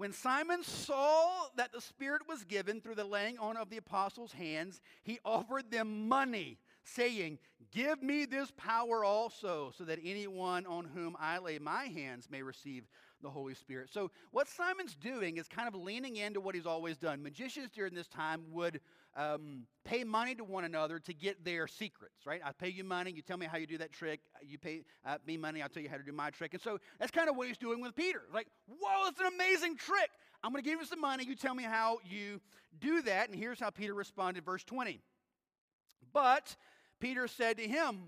when 0.00 0.14
Simon 0.14 0.62
saw 0.62 1.48
that 1.56 1.72
the 1.72 1.80
Spirit 1.82 2.22
was 2.26 2.44
given 2.44 2.80
through 2.80 2.94
the 2.94 3.04
laying 3.04 3.38
on 3.38 3.58
of 3.58 3.68
the 3.68 3.76
apostles' 3.76 4.32
hands, 4.32 4.80
he 5.02 5.18
offered 5.26 5.70
them 5.70 6.08
money, 6.08 6.58
saying, 6.84 7.38
Give 7.70 8.02
me 8.02 8.24
this 8.24 8.50
power 8.56 9.04
also, 9.04 9.72
so 9.76 9.84
that 9.84 9.98
anyone 10.02 10.64
on 10.64 10.86
whom 10.86 11.16
I 11.20 11.38
lay 11.38 11.58
my 11.58 11.84
hands 11.84 12.28
may 12.30 12.42
receive 12.42 12.88
the 13.22 13.30
Holy 13.30 13.54
Spirit. 13.54 13.90
So, 13.92 14.10
what 14.30 14.48
Simon's 14.48 14.94
doing 14.94 15.36
is 15.36 15.48
kind 15.48 15.68
of 15.68 15.74
leaning 15.74 16.16
into 16.16 16.40
what 16.40 16.54
he's 16.54 16.66
always 16.66 16.96
done. 16.96 17.22
Magicians 17.22 17.70
during 17.70 17.94
this 17.94 18.08
time 18.08 18.42
would 18.50 18.80
um, 19.16 19.66
pay 19.84 20.04
money 20.04 20.34
to 20.34 20.44
one 20.44 20.64
another 20.64 20.98
to 21.00 21.14
get 21.14 21.44
their 21.44 21.66
secrets, 21.66 22.26
right? 22.26 22.40
I 22.44 22.52
pay 22.52 22.68
you 22.68 22.84
money, 22.84 23.10
you 23.10 23.22
tell 23.22 23.36
me 23.36 23.46
how 23.46 23.58
you 23.58 23.66
do 23.66 23.78
that 23.78 23.92
trick. 23.92 24.20
You 24.42 24.58
pay 24.58 24.82
uh, 25.04 25.18
me 25.26 25.36
money, 25.36 25.62
I'll 25.62 25.68
tell 25.68 25.82
you 25.82 25.88
how 25.88 25.96
to 25.96 26.02
do 26.02 26.12
my 26.12 26.30
trick. 26.30 26.54
And 26.54 26.62
so, 26.62 26.78
that's 26.98 27.10
kind 27.10 27.28
of 27.28 27.36
what 27.36 27.48
he's 27.48 27.58
doing 27.58 27.80
with 27.80 27.94
Peter. 27.94 28.22
Like, 28.32 28.48
whoa, 28.66 29.08
it's 29.08 29.20
an 29.20 29.26
amazing 29.34 29.76
trick. 29.76 30.10
I'm 30.42 30.52
going 30.52 30.62
to 30.62 30.68
give 30.68 30.80
you 30.80 30.86
some 30.86 31.00
money, 31.00 31.24
you 31.24 31.36
tell 31.36 31.54
me 31.54 31.64
how 31.64 31.98
you 32.08 32.40
do 32.80 33.02
that. 33.02 33.28
And 33.28 33.38
here's 33.38 33.60
how 33.60 33.70
Peter 33.70 33.94
responded, 33.94 34.44
verse 34.44 34.64
20. 34.64 35.00
But 36.12 36.56
Peter 36.98 37.28
said 37.28 37.58
to 37.58 37.68
him, 37.68 37.98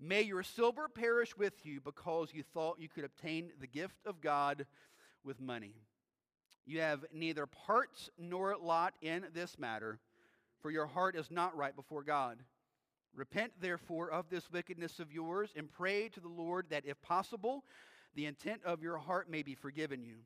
May 0.00 0.22
your 0.22 0.42
silver 0.42 0.88
perish 0.88 1.36
with 1.36 1.54
you 1.64 1.80
because 1.80 2.32
you 2.32 2.42
thought 2.42 2.80
you 2.80 2.88
could 2.88 3.04
obtain 3.04 3.50
the 3.60 3.66
gift 3.66 4.06
of 4.06 4.20
God 4.20 4.66
with 5.24 5.40
money. 5.40 5.74
You 6.66 6.80
have 6.80 7.04
neither 7.12 7.46
parts 7.46 8.10
nor 8.18 8.56
lot 8.56 8.94
in 9.00 9.26
this 9.34 9.58
matter, 9.58 9.98
for 10.60 10.70
your 10.70 10.86
heart 10.86 11.16
is 11.16 11.30
not 11.30 11.56
right 11.56 11.74
before 11.74 12.02
God. 12.02 12.38
Repent, 13.14 13.52
therefore, 13.60 14.10
of 14.10 14.28
this 14.30 14.52
wickedness 14.52 15.00
of 15.00 15.12
yours, 15.12 15.50
and 15.56 15.72
pray 15.72 16.08
to 16.10 16.20
the 16.20 16.28
Lord 16.28 16.66
that, 16.70 16.84
if 16.86 17.00
possible, 17.00 17.64
the 18.14 18.26
intent 18.26 18.60
of 18.64 18.82
your 18.82 18.98
heart 18.98 19.30
may 19.30 19.42
be 19.42 19.54
forgiven 19.54 20.04
you. 20.04 20.18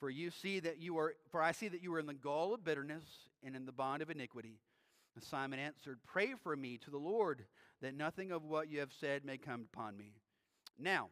For 0.00 0.10
you 0.10 0.30
see 0.30 0.58
that 0.60 0.80
you 0.80 0.98
are, 0.98 1.14
for 1.30 1.42
I 1.42 1.52
see 1.52 1.68
that 1.68 1.82
you 1.82 1.92
are 1.94 1.98
in 1.98 2.06
the 2.06 2.14
gall 2.14 2.54
of 2.54 2.64
bitterness 2.64 3.04
and 3.44 3.54
in 3.54 3.66
the 3.66 3.72
bond 3.72 4.02
of 4.02 4.10
iniquity. 4.10 4.58
And 5.14 5.22
Simon 5.22 5.58
answered, 5.58 5.98
Pray 6.06 6.34
for 6.42 6.56
me 6.56 6.78
to 6.78 6.90
the 6.90 6.98
Lord 6.98 7.44
that 7.80 7.94
nothing 7.94 8.32
of 8.32 8.44
what 8.44 8.68
you 8.68 8.80
have 8.80 8.92
said 8.92 9.24
may 9.24 9.38
come 9.38 9.66
upon 9.72 9.96
me. 9.96 10.14
Now, 10.78 11.08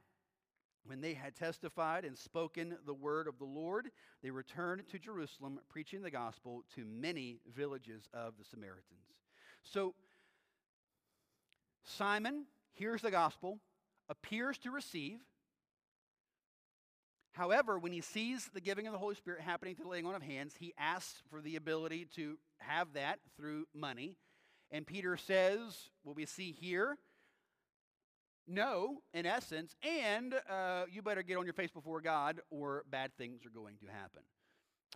when 0.86 1.00
they 1.00 1.14
had 1.14 1.34
testified 1.34 2.04
and 2.04 2.16
spoken 2.16 2.76
the 2.86 2.94
word 2.94 3.26
of 3.26 3.38
the 3.38 3.44
Lord, 3.44 3.90
they 4.22 4.30
returned 4.30 4.88
to 4.90 4.98
Jerusalem, 4.98 5.58
preaching 5.68 6.02
the 6.02 6.10
gospel 6.10 6.64
to 6.74 6.84
many 6.84 7.40
villages 7.54 8.08
of 8.14 8.34
the 8.38 8.44
Samaritans. 8.44 8.84
So, 9.62 9.94
Simon 11.84 12.44
hears 12.72 13.02
the 13.02 13.10
gospel, 13.10 13.58
appears 14.08 14.58
to 14.58 14.70
receive. 14.70 15.18
However, 17.32 17.78
when 17.78 17.92
he 17.92 18.00
sees 18.00 18.48
the 18.54 18.60
giving 18.60 18.86
of 18.86 18.92
the 18.92 18.98
Holy 18.98 19.14
Spirit 19.14 19.40
happening 19.40 19.74
through 19.74 19.84
the 19.84 19.90
laying 19.90 20.06
on 20.06 20.14
of 20.14 20.22
hands, 20.22 20.54
he 20.58 20.72
asks 20.78 21.20
for 21.30 21.40
the 21.40 21.56
ability 21.56 22.06
to 22.16 22.38
have 22.58 22.94
that 22.94 23.18
through 23.36 23.66
money. 23.74 24.16
And 24.70 24.86
Peter 24.86 25.16
says, 25.16 25.90
what 26.02 26.16
we 26.16 26.26
see 26.26 26.52
here, 26.52 26.98
no, 28.48 28.98
in 29.12 29.26
essence, 29.26 29.74
and 29.82 30.34
uh, 30.48 30.84
you 30.90 31.02
better 31.02 31.22
get 31.22 31.36
on 31.36 31.44
your 31.44 31.52
face 31.52 31.70
before 31.70 32.00
God 32.00 32.40
or 32.50 32.84
bad 32.90 33.12
things 33.16 33.44
are 33.44 33.50
going 33.50 33.76
to 33.78 33.86
happen. 33.86 34.22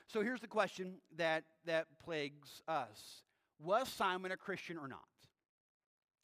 So 0.07 0.23
here's 0.23 0.41
the 0.41 0.49
question 0.49 0.97
that, 1.17 1.45
that 1.67 1.87
plagues 2.05 2.63
us 2.67 3.23
Was 3.61 3.89
Simon 3.89 4.33
a 4.33 4.37
Christian 4.37 4.77
or 4.77 4.89
not? 4.89 5.01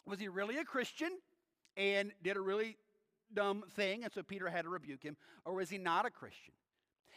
Was 0.07 0.19
he 0.19 0.29
really 0.29 0.59
a 0.59 0.65
Christian 0.65 1.11
and 1.77 2.13
did 2.23 2.37
a 2.37 2.41
really 2.41 2.77
dumb 3.33 3.65
thing, 3.75 4.05
and 4.05 4.13
so 4.13 4.23
Peter 4.23 4.49
had 4.49 4.63
to 4.63 4.69
rebuke 4.69 5.03
him, 5.03 5.17
or 5.45 5.55
was 5.55 5.69
he 5.69 5.79
not 5.79 6.07
a 6.07 6.11
Christian? 6.11 6.55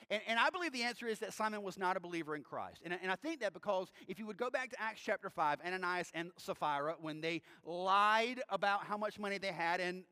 And, 0.10 0.22
and 0.28 0.40
I 0.40 0.50
believe 0.50 0.72
the 0.74 0.84
answer 0.84 1.08
is 1.08 1.20
that 1.20 1.34
Simon 1.34 1.62
was 1.62 1.78
not 1.78 1.98
a 1.98 2.00
believer 2.00 2.36
in 2.36 2.44
Christ. 2.44 2.82
And, 2.84 2.98
and 3.02 3.12
I 3.12 3.16
think 3.16 3.42
that 3.42 3.54
because 3.54 3.92
if 4.08 4.20
you 4.20 4.26
would 4.26 4.38
go 4.38 4.50
back 4.50 4.72
to 4.72 4.82
Acts 4.82 5.02
chapter 5.04 5.30
5, 5.30 5.60
Ananias 5.66 6.12
and 6.14 6.32
Sapphira, 6.38 6.96
when 7.00 7.22
they 7.22 7.42
lied 7.64 8.42
about 8.50 8.84
how 8.86 8.98
much 8.98 9.20
money 9.20 9.38
they 9.38 9.52
had 9.52 9.80
and 9.80 10.04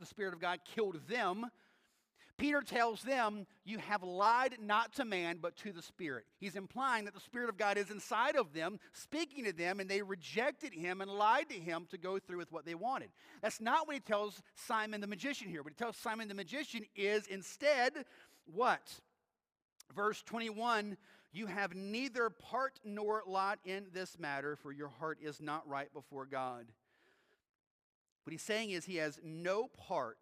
the 0.00 0.06
Spirit 0.06 0.34
of 0.34 0.40
God 0.40 0.60
killed 0.64 0.98
them, 1.08 1.46
Peter 2.36 2.62
tells 2.62 3.02
them, 3.02 3.46
You 3.64 3.78
have 3.78 4.02
lied 4.02 4.56
not 4.60 4.92
to 4.94 5.04
man, 5.04 5.38
but 5.40 5.56
to 5.58 5.72
the 5.72 5.82
Spirit. 5.82 6.24
He's 6.40 6.56
implying 6.56 7.04
that 7.04 7.14
the 7.14 7.20
Spirit 7.20 7.48
of 7.48 7.56
God 7.56 7.78
is 7.78 7.90
inside 7.90 8.34
of 8.34 8.52
them, 8.52 8.80
speaking 8.92 9.44
to 9.44 9.52
them, 9.52 9.78
and 9.78 9.88
they 9.88 10.02
rejected 10.02 10.72
him 10.72 11.00
and 11.00 11.10
lied 11.10 11.48
to 11.50 11.54
him 11.54 11.86
to 11.90 11.98
go 11.98 12.18
through 12.18 12.38
with 12.38 12.50
what 12.50 12.64
they 12.64 12.74
wanted. 12.74 13.10
That's 13.40 13.60
not 13.60 13.86
what 13.86 13.94
he 13.94 14.00
tells 14.00 14.42
Simon 14.56 15.00
the 15.00 15.06
magician 15.06 15.48
here. 15.48 15.62
What 15.62 15.74
he 15.74 15.76
tells 15.76 15.96
Simon 15.96 16.26
the 16.26 16.34
magician 16.34 16.84
is 16.96 17.26
instead 17.28 18.04
what? 18.52 19.00
Verse 19.94 20.22
21 20.22 20.96
You 21.32 21.46
have 21.46 21.74
neither 21.74 22.30
part 22.30 22.78
nor 22.84 23.22
lot 23.26 23.58
in 23.64 23.86
this 23.92 24.18
matter, 24.18 24.56
for 24.56 24.72
your 24.72 24.88
heart 24.88 25.18
is 25.20 25.40
not 25.40 25.66
right 25.68 25.92
before 25.92 26.26
God. 26.26 26.66
What 28.24 28.32
he's 28.32 28.42
saying 28.42 28.70
is 28.70 28.84
he 28.84 28.96
has 28.96 29.20
no 29.22 29.68
part 29.68 30.18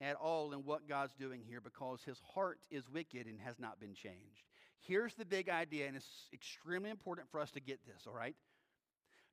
at 0.00 0.16
all 0.16 0.52
in 0.52 0.64
what 0.64 0.88
God's 0.88 1.14
doing 1.14 1.42
here 1.46 1.60
because 1.60 2.02
his 2.02 2.20
heart 2.34 2.60
is 2.70 2.88
wicked 2.88 3.26
and 3.26 3.40
has 3.40 3.58
not 3.58 3.78
been 3.78 3.94
changed. 3.94 4.48
Here's 4.80 5.14
the 5.14 5.24
big 5.24 5.48
idea, 5.48 5.86
and 5.86 5.96
it's 5.96 6.28
extremely 6.32 6.90
important 6.90 7.28
for 7.30 7.40
us 7.40 7.50
to 7.52 7.60
get 7.60 7.80
this, 7.86 8.06
all 8.06 8.14
right? 8.14 8.36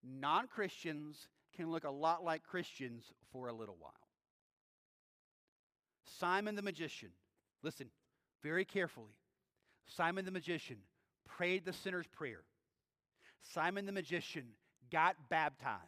Non 0.03 0.47
Christians 0.47 1.27
can 1.55 1.69
look 1.69 1.83
a 1.83 1.91
lot 1.91 2.23
like 2.23 2.43
Christians 2.43 3.11
for 3.31 3.47
a 3.47 3.53
little 3.53 3.75
while. 3.79 3.93
Simon 6.19 6.55
the 6.55 6.61
magician, 6.61 7.09
listen 7.63 7.89
very 8.41 8.65
carefully. 8.65 9.15
Simon 9.95 10.25
the 10.25 10.31
magician 10.31 10.77
prayed 11.25 11.65
the 11.65 11.73
sinner's 11.73 12.07
prayer. 12.07 12.43
Simon 13.53 13.85
the 13.85 13.91
magician 13.91 14.45
got 14.91 15.15
baptized. 15.29 15.81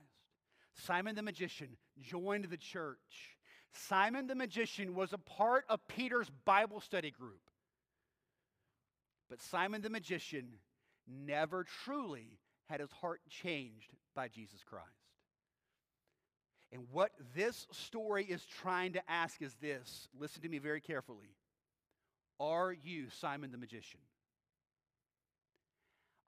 Simon 0.75 1.15
the 1.15 1.21
magician 1.21 1.77
joined 2.01 2.45
the 2.45 2.57
church. 2.57 3.37
Simon 3.73 4.27
the 4.27 4.35
magician 4.35 4.95
was 4.95 5.13
a 5.13 5.17
part 5.17 5.65
of 5.69 5.87
Peter's 5.87 6.29
Bible 6.45 6.81
study 6.81 7.11
group. 7.11 7.41
But 9.29 9.41
Simon 9.41 9.81
the 9.81 9.89
magician 9.89 10.53
never 11.07 11.65
truly 11.83 12.39
had 12.69 12.79
his 12.79 12.91
heart 12.91 13.21
changed 13.29 13.93
by 14.15 14.27
Jesus 14.27 14.63
Christ. 14.63 14.87
And 16.71 16.87
what 16.91 17.11
this 17.35 17.67
story 17.71 18.25
is 18.25 18.43
trying 18.45 18.93
to 18.93 19.11
ask 19.11 19.41
is 19.41 19.53
this 19.61 20.07
listen 20.19 20.41
to 20.41 20.49
me 20.49 20.57
very 20.57 20.81
carefully. 20.81 21.35
Are 22.39 22.73
you 22.73 23.09
Simon 23.09 23.51
the 23.51 23.57
magician? 23.57 23.99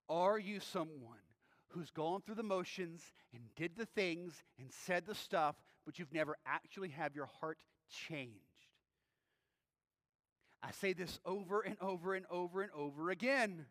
Are 0.07 0.37
you 0.37 0.59
someone 0.59 1.17
who's 1.75 1.91
gone 1.91 2.21
through 2.21 2.35
the 2.35 2.43
motions 2.43 3.01
and 3.33 3.43
did 3.55 3.75
the 3.75 3.85
things 3.85 4.43
and 4.57 4.69
said 4.71 5.05
the 5.05 5.13
stuff, 5.13 5.55
but 5.85 5.99
you've 5.99 6.13
never 6.13 6.37
actually 6.45 6.89
had 6.89 7.13
your 7.13 7.27
heart 7.39 7.59
changed. 8.07 8.33
I 10.63 10.71
say 10.71 10.93
this 10.93 11.19
over 11.25 11.61
and 11.61 11.75
over 11.81 12.15
and 12.15 12.25
over 12.31 12.61
and 12.61 12.71
over 12.71 13.11
again. 13.11 13.65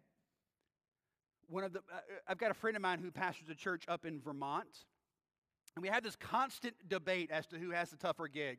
One 1.49 1.65
of 1.65 1.73
the, 1.73 1.81
uh, 1.81 2.01
I've 2.29 2.39
got 2.39 2.51
a 2.51 2.55
friend 2.55 2.77
of 2.77 2.83
mine 2.83 3.01
who 3.01 3.11
pastors 3.11 3.49
a 3.49 3.55
church 3.55 3.85
up 3.89 4.05
in 4.05 4.21
Vermont, 4.21 4.69
and 5.75 5.83
we 5.83 5.89
had 5.89 6.05
this 6.05 6.15
constant 6.15 6.75
debate 6.89 7.31
as 7.33 7.47
to 7.49 7.59
who 7.59 7.71
has 7.71 7.91
the 7.91 7.97
tougher 7.97 8.29
gig. 8.29 8.59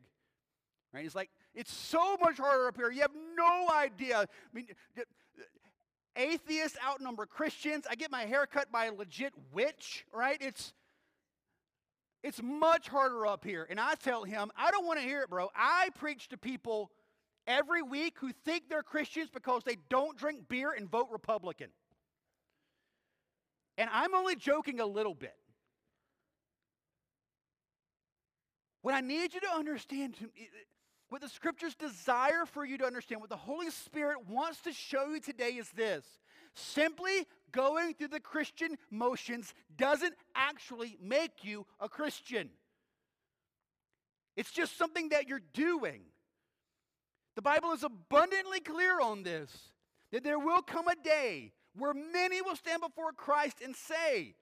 Right? 0.92 1.02
He's 1.02 1.14
like, 1.14 1.30
it's 1.56 1.72
so 1.72 2.18
much 2.18 2.36
harder 2.36 2.68
up 2.68 2.76
here. 2.76 2.90
You 2.90 3.00
have 3.00 3.14
no 3.36 3.68
idea. 3.74 4.18
I 4.20 4.26
mean, 4.52 4.66
atheists 6.14 6.76
outnumber 6.86 7.24
Christians. 7.24 7.86
I 7.90 7.94
get 7.94 8.10
my 8.10 8.26
hair 8.26 8.46
cut 8.46 8.70
by 8.70 8.86
a 8.86 8.92
legit 8.92 9.32
witch, 9.52 10.04
right? 10.12 10.36
It's 10.40 10.74
it's 12.22 12.42
much 12.42 12.88
harder 12.88 13.26
up 13.26 13.44
here. 13.44 13.66
And 13.70 13.80
I 13.80 13.94
tell 13.94 14.24
him, 14.24 14.50
I 14.56 14.70
don't 14.70 14.84
want 14.84 14.98
to 14.98 15.04
hear 15.04 15.22
it, 15.22 15.30
bro. 15.30 15.48
I 15.54 15.88
preach 15.98 16.28
to 16.28 16.36
people 16.36 16.90
every 17.46 17.82
week 17.82 18.14
who 18.18 18.32
think 18.44 18.68
they're 18.68 18.82
Christians 18.82 19.30
because 19.32 19.62
they 19.64 19.76
don't 19.88 20.18
drink 20.18 20.48
beer 20.48 20.72
and 20.72 20.90
vote 20.90 21.06
Republican. 21.10 21.68
And 23.78 23.88
I'm 23.92 24.14
only 24.14 24.36
joking 24.36 24.80
a 24.80 24.86
little 24.86 25.14
bit. 25.14 25.36
What 28.82 28.94
I 28.94 29.00
need 29.00 29.34
you 29.34 29.40
to 29.40 29.54
understand, 29.54 30.14
what 31.08 31.20
the 31.20 31.28
scriptures 31.28 31.74
desire 31.74 32.44
for 32.46 32.64
you 32.64 32.78
to 32.78 32.84
understand, 32.84 33.20
what 33.20 33.30
the 33.30 33.36
Holy 33.36 33.70
Spirit 33.70 34.28
wants 34.28 34.60
to 34.62 34.72
show 34.72 35.08
you 35.08 35.20
today 35.20 35.50
is 35.50 35.70
this 35.70 36.04
simply 36.54 37.26
going 37.52 37.94
through 37.94 38.08
the 38.08 38.20
Christian 38.20 38.76
motions 38.90 39.52
doesn't 39.76 40.14
actually 40.34 40.96
make 41.00 41.44
you 41.44 41.66
a 41.80 41.88
Christian. 41.88 42.50
It's 44.36 44.50
just 44.50 44.76
something 44.76 45.10
that 45.10 45.28
you're 45.28 45.42
doing. 45.52 46.02
The 47.34 47.42
Bible 47.42 47.72
is 47.72 47.82
abundantly 47.82 48.60
clear 48.60 49.00
on 49.00 49.22
this 49.22 49.50
that 50.12 50.24
there 50.24 50.38
will 50.38 50.62
come 50.62 50.88
a 50.88 50.96
day 50.96 51.52
where 51.76 51.94
many 51.94 52.40
will 52.40 52.56
stand 52.56 52.80
before 52.80 53.12
Christ 53.12 53.58
and 53.62 53.76
say, 53.76 54.34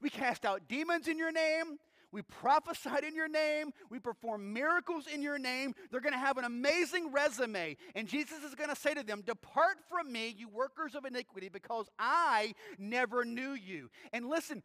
We 0.00 0.10
cast 0.10 0.44
out 0.44 0.68
demons 0.68 1.08
in 1.08 1.18
your 1.18 1.32
name. 1.32 1.78
We 2.12 2.22
prophesied 2.22 3.04
in 3.04 3.14
your 3.14 3.28
name. 3.28 3.72
We 3.90 3.98
performed 3.98 4.44
miracles 4.44 5.06
in 5.06 5.22
your 5.22 5.38
name. 5.38 5.74
They're 5.90 6.00
going 6.00 6.12
to 6.12 6.18
have 6.18 6.38
an 6.38 6.44
amazing 6.44 7.12
resume. 7.12 7.76
And 7.94 8.08
Jesus 8.08 8.42
is 8.42 8.54
going 8.54 8.70
to 8.70 8.76
say 8.76 8.94
to 8.94 9.02
them, 9.02 9.22
Depart 9.26 9.78
from 9.88 10.10
me, 10.10 10.34
you 10.36 10.48
workers 10.48 10.94
of 10.94 11.04
iniquity, 11.04 11.48
because 11.48 11.88
I 11.98 12.54
never 12.78 13.24
knew 13.24 13.52
you. 13.52 13.90
And 14.12 14.28
listen, 14.28 14.62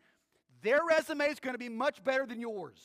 their 0.62 0.82
resume 0.88 1.26
is 1.26 1.39
going 1.39 1.56
to 1.56 1.60
be 1.60 1.70
much 1.70 2.04
better 2.04 2.26
than 2.26 2.39
yours. 2.39 2.78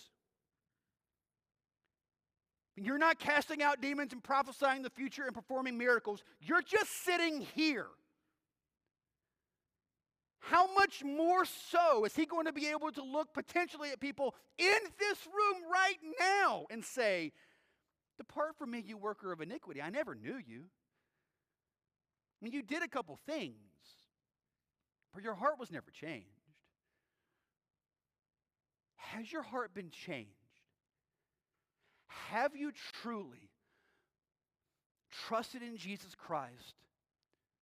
You're 2.77 2.99
not 2.99 3.19
casting 3.19 3.63
out 3.63 3.81
demons 3.81 4.13
and 4.13 4.23
prophesying 4.23 4.83
the 4.83 4.91
future 4.91 5.25
and 5.25 5.35
performing 5.35 5.79
miracles. 5.79 6.23
You're 6.41 6.63
just 6.63 7.05
sitting 7.05 7.41
here. 7.55 7.87
How 10.51 10.73
much 10.75 11.03
more 11.03 11.45
so 11.45 12.05
is 12.05 12.15
he 12.15 12.25
going 12.25 12.47
to 12.47 12.53
be 12.53 12.69
able 12.69 12.93
to 12.93 13.03
look 13.03 13.35
potentially 13.35 13.91
at 13.91 13.99
people 13.99 14.35
in 14.59 14.79
this 14.99 15.27
room 15.27 15.63
right 15.73 15.97
now 16.21 16.67
and 16.71 16.85
say, 16.85 17.33
Depart 18.17 18.57
from 18.57 18.71
me, 18.71 18.83
you 18.87 18.97
worker 18.97 19.33
of 19.33 19.41
iniquity. 19.41 19.83
I 19.83 19.91
never 19.91 20.15
knew 20.15 20.37
you. 20.37 20.63
I 22.41 22.45
mean, 22.45 22.53
you 22.53 22.63
did 22.63 22.83
a 22.83 22.89
couple 22.89 23.19
things, 23.27 23.55
but 25.13 25.23
your 25.23 25.35
heart 25.35 25.59
was 25.59 25.73
never 25.73 25.91
changed. 25.91 26.27
Has 28.95 29.31
your 29.31 29.43
heart 29.43 29.75
been 29.75 29.91
changed? 29.91 30.31
Have 32.31 32.55
you 32.55 32.73
truly 33.03 33.51
trusted 35.27 35.63
in 35.63 35.77
Jesus 35.77 36.15
Christ 36.15 36.75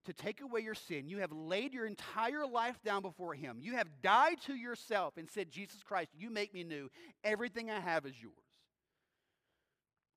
to 0.05 0.13
take 0.13 0.41
away 0.41 0.61
your 0.61 0.75
sin. 0.75 1.07
You 1.07 1.19
have 1.19 1.31
laid 1.31 1.73
your 1.73 1.85
entire 1.85 2.45
life 2.45 2.81
down 2.83 3.01
before 3.01 3.33
Him. 3.33 3.57
You 3.59 3.73
have 3.73 3.87
died 4.01 4.41
to 4.45 4.55
yourself 4.55 5.17
and 5.17 5.29
said, 5.29 5.49
Jesus 5.49 5.83
Christ, 5.83 6.11
you 6.17 6.29
make 6.29 6.53
me 6.53 6.63
new. 6.63 6.89
Everything 7.23 7.69
I 7.69 7.79
have 7.79 8.05
is 8.05 8.15
yours. 8.21 8.33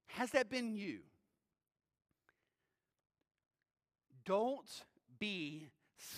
Has 0.08 0.30
that 0.30 0.50
been 0.50 0.74
you? 0.74 1.00
Don't 4.24 4.68
be 5.18 5.68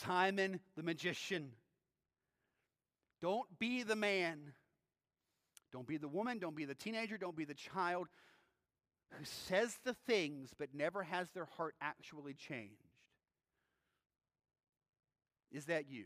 Simon 0.04 0.60
the 0.76 0.82
magician. 0.82 1.52
Don't 3.22 3.46
be 3.58 3.82
the 3.82 3.96
man. 3.96 4.52
Don't 5.72 5.86
be 5.86 5.96
the 5.96 6.08
woman. 6.08 6.38
Don't 6.38 6.56
be 6.56 6.64
the 6.64 6.74
teenager. 6.74 7.18
Don't 7.18 7.36
be 7.36 7.44
the 7.44 7.54
child 7.54 8.08
who 9.12 9.24
says 9.24 9.76
the 9.84 9.94
things 10.06 10.50
but 10.58 10.74
never 10.74 11.02
has 11.02 11.28
their 11.30 11.46
heart 11.56 11.74
actually 11.80 12.34
changed. 12.34 12.89
Is 15.52 15.66
that 15.66 15.90
you? 15.90 16.04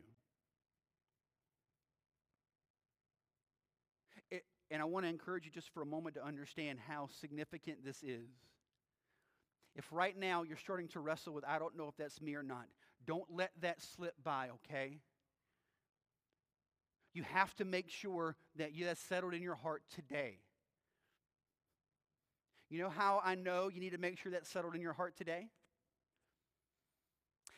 It, 4.30 4.44
and 4.70 4.80
I 4.80 4.84
want 4.86 5.04
to 5.04 5.10
encourage 5.10 5.44
you 5.44 5.50
just 5.50 5.68
for 5.70 5.82
a 5.82 5.86
moment 5.86 6.14
to 6.16 6.24
understand 6.24 6.78
how 6.88 7.08
significant 7.20 7.84
this 7.84 8.02
is. 8.02 8.28
If 9.76 9.86
right 9.90 10.16
now 10.16 10.44
you're 10.44 10.56
starting 10.56 10.88
to 10.88 11.00
wrestle 11.00 11.34
with, 11.34 11.44
I 11.46 11.58
don't 11.58 11.76
know 11.76 11.88
if 11.88 11.96
that's 11.96 12.20
me 12.22 12.34
or 12.34 12.42
not, 12.42 12.66
don't 13.06 13.24
let 13.30 13.50
that 13.60 13.82
slip 13.82 14.14
by, 14.22 14.48
okay? 14.54 14.98
You 17.12 17.22
have 17.24 17.54
to 17.56 17.64
make 17.64 17.90
sure 17.90 18.36
that 18.56 18.72
you, 18.72 18.86
that's 18.86 19.00
settled 19.00 19.34
in 19.34 19.42
your 19.42 19.56
heart 19.56 19.82
today. 19.94 20.38
You 22.70 22.78
know 22.80 22.88
how 22.88 23.20
I 23.24 23.34
know 23.34 23.68
you 23.72 23.80
need 23.80 23.92
to 23.92 23.98
make 23.98 24.18
sure 24.18 24.32
that's 24.32 24.48
settled 24.48 24.74
in 24.74 24.80
your 24.80 24.94
heart 24.94 25.16
today? 25.16 25.48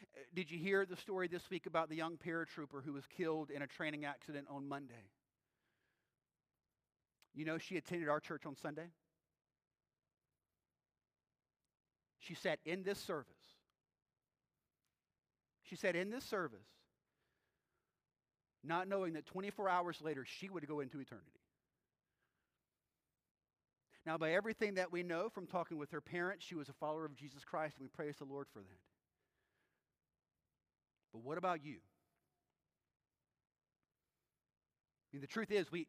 Uh, 0.01 0.21
did 0.35 0.51
you 0.51 0.59
hear 0.59 0.85
the 0.85 0.97
story 0.97 1.29
this 1.29 1.49
week 1.51 1.67
about 1.67 1.89
the 1.89 1.97
young 1.97 2.17
paratrooper 2.17 2.85
who 2.85 2.93
was 2.93 3.05
killed 3.07 3.51
in 3.51 3.63
a 3.63 3.67
training 3.67 4.05
accident 4.05 4.47
on 4.51 4.69
Monday? 4.69 5.11
You 7.35 7.45
know, 7.45 7.59
she 7.59 7.77
attended 7.77 8.09
our 8.09 8.21
church 8.21 8.47
on 8.47 8.57
Sunday. 8.57 8.89
She 12.19 12.35
said, 12.35 12.59
in 12.65 12.83
this 12.83 12.99
service, 12.99 13.29
she 15.63 15.77
said, 15.77 15.95
in 15.95 16.11
this 16.11 16.25
service, 16.25 16.67
not 18.65 18.89
knowing 18.89 19.13
that 19.13 19.27
24 19.27 19.69
hours 19.69 19.99
later 20.03 20.25
she 20.25 20.49
would 20.49 20.67
go 20.67 20.81
into 20.81 20.99
eternity. 20.99 21.41
Now, 24.05 24.17
by 24.17 24.33
everything 24.33 24.75
that 24.75 24.93
we 24.93 25.03
know 25.03 25.29
from 25.29 25.47
talking 25.47 25.79
with 25.79 25.91
her 25.91 26.01
parents, 26.01 26.45
she 26.45 26.55
was 26.55 26.69
a 26.69 26.73
follower 26.73 27.05
of 27.05 27.17
Jesus 27.17 27.45
Christ, 27.45 27.77
and 27.79 27.85
we 27.85 27.89
praise 27.89 28.17
the 28.19 28.25
Lord 28.25 28.47
for 28.53 28.61
that. 28.61 28.96
But 31.17 31.25
what 31.25 31.39
about 31.39 31.65
you? 31.65 31.77
I 35.03 35.17
mean, 35.17 35.23
the 35.23 35.27
truth 35.27 35.51
is, 35.51 35.73
we, 35.73 35.87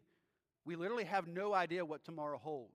we 0.64 0.78
literally 0.78 1.04
have 1.04 1.28
no 1.28 1.54
idea 1.54 1.84
what 1.84 2.06
tomorrow 2.06 2.38
holds. 2.38 2.72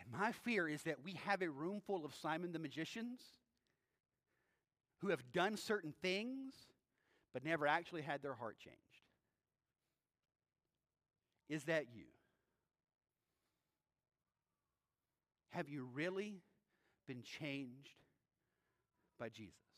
And 0.00 0.10
my 0.10 0.32
fear 0.32 0.66
is 0.66 0.82
that 0.82 1.04
we 1.04 1.12
have 1.26 1.42
a 1.42 1.48
room 1.48 1.80
full 1.86 2.04
of 2.04 2.12
Simon 2.12 2.50
the 2.52 2.58
magicians 2.58 3.20
who 4.98 5.10
have 5.10 5.22
done 5.32 5.56
certain 5.56 5.94
things 6.02 6.54
but 7.32 7.44
never 7.44 7.68
actually 7.68 8.02
had 8.02 8.20
their 8.20 8.34
heart 8.34 8.58
changed. 8.58 8.78
Is 11.48 11.64
that 11.64 11.84
you? 11.94 12.06
Have 15.50 15.68
you 15.68 15.88
really 15.94 16.40
been 17.06 17.22
changed 17.22 17.94
by 19.20 19.28
Jesus? 19.28 19.69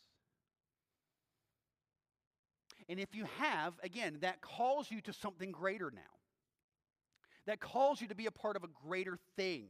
And 2.89 2.99
if 2.99 3.14
you 3.14 3.26
have, 3.39 3.74
again, 3.83 4.18
that 4.20 4.41
calls 4.41 4.91
you 4.91 5.01
to 5.03 5.12
something 5.12 5.53
greater 5.53 5.91
now. 5.95 6.01
That 7.47 7.61
calls 7.61 8.01
you 8.01 8.09
to 8.09 8.14
be 8.14 8.26
a 8.26 8.30
part 8.30 8.57
of 8.57 8.64
a 8.64 8.68
greater 8.87 9.18
thing. 9.37 9.66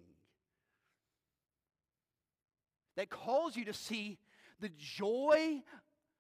That 2.97 3.09
calls 3.11 3.57
you 3.57 3.65
to 3.67 3.73
see 3.73 4.19
the 4.61 4.71
joy 4.77 5.63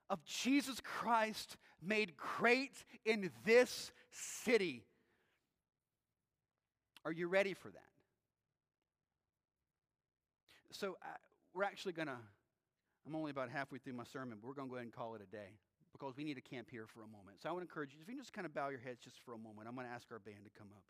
of 0.08 0.24
Jesus 0.24 0.80
Christ 0.82 1.56
made 1.82 2.16
great 2.16 2.84
in 3.04 3.30
this 3.44 3.92
city. 4.10 4.84
Are 7.04 7.12
you 7.12 7.28
ready 7.28 7.54
for 7.54 7.68
that? 7.68 7.80
So, 10.70 10.96
uh, 11.02 11.06
we're 11.54 11.64
actually 11.64 11.92
going 11.92 12.08
to, 12.08 12.16
I'm 13.06 13.14
only 13.14 13.30
about 13.30 13.50
halfway 13.50 13.78
through 13.78 13.92
my 13.92 14.04
sermon, 14.04 14.38
but 14.40 14.48
we're 14.48 14.54
going 14.54 14.68
to 14.68 14.70
go 14.70 14.76
ahead 14.76 14.86
and 14.86 14.94
call 14.94 15.14
it 15.14 15.20
a 15.20 15.30
day 15.30 15.58
because 15.92 16.16
we 16.16 16.24
need 16.24 16.34
to 16.34 16.40
camp 16.40 16.68
here 16.70 16.86
for 16.86 17.02
a 17.02 17.06
moment. 17.06 17.40
So 17.42 17.48
I 17.48 17.52
want 17.52 17.62
to 17.62 17.68
encourage 17.68 17.92
you, 17.92 18.00
if 18.02 18.08
you 18.08 18.18
just 18.18 18.32
kind 18.32 18.46
of 18.46 18.54
bow 18.54 18.68
your 18.68 18.80
heads 18.80 19.00
just 19.04 19.20
for 19.24 19.34
a 19.34 19.38
moment, 19.38 19.68
I'm 19.68 19.74
going 19.74 19.86
to 19.86 19.92
ask 19.92 20.08
our 20.10 20.18
band 20.18 20.44
to 20.44 20.50
come 20.58 20.68
up. 20.74 20.82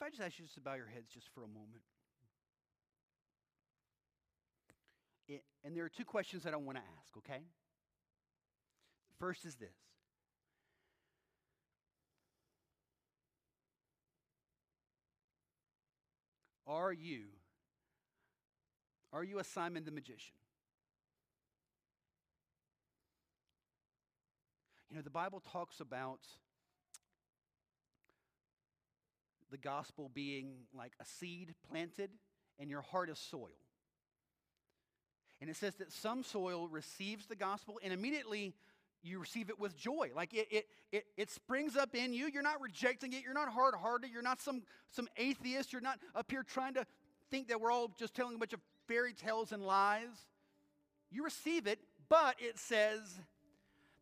If 0.00 0.06
I 0.06 0.10
just 0.10 0.22
ask 0.22 0.38
you 0.38 0.44
just 0.44 0.54
to 0.54 0.60
bow 0.60 0.74
your 0.74 0.86
heads 0.86 1.10
just 1.12 1.26
for 1.34 1.42
a 1.42 1.48
moment. 1.48 1.82
It, 5.26 5.42
and 5.64 5.76
there 5.76 5.84
are 5.84 5.88
two 5.88 6.04
questions 6.04 6.44
that 6.44 6.54
I 6.54 6.56
want 6.56 6.78
to 6.78 6.84
ask, 7.00 7.16
okay? 7.16 7.42
First 9.18 9.44
is 9.44 9.56
this 9.56 9.74
Are 16.64 16.92
you 16.92 17.24
are 19.12 19.24
you 19.24 19.38
a 19.40 19.44
Simon 19.44 19.84
the 19.84 19.90
magician? 19.90 20.36
You 24.90 24.96
know, 24.96 25.02
the 25.02 25.10
Bible 25.10 25.42
talks 25.50 25.80
about 25.80 26.20
the 29.50 29.58
gospel 29.58 30.10
being 30.12 30.52
like 30.74 30.92
a 31.00 31.04
seed 31.04 31.54
planted 31.70 32.10
and 32.58 32.70
your 32.70 32.82
heart 32.82 33.10
is 33.10 33.18
soil. 33.18 33.48
And 35.40 35.48
it 35.48 35.56
says 35.56 35.74
that 35.76 35.92
some 35.92 36.22
soil 36.24 36.68
receives 36.68 37.26
the 37.26 37.36
gospel 37.36 37.78
and 37.82 37.92
immediately 37.92 38.54
you 39.02 39.20
receive 39.20 39.48
it 39.48 39.58
with 39.58 39.76
joy. 39.76 40.10
Like 40.14 40.34
it, 40.34 40.48
it, 40.50 40.66
it, 40.90 41.04
it 41.16 41.30
springs 41.30 41.76
up 41.76 41.94
in 41.94 42.12
you. 42.12 42.28
You're 42.32 42.42
not 42.42 42.60
rejecting 42.60 43.12
it. 43.12 43.22
You're 43.22 43.34
not 43.34 43.48
hard 43.48 43.74
hearted. 43.74 44.10
You're 44.12 44.22
not 44.22 44.40
some, 44.40 44.62
some 44.90 45.08
atheist. 45.16 45.72
You're 45.72 45.82
not 45.82 45.98
up 46.14 46.30
here 46.30 46.42
trying 46.42 46.74
to 46.74 46.86
think 47.30 47.48
that 47.48 47.60
we're 47.60 47.70
all 47.70 47.92
just 47.98 48.14
telling 48.14 48.34
a 48.34 48.38
bunch 48.38 48.52
of 48.52 48.60
fairy 48.88 49.12
tales 49.12 49.52
and 49.52 49.64
lies. 49.64 50.26
You 51.10 51.24
receive 51.24 51.66
it, 51.66 51.78
but 52.08 52.36
it 52.38 52.58
says 52.58 53.20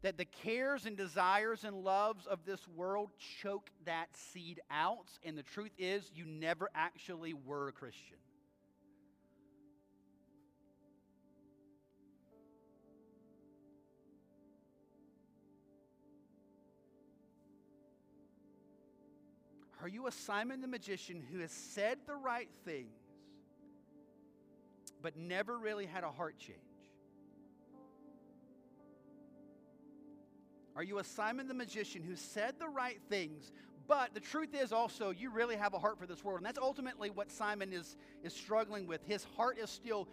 that 0.06 0.16
the 0.16 0.24
cares 0.24 0.86
and 0.86 0.96
desires 0.96 1.64
and 1.64 1.82
loves 1.82 2.28
of 2.28 2.38
this 2.46 2.60
world 2.76 3.10
choke 3.42 3.70
that 3.86 4.06
seed 4.14 4.60
out. 4.70 5.08
And 5.24 5.36
the 5.36 5.42
truth 5.42 5.72
is, 5.78 6.12
you 6.14 6.24
never 6.24 6.70
actually 6.76 7.34
were 7.34 7.66
a 7.66 7.72
Christian. 7.72 8.16
Are 19.82 19.88
you 19.88 20.06
a 20.06 20.12
Simon 20.12 20.60
the 20.60 20.68
magician 20.68 21.20
who 21.32 21.40
has 21.40 21.50
said 21.50 21.98
the 22.06 22.14
right 22.14 22.48
things, 22.64 22.94
but 25.02 25.16
never 25.16 25.58
really 25.58 25.86
had 25.86 26.04
a 26.04 26.12
heart 26.12 26.38
change? 26.38 26.65
Are 30.76 30.82
you 30.82 30.98
a 30.98 31.04
Simon 31.04 31.48
the 31.48 31.54
magician 31.54 32.02
who 32.02 32.16
said 32.16 32.54
the 32.58 32.68
right 32.68 33.00
things, 33.08 33.50
but 33.88 34.12
the 34.12 34.20
truth 34.20 34.54
is 34.54 34.72
also 34.72 35.10
you 35.10 35.30
really 35.30 35.56
have 35.56 35.72
a 35.72 35.78
heart 35.78 35.98
for 35.98 36.06
this 36.06 36.22
world? 36.22 36.40
And 36.40 36.46
that's 36.46 36.58
ultimately 36.58 37.08
what 37.08 37.30
Simon 37.30 37.72
is, 37.72 37.96
is 38.22 38.34
struggling 38.34 38.86
with. 38.86 39.02
His 39.06 39.24
heart 39.36 39.58
is 39.58 39.70
still 39.70 40.06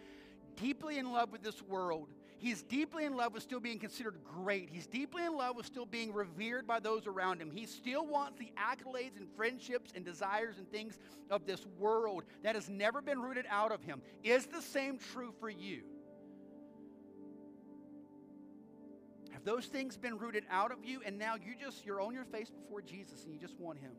deeply 0.56 0.98
in 0.98 1.12
love 1.12 1.32
with 1.32 1.42
this 1.42 1.60
world. 1.62 2.08
He's 2.38 2.62
deeply 2.62 3.04
in 3.04 3.16
love 3.16 3.34
with 3.34 3.42
still 3.42 3.60
being 3.60 3.78
considered 3.78 4.16
great. 4.24 4.68
He's 4.70 4.86
deeply 4.86 5.24
in 5.24 5.36
love 5.36 5.56
with 5.56 5.66
still 5.66 5.86
being 5.86 6.12
revered 6.12 6.66
by 6.66 6.80
those 6.80 7.06
around 7.06 7.40
him. 7.40 7.50
He 7.50 7.66
still 7.66 8.06
wants 8.06 8.38
the 8.38 8.52
accolades 8.58 9.16
and 9.18 9.28
friendships 9.36 9.92
and 9.94 10.04
desires 10.04 10.56
and 10.58 10.70
things 10.70 10.98
of 11.30 11.46
this 11.46 11.66
world 11.78 12.24
that 12.42 12.54
has 12.54 12.68
never 12.68 13.02
been 13.02 13.20
rooted 13.20 13.46
out 13.50 13.72
of 13.72 13.82
him. 13.82 14.02
Is 14.22 14.46
the 14.46 14.62
same 14.62 14.98
true 14.98 15.32
for 15.40 15.50
you? 15.50 15.82
Have 19.44 19.56
those 19.56 19.66
things 19.66 19.98
been 19.98 20.16
rooted 20.16 20.44
out 20.50 20.72
of 20.72 20.84
you 20.84 21.00
and 21.04 21.18
now 21.18 21.34
you 21.34 21.54
just 21.60 21.84
you're 21.84 22.00
on 22.00 22.14
your 22.14 22.24
face 22.24 22.48
before 22.48 22.80
Jesus 22.80 23.24
and 23.24 23.34
you 23.34 23.38
just 23.38 23.58
want 23.60 23.78
him? 23.78 23.92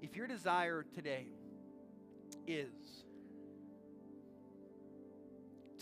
If 0.00 0.14
your 0.14 0.28
desire 0.28 0.84
today 0.94 1.26
is 2.46 2.68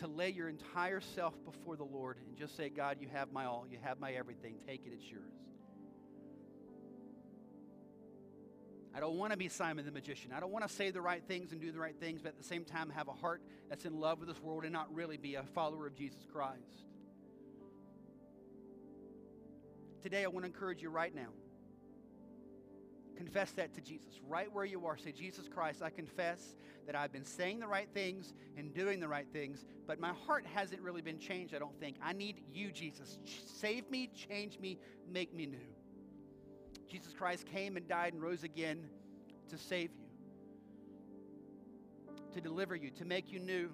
to 0.02 0.08
lay 0.08 0.30
your 0.30 0.48
entire 0.48 1.00
self 1.00 1.32
before 1.44 1.76
the 1.76 1.84
Lord 1.84 2.16
and 2.26 2.36
just 2.36 2.56
say, 2.56 2.68
God, 2.68 2.96
you 3.00 3.06
have 3.12 3.32
my 3.32 3.44
all, 3.44 3.66
you 3.70 3.78
have 3.82 4.00
my 4.00 4.12
everything, 4.12 4.56
take 4.66 4.84
it, 4.84 4.92
it's 4.92 5.08
yours. 5.08 5.22
I 8.92 8.98
don't 8.98 9.16
want 9.16 9.30
to 9.30 9.38
be 9.38 9.48
Simon 9.48 9.86
the 9.86 9.92
magician. 9.92 10.32
I 10.36 10.40
don't 10.40 10.50
want 10.50 10.66
to 10.66 10.74
say 10.74 10.90
the 10.90 11.00
right 11.00 11.22
things 11.26 11.52
and 11.52 11.60
do 11.60 11.70
the 11.70 11.78
right 11.78 11.94
things, 11.98 12.20
but 12.20 12.30
at 12.30 12.36
the 12.36 12.44
same 12.44 12.64
time 12.64 12.90
have 12.90 13.06
a 13.06 13.12
heart 13.12 13.42
that's 13.70 13.84
in 13.84 14.00
love 14.00 14.18
with 14.18 14.28
this 14.28 14.40
world 14.42 14.64
and 14.64 14.72
not 14.72 14.92
really 14.92 15.16
be 15.16 15.36
a 15.36 15.44
follower 15.54 15.86
of 15.86 15.94
Jesus 15.94 16.26
Christ. 16.32 16.84
Today, 20.02 20.24
I 20.24 20.26
want 20.26 20.44
to 20.44 20.48
encourage 20.48 20.82
you 20.82 20.90
right 20.90 21.14
now 21.14 21.28
Confess 23.22 23.52
that 23.52 23.72
to 23.72 23.80
Jesus 23.80 24.18
right 24.26 24.52
where 24.52 24.64
you 24.64 24.84
are. 24.84 24.96
Say, 24.96 25.12
Jesus 25.12 25.46
Christ, 25.46 25.80
I 25.80 25.90
confess 25.90 26.56
that 26.86 26.96
I've 26.96 27.12
been 27.12 27.24
saying 27.24 27.60
the 27.60 27.68
right 27.68 27.88
things 27.94 28.34
and 28.56 28.74
doing 28.74 28.98
the 28.98 29.06
right 29.06 29.28
things, 29.32 29.64
but 29.86 30.00
my 30.00 30.10
heart 30.26 30.44
hasn't 30.44 30.82
really 30.82 31.02
been 31.02 31.20
changed, 31.20 31.54
I 31.54 31.60
don't 31.60 31.78
think. 31.78 31.98
I 32.02 32.14
need 32.14 32.42
you, 32.52 32.72
Jesus. 32.72 33.20
Save 33.46 33.88
me, 33.92 34.10
change 34.28 34.58
me, 34.58 34.76
make 35.08 35.32
me 35.32 35.46
new. 35.46 35.68
Jesus 36.90 37.12
Christ 37.12 37.46
came 37.46 37.76
and 37.76 37.86
died 37.86 38.12
and 38.12 38.20
rose 38.20 38.42
again 38.42 38.88
to 39.50 39.56
save 39.56 39.90
you, 39.92 40.08
to 42.32 42.40
deliver 42.40 42.74
you, 42.74 42.90
to 42.90 43.04
make 43.04 43.30
you 43.30 43.38
new. 43.38 43.70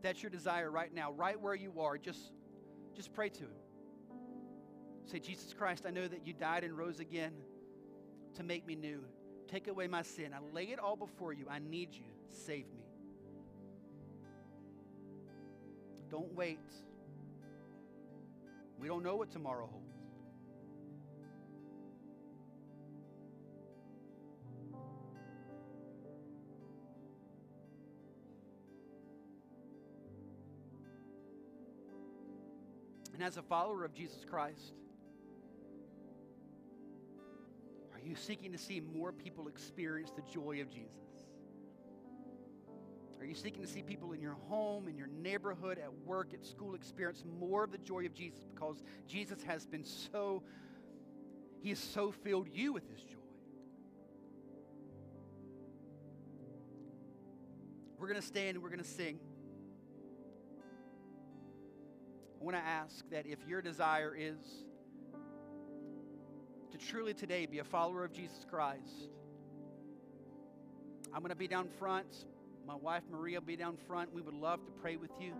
That's 0.00 0.22
your 0.22 0.30
desire 0.30 0.70
right 0.70 0.94
now, 0.94 1.12
right 1.12 1.38
where 1.38 1.54
you 1.54 1.78
are. 1.80 1.98
Just 1.98 2.32
just 2.98 3.14
pray 3.14 3.28
to 3.28 3.44
Him. 3.44 3.50
Say, 5.06 5.20
Jesus 5.20 5.54
Christ, 5.54 5.84
I 5.86 5.90
know 5.90 6.08
that 6.08 6.26
you 6.26 6.32
died 6.32 6.64
and 6.64 6.76
rose 6.76 6.98
again 6.98 7.32
to 8.34 8.42
make 8.42 8.66
me 8.66 8.74
new. 8.74 9.04
Take 9.46 9.68
away 9.68 9.86
my 9.86 10.02
sin. 10.02 10.34
I 10.34 10.40
lay 10.52 10.64
it 10.64 10.80
all 10.80 10.96
before 10.96 11.32
you. 11.32 11.46
I 11.48 11.60
need 11.60 11.94
you. 11.94 12.10
Save 12.44 12.66
me. 12.74 12.82
Don't 16.10 16.34
wait. 16.34 16.58
We 18.80 18.88
don't 18.88 19.04
know 19.04 19.14
what 19.14 19.30
tomorrow 19.30 19.68
holds. 19.70 19.87
And 33.18 33.26
as 33.26 33.36
a 33.36 33.42
follower 33.42 33.84
of 33.84 33.92
Jesus 33.92 34.24
Christ, 34.24 34.74
are 37.92 37.98
you 37.98 38.14
seeking 38.14 38.52
to 38.52 38.58
see 38.58 38.78
more 38.78 39.10
people 39.10 39.48
experience 39.48 40.12
the 40.14 40.22
joy 40.32 40.60
of 40.60 40.70
Jesus? 40.70 40.92
Are 43.18 43.24
you 43.24 43.34
seeking 43.34 43.60
to 43.60 43.66
see 43.66 43.82
people 43.82 44.12
in 44.12 44.20
your 44.20 44.36
home, 44.48 44.86
in 44.86 44.96
your 44.96 45.08
neighborhood, 45.08 45.78
at 45.78 45.92
work, 46.06 46.32
at 46.32 46.46
school 46.46 46.76
experience 46.76 47.24
more 47.40 47.64
of 47.64 47.72
the 47.72 47.78
joy 47.78 48.06
of 48.06 48.14
Jesus 48.14 48.46
because 48.54 48.84
Jesus 49.08 49.42
has 49.42 49.66
been 49.66 49.84
so, 49.84 50.44
he 51.60 51.70
has 51.70 51.80
so 51.80 52.12
filled 52.12 52.46
you 52.48 52.72
with 52.72 52.88
his 52.88 53.02
joy? 53.02 53.18
We're 57.98 58.06
going 58.06 58.20
to 58.20 58.24
stand 58.24 58.50
and 58.50 58.62
we're 58.62 58.70
going 58.70 58.78
to 58.78 58.88
sing. 58.88 59.18
Want 62.48 62.64
to 62.64 62.70
ask 62.70 63.04
that 63.10 63.26
if 63.26 63.38
your 63.46 63.60
desire 63.60 64.16
is 64.18 64.38
to 66.72 66.78
truly 66.78 67.12
today 67.12 67.44
be 67.44 67.58
a 67.58 67.64
follower 67.64 68.06
of 68.06 68.10
Jesus 68.14 68.46
Christ, 68.48 69.10
I'm 71.12 71.20
going 71.20 71.28
to 71.28 71.36
be 71.36 71.46
down 71.46 71.68
front. 71.78 72.24
My 72.66 72.74
wife 72.74 73.02
Maria 73.12 73.40
will 73.40 73.46
be 73.46 73.56
down 73.56 73.76
front. 73.86 74.14
We 74.14 74.22
would 74.22 74.32
love 74.32 74.64
to 74.64 74.72
pray 74.80 74.96
with 74.96 75.10
you. 75.20 75.34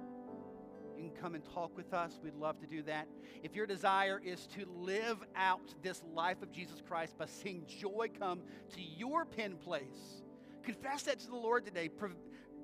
You 0.98 1.04
can 1.04 1.10
come 1.18 1.34
and 1.34 1.42
talk 1.54 1.74
with 1.78 1.94
us. 1.94 2.20
We'd 2.22 2.34
love 2.34 2.60
to 2.60 2.66
do 2.66 2.82
that. 2.82 3.08
If 3.42 3.56
your 3.56 3.64
desire 3.66 4.20
is 4.22 4.46
to 4.48 4.66
live 4.76 5.16
out 5.34 5.72
this 5.82 6.02
life 6.12 6.42
of 6.42 6.52
Jesus 6.52 6.82
Christ 6.86 7.16
by 7.16 7.24
seeing 7.24 7.64
joy 7.80 8.08
come 8.18 8.42
to 8.74 8.82
your 8.82 9.24
pin 9.24 9.56
place, 9.56 10.20
confess 10.62 11.04
that 11.04 11.20
to 11.20 11.26
the 11.28 11.36
Lord 11.36 11.64
today. 11.64 11.88
Pre- 11.88 12.10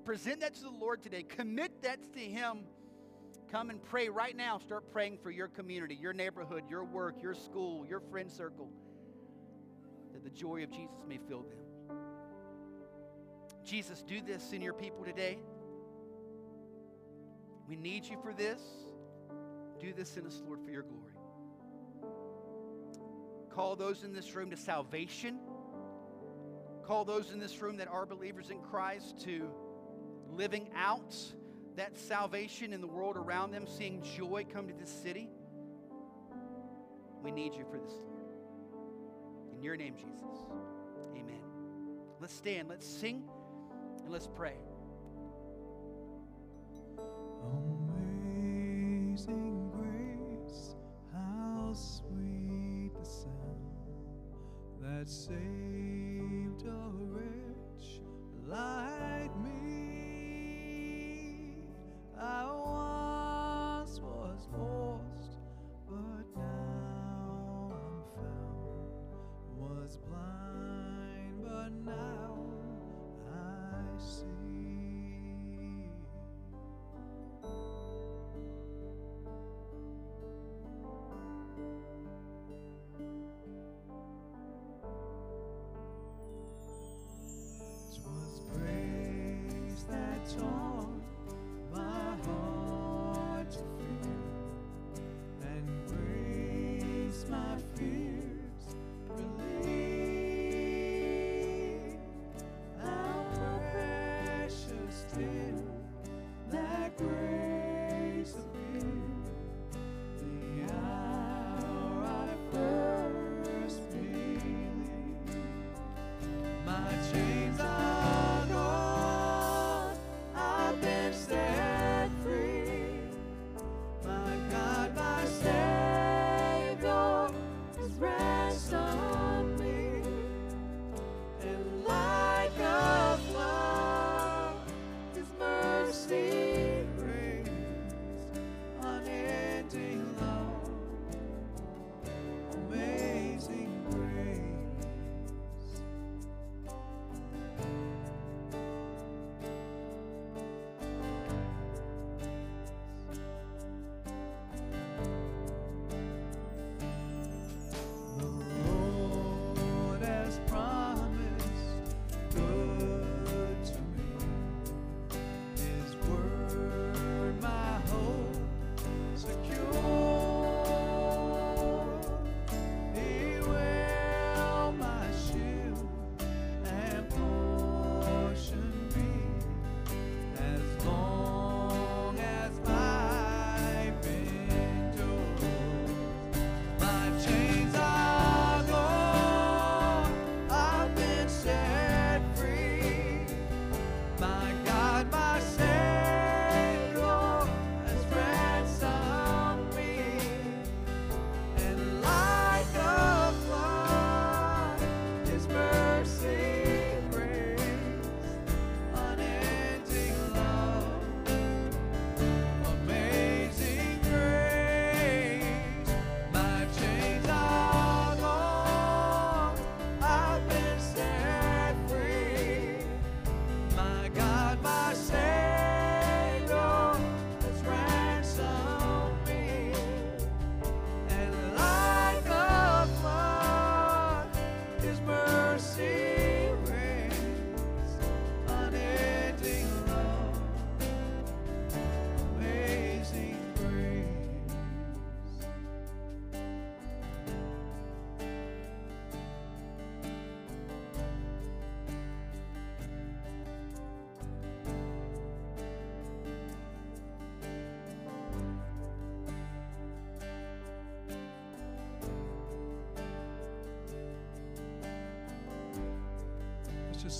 present 0.04 0.42
that 0.42 0.52
to 0.56 0.62
the 0.64 0.68
Lord 0.68 1.02
today. 1.02 1.22
Commit 1.22 1.80
that 1.80 2.12
to 2.12 2.20
Him 2.20 2.64
Come 3.50 3.70
and 3.70 3.82
pray 3.82 4.08
right 4.08 4.36
now. 4.36 4.58
Start 4.58 4.90
praying 4.92 5.18
for 5.22 5.30
your 5.30 5.48
community, 5.48 5.94
your 5.94 6.12
neighborhood, 6.12 6.64
your 6.68 6.84
work, 6.84 7.22
your 7.22 7.34
school, 7.34 7.86
your 7.86 8.00
friend 8.00 8.30
circle, 8.30 8.70
that 10.12 10.24
the 10.24 10.30
joy 10.30 10.62
of 10.62 10.70
Jesus 10.70 11.04
may 11.08 11.18
fill 11.28 11.42
them. 11.42 11.58
Jesus, 13.64 14.02
do 14.02 14.20
this 14.20 14.52
in 14.52 14.60
your 14.60 14.74
people 14.74 15.04
today. 15.04 15.38
We 17.68 17.76
need 17.76 18.04
you 18.04 18.18
for 18.22 18.32
this. 18.32 18.60
Do 19.80 19.92
this 19.92 20.16
in 20.16 20.26
us, 20.26 20.42
Lord, 20.46 20.60
for 20.64 20.70
your 20.70 20.82
glory. 20.82 21.14
Call 23.50 23.76
those 23.76 24.04
in 24.04 24.12
this 24.12 24.34
room 24.34 24.50
to 24.50 24.56
salvation. 24.56 25.38
Call 26.84 27.04
those 27.04 27.30
in 27.30 27.38
this 27.38 27.62
room 27.62 27.76
that 27.78 27.88
are 27.88 28.04
believers 28.04 28.50
in 28.50 28.60
Christ 28.60 29.20
to 29.24 29.48
living 30.28 30.68
out 30.76 31.14
that 31.76 31.98
salvation 31.98 32.72
in 32.72 32.80
the 32.80 32.86
world 32.86 33.16
around 33.16 33.50
them, 33.50 33.66
seeing 33.66 34.02
joy 34.16 34.46
come 34.52 34.68
to 34.68 34.74
this 34.74 34.90
city. 34.90 35.28
We 37.22 37.30
need 37.30 37.54
you 37.54 37.64
for 37.70 37.78
this, 37.78 37.92
Lord. 37.92 38.24
In 39.56 39.62
your 39.62 39.76
name, 39.76 39.94
Jesus. 39.96 40.46
Amen. 41.12 41.40
Let's 42.20 42.34
stand, 42.34 42.68
let's 42.68 42.86
sing, 42.86 43.24
and 44.02 44.12
let's 44.12 44.28
pray. 44.28 44.56
Amazing 47.96 49.70
grace, 49.72 50.76
how 51.12 51.72
sweet 51.72 52.92
the 52.98 53.04
sound 53.04 53.32
that 54.80 55.08
saved 55.08 56.66
a 56.66 56.90
wretch 56.92 58.00
like 58.46 58.83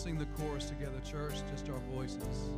sing 0.04 0.18
the 0.18 0.26
chorus 0.36 0.66
together, 0.66 1.00
church, 1.02 1.36
just 1.50 1.66
our 1.70 1.78
voices. 1.90 2.50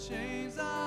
chains 0.00 0.58
I 0.58 0.79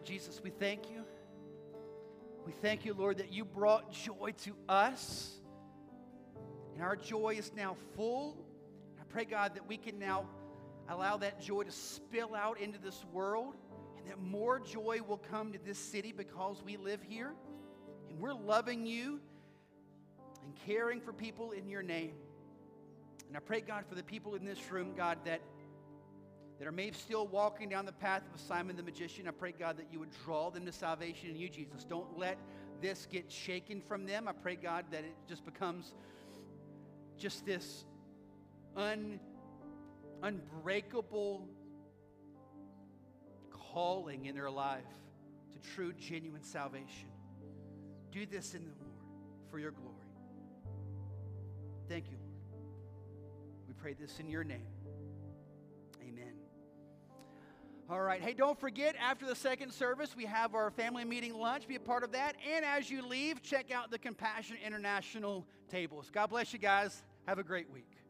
Jesus, 0.00 0.40
we 0.42 0.50
thank 0.50 0.90
you. 0.90 1.04
We 2.46 2.52
thank 2.52 2.84
you, 2.84 2.94
Lord, 2.94 3.18
that 3.18 3.32
you 3.32 3.44
brought 3.44 3.92
joy 3.92 4.34
to 4.44 4.54
us. 4.68 5.32
And 6.74 6.82
our 6.82 6.96
joy 6.96 7.36
is 7.38 7.52
now 7.56 7.76
full. 7.94 8.36
I 9.00 9.04
pray, 9.08 9.24
God, 9.24 9.54
that 9.54 9.66
we 9.66 9.76
can 9.76 9.98
now 9.98 10.26
allow 10.88 11.16
that 11.18 11.40
joy 11.40 11.62
to 11.62 11.70
spill 11.70 12.34
out 12.34 12.60
into 12.60 12.78
this 12.78 13.04
world 13.12 13.54
and 13.96 14.06
that 14.08 14.20
more 14.20 14.58
joy 14.60 15.00
will 15.06 15.20
come 15.30 15.52
to 15.52 15.58
this 15.64 15.78
city 15.78 16.12
because 16.12 16.62
we 16.62 16.76
live 16.76 17.00
here 17.02 17.32
and 18.10 18.18
we're 18.18 18.34
loving 18.34 18.84
you 18.84 19.20
and 20.42 20.54
caring 20.66 21.00
for 21.00 21.12
people 21.12 21.52
in 21.52 21.68
your 21.68 21.82
name. 21.82 22.12
And 23.28 23.36
I 23.36 23.40
pray, 23.40 23.60
God, 23.60 23.84
for 23.88 23.94
the 23.94 24.02
people 24.02 24.34
in 24.34 24.44
this 24.44 24.70
room, 24.70 24.92
God, 24.96 25.18
that, 25.24 25.40
that 26.64 26.68
are 26.70 26.72
maybe 26.72 26.96
still 26.96 27.26
walking 27.26 27.68
down 27.68 27.84
the 27.84 27.92
path 27.92 28.22
of 28.34 28.40
Simon 28.40 28.74
the 28.74 28.82
magician. 28.82 29.28
I 29.28 29.32
pray, 29.32 29.52
God, 29.52 29.76
that 29.76 29.88
you 29.92 29.98
would 29.98 30.08
draw 30.24 30.48
them 30.48 30.64
to 30.64 30.72
salvation 30.72 31.28
in 31.28 31.36
you, 31.36 31.50
Jesus. 31.50 31.84
Don't 31.84 32.18
let 32.18 32.38
this 32.80 33.06
get 33.10 33.30
shaken 33.30 33.82
from 33.82 34.06
them. 34.06 34.26
I 34.26 34.32
pray, 34.32 34.56
God, 34.56 34.86
that 34.90 35.04
it 35.04 35.14
just 35.28 35.44
becomes 35.44 35.92
just 37.18 37.44
this 37.44 37.84
un, 38.76 39.20
unbreakable 40.22 41.46
calling 43.50 44.24
in 44.24 44.34
their 44.34 44.50
life 44.50 44.84
to 45.52 45.70
true, 45.74 45.92
genuine 45.92 46.42
salvation. 46.42 47.10
Do 48.10 48.24
this 48.24 48.54
in 48.54 48.62
the 48.62 48.72
Lord 48.80 49.50
for 49.50 49.58
your 49.58 49.72
glory. 49.72 49.92
Thank 51.90 52.06
you, 52.10 52.16
Lord. 52.16 52.64
We 53.68 53.74
pray 53.74 53.92
this 53.92 54.18
in 54.18 54.30
your 54.30 54.44
name. 54.44 54.73
All 57.90 58.00
right. 58.00 58.20
Hey, 58.20 58.32
don't 58.32 58.58
forget, 58.58 58.96
after 58.98 59.26
the 59.26 59.34
second 59.34 59.70
service, 59.70 60.16
we 60.16 60.24
have 60.24 60.54
our 60.54 60.70
family 60.70 61.04
meeting 61.04 61.34
lunch. 61.34 61.68
Be 61.68 61.74
a 61.74 61.80
part 61.80 62.02
of 62.02 62.12
that. 62.12 62.34
And 62.50 62.64
as 62.64 62.88
you 62.90 63.06
leave, 63.06 63.42
check 63.42 63.70
out 63.70 63.90
the 63.90 63.98
Compassion 63.98 64.56
International 64.64 65.44
tables. 65.68 66.10
God 66.10 66.28
bless 66.30 66.54
you 66.54 66.58
guys. 66.58 67.02
Have 67.26 67.38
a 67.38 67.44
great 67.44 67.70
week. 67.70 68.03